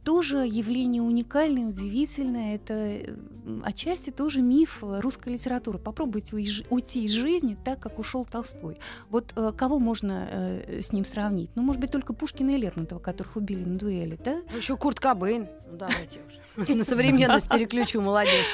тоже 0.04 0.40
явление 0.40 1.02
уникальное, 1.02 1.68
удивительное. 1.68 2.56
Это 2.56 2.74
э, 2.74 3.16
отчасти 3.64 4.10
тоже 4.10 4.42
миф 4.42 4.80
русской 4.82 5.30
литературы. 5.34 5.78
Попробуйте 5.78 6.36
уйти 6.70 7.06
из 7.06 7.12
жизни 7.12 7.58
так, 7.64 7.80
как 7.80 7.98
ушел 7.98 8.26
Толстой. 8.26 8.78
Вот 9.10 9.32
э, 9.36 9.54
кого 9.56 9.80
можно 9.80 10.28
э, 10.30 10.82
с 10.82 10.92
ним 10.92 11.06
сравнить? 11.06 11.50
Ну, 11.56 11.62
может 11.62 11.80
быть, 11.80 11.92
только 11.92 12.14
Пушкина 12.14 12.52
и 12.52 12.58
Лермонтова, 12.58 13.00
которых 13.00 13.38
убили 13.38 13.64
на 13.64 13.78
дуэли, 13.78 14.20
да? 14.24 14.42
Еще 14.56 14.76
Курт 14.76 15.00
Кобейн. 15.00 15.48
Ну, 15.72 15.78
давайте 15.78 16.20
уже. 16.28 16.74
На 16.76 16.84
современность 16.84 17.50
переключу 17.50 18.02
молодежь. 18.02 18.48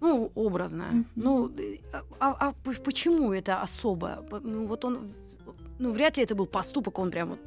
Ну, 0.00 0.30
образно. 0.34 1.04
Ну, 1.16 1.50
а, 2.20 2.36
а 2.50 2.54
почему 2.84 3.32
это 3.32 3.62
особо? 3.62 4.24
Ну, 4.42 4.66
вот 4.66 4.84
он, 4.84 5.00
ну, 5.78 5.90
вряд 5.90 6.18
ли 6.18 6.22
это 6.22 6.34
был 6.34 6.46
поступок, 6.46 6.98
он 6.98 7.10
прям 7.10 7.30
вот 7.30 7.40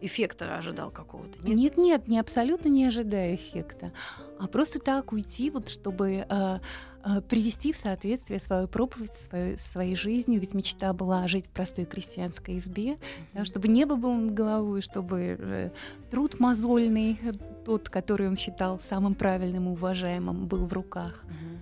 эффекта 0.00 0.56
ожидал 0.56 0.90
какого-то. 0.90 1.38
Нет? 1.46 1.56
Нет, 1.56 1.76
нет, 1.76 2.08
не 2.08 2.18
абсолютно 2.18 2.68
не 2.68 2.84
ожидая 2.86 3.34
эффекта, 3.34 3.92
а 4.38 4.46
просто 4.46 4.78
так 4.78 5.12
уйти, 5.12 5.50
вот 5.50 5.68
чтобы 5.68 6.24
э, 6.28 6.58
э, 7.04 7.20
привести 7.28 7.72
в 7.72 7.76
соответствие 7.76 8.40
свою 8.40 8.68
проповедь 8.68 9.14
свою, 9.14 9.56
своей 9.56 9.96
жизнью, 9.96 10.40
ведь 10.40 10.54
мечта 10.54 10.92
была 10.92 11.28
жить 11.28 11.46
в 11.46 11.50
простой 11.50 11.84
крестьянской 11.84 12.58
избе, 12.58 12.98
да, 13.32 13.44
чтобы 13.44 13.68
небо 13.68 13.96
было 13.96 14.14
над 14.14 14.34
головой, 14.34 14.80
чтобы 14.80 15.36
э, 15.38 15.70
труд 16.10 16.40
мозольный, 16.40 17.18
э, 17.22 17.32
тот, 17.64 17.88
который 17.88 18.28
он 18.28 18.36
считал 18.36 18.80
самым 18.80 19.14
правильным 19.14 19.68
и 19.68 19.72
уважаемым, 19.72 20.46
был 20.46 20.66
в 20.66 20.72
руках. 20.72 21.24
Мгм. 21.24 21.59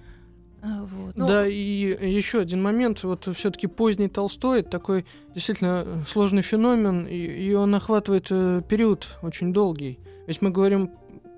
А, 0.62 0.84
вот. 0.84 1.16
Ну, 1.16 1.26
да, 1.26 1.46
и 1.46 1.54
еще 1.54 2.40
один 2.40 2.62
момент. 2.62 3.02
Вот 3.04 3.28
все-таки 3.36 3.66
поздний 3.66 4.08
Толстой 4.08 4.60
это 4.60 4.70
такой 4.70 5.04
действительно 5.34 5.82
э, 5.86 6.00
сложный 6.08 6.42
феномен, 6.42 7.06
и, 7.06 7.14
и 7.16 7.54
он 7.54 7.74
охватывает 7.74 8.26
э, 8.30 8.62
период 8.68 9.06
очень 9.22 9.52
долгий. 9.52 9.98
Ведь 10.26 10.42
мы 10.42 10.50
говорим 10.50 10.90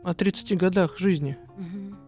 о 0.03 0.15
30 0.15 0.57
годах 0.57 0.99
жизни. 0.99 1.37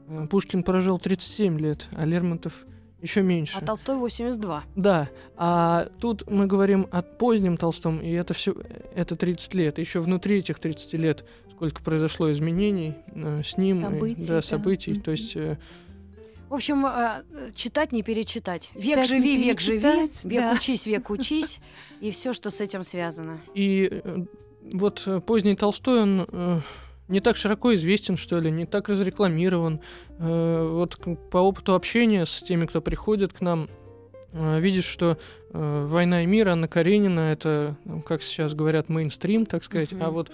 Э, 0.08 0.26
Пушкин 0.30 0.62
прожил 0.62 0.98
37 0.98 1.58
лет, 1.60 1.86
а 1.92 2.06
Лермонтов 2.06 2.64
еще 3.02 3.20
меньше. 3.22 3.58
А 3.60 3.64
Толстой 3.64 3.96
82. 3.96 4.64
Да, 4.76 5.10
а 5.36 5.88
тут 6.00 6.30
мы 6.30 6.46
говорим 6.46 6.86
о 6.92 7.02
позднем 7.02 7.56
Толстом, 7.56 7.98
и 8.00 8.10
это 8.10 8.32
все, 8.32 8.54
это 8.94 9.16
30 9.16 9.54
лет. 9.54 9.78
Еще 9.78 10.00
внутри 10.00 10.38
этих 10.38 10.58
30 10.60 10.94
лет 10.94 11.24
сколько 11.50 11.82
произошло 11.82 12.32
изменений 12.32 12.94
э, 13.08 13.42
с 13.44 13.56
ним, 13.58 13.80
и- 13.80 13.82
Событий, 13.84 14.22
да, 14.26 14.34
да. 14.36 14.42
событий. 14.42 14.94
То 14.94 15.10
Мгм. 15.10 15.20
есть 15.20 15.36
э, 15.36 15.58
В 16.52 16.54
общем, 16.54 16.84
э, 16.84 17.22
читать 17.54 17.92
не 17.92 18.02
перечитать. 18.02 18.72
Век 18.74 18.84
Читать 18.96 19.08
живи, 19.08 19.38
век 19.38 19.58
живи, 19.58 19.78
век 19.78 20.12
да. 20.42 20.52
учись, 20.52 20.84
век 20.84 21.08
учись, 21.08 21.60
и 22.02 22.10
все, 22.10 22.34
что 22.34 22.50
с 22.50 22.60
этим 22.60 22.82
связано. 22.82 23.40
и 23.54 23.88
э, 23.90 24.18
вот 24.74 25.02
э, 25.06 25.20
поздний 25.22 25.56
Толстой 25.56 26.02
он 26.02 26.62
не 27.08 27.20
так 27.20 27.38
широко 27.38 27.74
известен, 27.74 28.18
что 28.18 28.38
ли, 28.38 28.50
не 28.50 28.66
так 28.66 28.90
разрекламирован. 28.90 29.80
Вот 30.18 30.98
по 31.30 31.38
опыту 31.38 31.74
общения 31.74 32.26
с 32.26 32.42
теми, 32.42 32.66
кто 32.66 32.82
приходит 32.82 33.32
к 33.32 33.40
нам, 33.40 33.70
видишь, 34.32 34.84
что 34.84 35.18
«Война 35.50 36.22
и 36.22 36.26
мир» 36.26 36.48
Анна 36.48 36.68
Каренина— 36.68 37.20
это, 37.32 37.76
ну, 37.86 38.02
как 38.02 38.22
сейчас 38.22 38.52
говорят, 38.54 38.88
мейнстрим, 38.90 39.46
так 39.46 39.64
сказать, 39.64 39.92
Мгм. 39.92 40.02
а 40.02 40.10
вот 40.10 40.30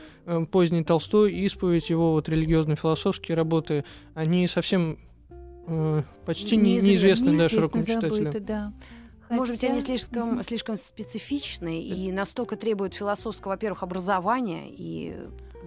поздний 0.50 0.84
Толстой, 0.84 1.32
исповедь, 1.32 1.90
его 1.90 2.12
вот 2.12 2.28
религиозно-философские 2.28 3.36
работы, 3.36 3.84
они 4.14 4.46
совсем 4.46 4.98
э, 5.68 6.02
почти 6.26 6.56
не- 6.56 6.74
Неизвестны. 6.74 6.90
неизвестны 7.30 7.38
да, 7.38 7.48
широкому 7.48 7.82
читателю. 7.84 8.14
забыто, 8.14 8.40
да. 8.40 8.72
Может 9.30 9.54
быть, 9.56 9.64
они 9.64 9.74
Хотя- 9.80 9.86
слишком, 9.86 10.42
слишком 10.42 10.76
специфичны 10.76 11.82
и 11.82 12.10
настолько 12.12 12.56
требуют 12.56 12.94
философского, 12.94 13.52
во-первых, 13.52 13.82
образования 13.82 14.64
и 14.70 15.14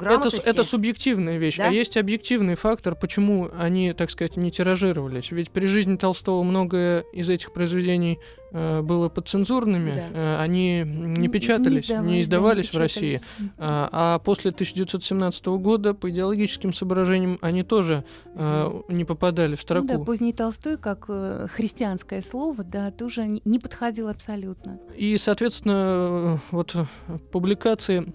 грамотности. 0.02 0.38
Это, 0.40 0.50
это 0.50 0.64
субъективная 0.64 1.38
вещь, 1.38 1.58
Да? 1.58 1.68
а 1.68 1.72
есть 1.72 1.98
объективный 1.98 2.56
фактор, 2.56 2.96
почему 2.96 3.50
они, 3.58 3.94
так 3.94 4.10
сказать, 4.12 4.38
не 4.38 4.52
тиражировались. 4.52 5.32
Ведь 5.32 5.52
при 5.52 5.66
жизни 5.66 5.96
Толстого 5.96 6.44
многое 6.44 7.02
из 7.14 7.30
этих 7.30 7.54
произведений 7.54 8.20
э, 8.52 8.82
было 8.82 9.08
подцензурными, 9.10 9.92
Да. 9.96 10.10
э, 10.14 10.38
они 10.42 10.84
не 10.86 11.28
печатались, 11.30 11.88
не, 11.90 11.96
издавались, 11.96 12.16
да, 12.16 12.22
издавались 12.22 12.74
в 12.74 12.78
России. 12.78 13.20
А, 13.58 13.90
а 13.92 14.20
после 14.20 14.52
1917 14.52 15.46
года 15.48 15.94
по 15.94 16.10
идеологическим 16.10 16.74
соображениям 16.74 17.38
они 17.42 17.64
тоже 17.64 18.04
э, 18.36 18.82
не 18.90 19.06
попадали 19.06 19.56
в 19.56 19.60
Ну 19.60 19.62
строку. 19.62 19.88
да, 19.88 20.00
поздний 20.00 20.34
Толстой, 20.34 20.78
как 20.78 21.06
э, 21.08 21.48
христианское 21.54 22.22
слово, 22.22 22.64
да, 22.64 22.92
тоже 22.92 23.26
не, 23.26 23.42
не 23.46 23.60
подходил 23.60 24.08
абсолютно. 24.10 24.80
И, 24.98 25.18
соответственно, 25.18 25.74
э, 25.74 26.38
вот 26.52 26.76
э, 26.76 26.86
публикации 27.32 28.12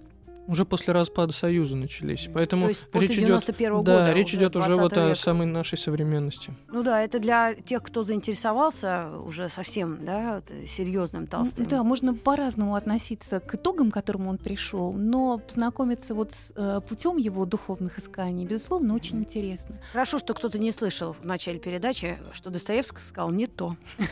уже 0.47 0.65
после 0.65 0.93
распада 0.93 1.33
Союза 1.33 1.77
начались. 1.77 2.29
Поэтому 2.33 2.63
То 2.65 2.69
есть 2.69 2.87
после 2.91 3.09
речь 3.09 3.19
91 3.19 3.67
идет, 3.67 3.77
года, 3.77 3.97
да, 3.99 4.15
речь 4.15 4.29
уже 4.29 4.37
идет 4.39 4.57
уже 4.57 4.67
20 4.75 4.83
вот 4.83 4.97
о 4.97 5.09
века. 5.09 5.21
самой 5.21 5.47
нашей 5.47 5.79
современности. 5.79 6.55
Ну 6.69 6.83
да, 6.83 7.03
это 7.03 7.19
для 7.19 7.55
тех, 7.55 7.83
кто 7.83 8.03
заинтересовался 8.03 9.11
уже 9.25 9.49
совсем, 9.49 10.05
да, 10.05 10.37
вот, 10.37 10.69
серьезным 10.69 11.27
толстым. 11.27 11.67
Да, 11.67 11.83
можно 11.83 12.15
по-разному 12.15 12.75
относиться 12.75 13.41
к 13.41 13.55
итогам, 13.55 13.91
к 13.91 13.95
которым 13.95 14.29
он 14.29 14.39
пришел, 14.39 14.93
но 14.93 15.39
познакомиться 15.39 16.15
вот 16.15 16.33
с 16.33 16.53
э, 16.57 16.81
путем 16.89 17.17
его 17.17 17.45
духовных 17.45 17.99
исканий, 17.99 18.45
безусловно, 18.47 18.95
очень 18.95 19.19
интересно. 19.21 19.77
Хорошо, 19.93 20.19
что 20.19 20.35
кто-то 20.35 20.59
не 20.59 20.73
слышал 20.73 21.13
в 21.13 21.25
начале 21.25 21.59
передачи, 21.59 22.19
что 22.33 22.51
Достоевский 22.51 23.01
сказал 23.01 23.31
не 23.31 23.47
то. 23.47 23.77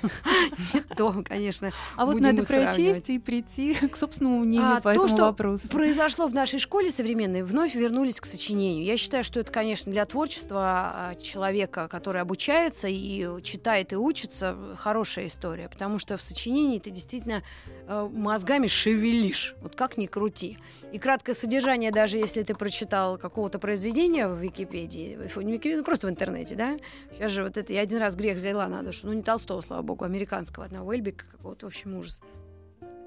Не 0.75 0.81
то, 0.81 1.23
конечно. 1.25 1.73
А 1.97 2.07
вот 2.07 2.21
надо 2.21 2.45
прочесть 2.45 3.11
и 3.11 3.19
прийти 3.19 3.75
к 3.75 3.97
собственному 3.97 4.41
мнению 4.41 4.77
А, 4.77 4.77
по 4.77 4.83
то, 4.83 4.91
этому 4.91 5.09
что 5.09 5.17
вопросу. 5.27 5.69
Произошло 5.69 6.24
в 6.27 6.35
нашей 6.35 6.59
школе 6.59 6.91
современной, 6.91 7.43
вновь 7.43 7.75
вернулись 7.75 8.21
к 8.21 8.27
сочинению. 8.27 8.85
Я 8.85 8.97
считаю, 8.97 9.25
что 9.25 9.41
это, 9.41 9.53
конечно, 9.53 9.91
для 9.93 10.05
творчества 10.07 10.61
а, 10.63 11.15
человека, 11.15 11.89
который 11.89 12.21
обучается 12.21 12.89
и 12.89 13.43
читает 13.43 13.93
и 13.93 13.97
учится, 13.97 14.57
хорошая 14.77 15.27
история, 15.27 15.69
потому 15.69 15.99
что 15.99 16.17
в 16.17 16.23
сочинении 16.23 16.79
ты 16.79 16.91
действительно 16.91 17.43
э, 17.87 18.09
мозгами 18.13 18.67
шевелишь, 18.67 19.55
вот 19.61 19.77
как 19.77 19.97
ни 19.97 20.07
крути. 20.07 20.59
И 20.93 20.99
краткое 20.99 21.35
содержание, 21.35 21.91
даже 21.91 22.19
если 22.19 22.43
ты 22.43 22.55
прочитал 22.55 23.19
какого-то 23.19 23.59
произведения 23.59 24.29
в 24.29 24.39
Википедии, 24.39 25.17
в 25.17 25.37
Википедии, 25.37 25.77
ну 25.77 25.85
просто 25.85 26.07
в 26.07 26.11
интернете, 26.11 26.55
да, 26.55 26.79
сейчас 27.13 27.33
же 27.33 27.43
вот 27.43 27.57
это, 27.57 27.73
я 27.73 27.81
один 27.81 27.99
раз 27.99 28.17
грех 28.17 28.37
взяла 28.39 28.69
на 28.69 28.83
душу, 28.83 29.07
ну 29.07 29.13
не 29.13 29.23
Толстого, 29.23 29.61
слава 29.61 29.83
богу, 29.83 30.05
американского 30.05 30.65
одного 30.65 30.95
Эльбика 30.95 31.25
какого-то, 31.31 31.67
в 31.67 31.69
общем, 31.69 31.97
ужас. 31.97 32.21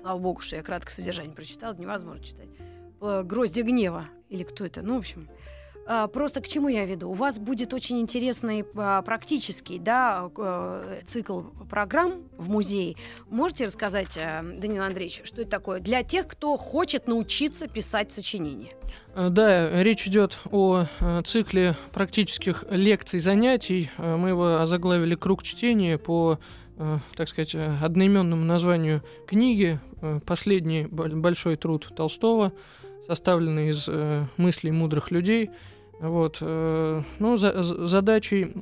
Слава 0.01 0.20
богу, 0.20 0.39
что 0.39 0.55
я 0.55 0.63
краткое 0.63 0.93
содержание 0.93 1.34
прочитала, 1.34 1.74
невозможно 1.74 2.24
читать. 2.24 2.47
Э, 3.02 3.24
«Гроздья 3.24 3.64
гнева» 3.64 4.08
или 4.30 4.43
кто 4.43 4.66
это, 4.66 4.82
ну, 4.82 4.95
в 4.95 5.00
общем. 5.00 5.30
А, 5.89 6.08
Просто 6.08 6.41
к 6.41 6.48
чему 6.50 6.68
я 6.68 6.84
веду? 6.86 7.10
У 7.10 7.14
вас 7.14 7.39
будет 7.39 7.74
очень 7.74 8.00
интересный 8.02 8.66
а, 8.76 9.02
практический 9.04 9.80
да, 9.80 10.30
э, 10.38 11.00
цикл 11.06 11.41
программ 11.70 12.24
в 12.38 12.50
музее. 12.50 12.98
Можете 13.30 13.66
рассказать, 13.66 14.18
э, 14.18 14.41
Данил 14.60 14.84
Андреевич, 14.84 15.22
что 15.24 15.41
это 15.43 15.52
такое 15.52 15.80
для 15.80 16.04
тех, 16.04 16.28
кто 16.28 16.58
хочет 16.58 17.08
научиться 17.08 17.68
писать 17.70 18.12
сочинения? 18.12 18.72
Э, 19.16 19.30
Да, 19.30 19.82
речь 19.82 20.06
идет 20.08 20.38
о 20.52 20.88
э, 21.00 21.22
цикле 21.24 21.78
практических 21.93 22.66
лекций, 22.70 23.20
занятий. 23.22 23.89
Э, 23.98 24.18
Мы 24.18 24.30
его 24.30 24.58
озаглавили 24.58 25.16
«Круг 25.16 25.41
чтения» 25.43 25.98
по, 25.98 26.38
э, 26.78 26.98
так 27.16 27.30
сказать, 27.30 27.56
э, 27.56 27.78
одноименному 27.82 28.43
названию 28.43 29.04
книги. 29.26 29.80
Э, 30.02 30.20
Последний 30.26 30.86
бо- 30.86 31.08
большой 31.08 31.56
труд 31.56 31.88
Толстого, 31.95 32.52
составленный 33.08 33.70
из 33.70 33.86
э, 33.88 34.26
мыслей 34.38 34.72
мудрых 34.72 35.12
людей. 35.12 35.49
Вот. 35.99 36.38
э, 36.41 37.01
Ну, 37.20 37.38
за- 37.38 37.64
за- 37.64 37.88
задачей 37.88 38.53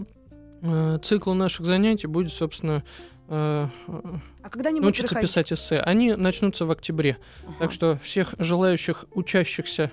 э, 0.61 0.99
цикла 1.03 1.33
наших 1.33 1.65
занятий 1.65 2.07
будет, 2.07 2.31
собственно, 2.31 2.83
э, 3.27 3.67
А 3.87 4.49
когда 4.49 4.69
они 4.69 4.79
будут 4.79 4.95
научиться 4.97 5.19
писать 5.19 5.51
эссе. 5.51 5.79
Они 5.79 6.13
начнутся 6.15 6.65
в 6.65 6.71
октябре. 6.71 7.17
Ага. 7.45 7.55
Так 7.59 7.71
что 7.71 7.97
всех 8.03 8.35
желающих 8.39 9.05
учащихся 9.13 9.91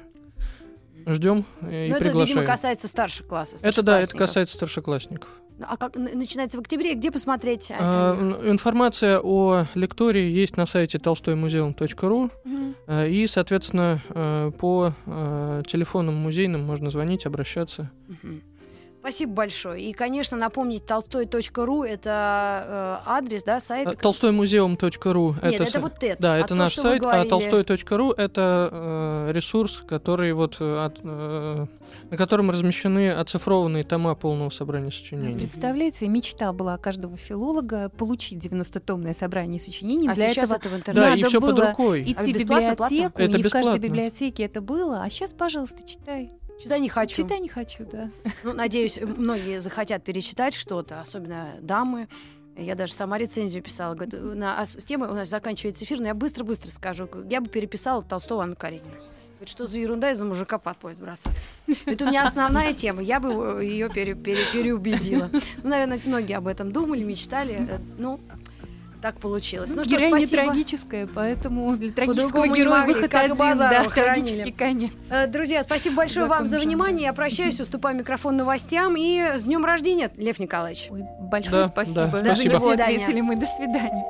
ждем 1.06 1.44
э, 1.62 1.86
и 1.86 1.90
Ну, 1.90 1.96
это, 1.96 2.04
видимо, 2.04 2.24
приглашаем. 2.24 2.46
касается 2.46 2.88
старших 2.88 3.26
классов. 3.26 3.60
это 3.64 3.82
да, 3.82 4.00
это 4.00 4.16
касается 4.16 4.54
старшеклассников. 4.54 5.28
А 5.60 5.76
как 5.76 5.96
начинается 5.96 6.56
в 6.58 6.60
октябре? 6.60 6.94
Где 6.94 7.10
посмотреть? 7.12 7.70
А, 7.70 8.14
м, 8.14 8.50
информация 8.50 9.20
о 9.22 9.66
лектории 9.74 10.24
есть 10.30 10.56
на 10.56 10.66
сайте 10.66 10.98
толстоймузеум.ру 10.98 12.30
Мгм. 12.44 12.61
Э, 12.86 13.08
и, 13.08 13.26
соответственно, 13.26 14.00
э, 14.08 14.50
по 14.58 14.92
э, 15.06 15.62
телефонам 15.66 16.14
музейным 16.16 16.62
можно 16.62 16.90
звонить, 16.90 17.26
обращаться. 17.26 17.90
Мгм. 18.08 18.42
Спасибо 19.02 19.32
большое. 19.32 19.82
И, 19.82 19.92
конечно, 19.92 20.36
напомнить 20.36 20.86
толстой.ру 20.86 21.82
это 21.82 23.00
э, 23.04 23.10
адрес, 23.10 23.42
да, 23.42 23.58
сайт. 23.58 23.88
Э, 23.88 23.96
Толстоймузеум.ру 23.96 25.34
Нет, 25.42 25.54
это, 25.60 25.64
са- 25.64 25.80
вот 25.80 25.94
это. 26.02 26.22
Да, 26.22 26.34
А 26.34 26.38
это 26.38 26.48
то, 26.48 26.54
наш 26.54 26.74
сайт, 26.76 27.02
а 27.04 27.24
толстой.ру 27.24 28.12
это 28.12 28.68
э, 28.70 29.32
ресурс, 29.32 29.82
который 29.88 30.32
вот 30.34 30.56
э, 30.60 30.84
от, 30.84 31.00
э, 31.02 31.66
на 32.10 32.16
котором 32.16 32.50
размещены 32.52 33.10
оцифрованные 33.10 33.82
тома 33.82 34.14
полного 34.14 34.50
собрания 34.50 34.92
сочинений. 34.92 35.36
Представляете, 35.36 36.06
мечта 36.06 36.52
была 36.52 36.78
каждого 36.78 37.16
филолога 37.16 37.88
получить 37.88 38.38
90-томное 38.46 39.14
собрание 39.14 39.58
сочинений. 39.58 40.08
А 40.10 40.14
Для 40.14 40.28
сейчас 40.32 40.44
этого 40.52 40.58
это 40.58 40.68
в 40.68 40.70
Да, 40.72 40.78
интернете. 40.78 41.08
и 41.18 41.22
надо 41.22 41.28
все 41.28 41.40
под 41.40 41.54
было 41.56 41.66
рукой. 41.70 42.02
идти 42.04 42.14
А 42.16 42.22
в 42.22 42.26
бесплатно, 42.28 42.70
библиотеку, 42.70 43.20
Это 43.20 43.36
не 43.36 43.42
в 43.42 43.50
каждой 43.50 43.58
бесплатно. 43.58 43.78
библиотеке 43.82 44.42
это 44.44 44.60
было. 44.60 45.02
А 45.02 45.10
сейчас, 45.10 45.32
пожалуйста, 45.32 45.84
читай. 45.84 46.30
Сюда 46.62 46.78
не 46.78 46.88
хочу. 46.88 47.22
Читай 47.22 47.40
не 47.40 47.48
хочу, 47.48 47.84
да. 47.90 48.10
Ну, 48.44 48.52
надеюсь, 48.52 48.98
многие 49.00 49.60
захотят 49.60 50.02
перечитать 50.04 50.54
что-то, 50.54 51.00
особенно 51.00 51.54
дамы. 51.60 52.08
Я 52.56 52.74
даже 52.74 52.92
сама 52.92 53.16
рецензию 53.18 53.62
писала. 53.62 53.94
Говорит, 53.94 54.14
на, 54.22 54.60
а 54.60 54.66
с 54.66 54.76
темой 54.84 55.08
у 55.08 55.14
нас 55.14 55.28
заканчивается 55.28 55.84
эфир, 55.84 56.00
но 56.00 56.06
я 56.08 56.14
быстро-быстро 56.14 56.68
скажу. 56.68 57.08
Я 57.30 57.40
бы 57.40 57.48
переписала 57.48 58.02
Толстого 58.02 58.42
Анну 58.44 58.56
Каренину. 58.56 58.90
Говорит, 58.90 59.48
что 59.48 59.66
за 59.66 59.78
ерунда 59.78 60.12
из-за 60.12 60.24
мужика 60.24 60.58
под 60.58 60.76
поезд 60.76 61.00
бросаться. 61.00 61.50
Это 61.86 62.04
у 62.04 62.08
меня 62.08 62.24
основная 62.26 62.74
тема. 62.74 63.02
Я 63.02 63.18
бы 63.20 63.64
ее 63.64 63.88
пере- 63.88 64.14
пере- 64.14 64.44
переубедила. 64.52 65.30
Ну, 65.62 65.70
наверное, 65.70 66.00
многие 66.04 66.34
об 66.36 66.46
этом 66.46 66.70
думали, 66.72 67.02
мечтали. 67.02 67.54
Э, 67.68 67.78
Ну, 67.98 68.20
так 69.02 69.18
получилось. 69.20 69.70
Ну, 69.74 69.84
что 69.84 69.98
ж, 69.98 70.02
спасибо. 70.08 70.42
трагическая, 70.44 71.06
поэтому 71.06 71.76
для 71.76 71.90
трагического 71.92 72.46
героя 72.48 72.78
могли, 72.80 72.94
выход 72.94 73.10
как 73.10 73.22
и 73.22 73.24
один, 73.26 73.58
да, 73.58 73.84
трагический 73.84 74.52
конец. 74.52 74.92
Э, 75.10 75.26
Друзья, 75.26 75.62
спасибо 75.62 75.96
большое 75.96 76.26
вам 76.26 76.46
Закон 76.46 76.60
за 76.60 76.66
внимание. 76.66 77.04
Я 77.06 77.12
прощаюсь, 77.12 77.60
уступаю 77.60 77.96
микрофон 77.96 78.36
новостям. 78.36 78.96
И 78.96 79.20
с 79.36 79.44
днем 79.44 79.64
рождения, 79.64 80.10
Лев 80.16 80.38
Николаевич. 80.38 80.86
Ой, 80.90 81.02
большое 81.20 81.62
Да, 81.62 81.68
спасибо. 81.68 82.06
да, 82.06 82.18
Даже 82.20 82.24
спасибо. 82.42 82.42
не 82.42 82.48
До 82.54 82.60
свидания. 82.60 82.94
ответили 82.96 83.20
мы. 83.20 83.36
До 83.36 83.46
свидания. 83.46 84.04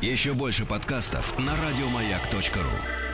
Еще 0.00 0.32
больше 0.32 0.64
подкастов 0.64 1.38
на 1.38 1.52
радиомаяк.ру. 1.52 3.09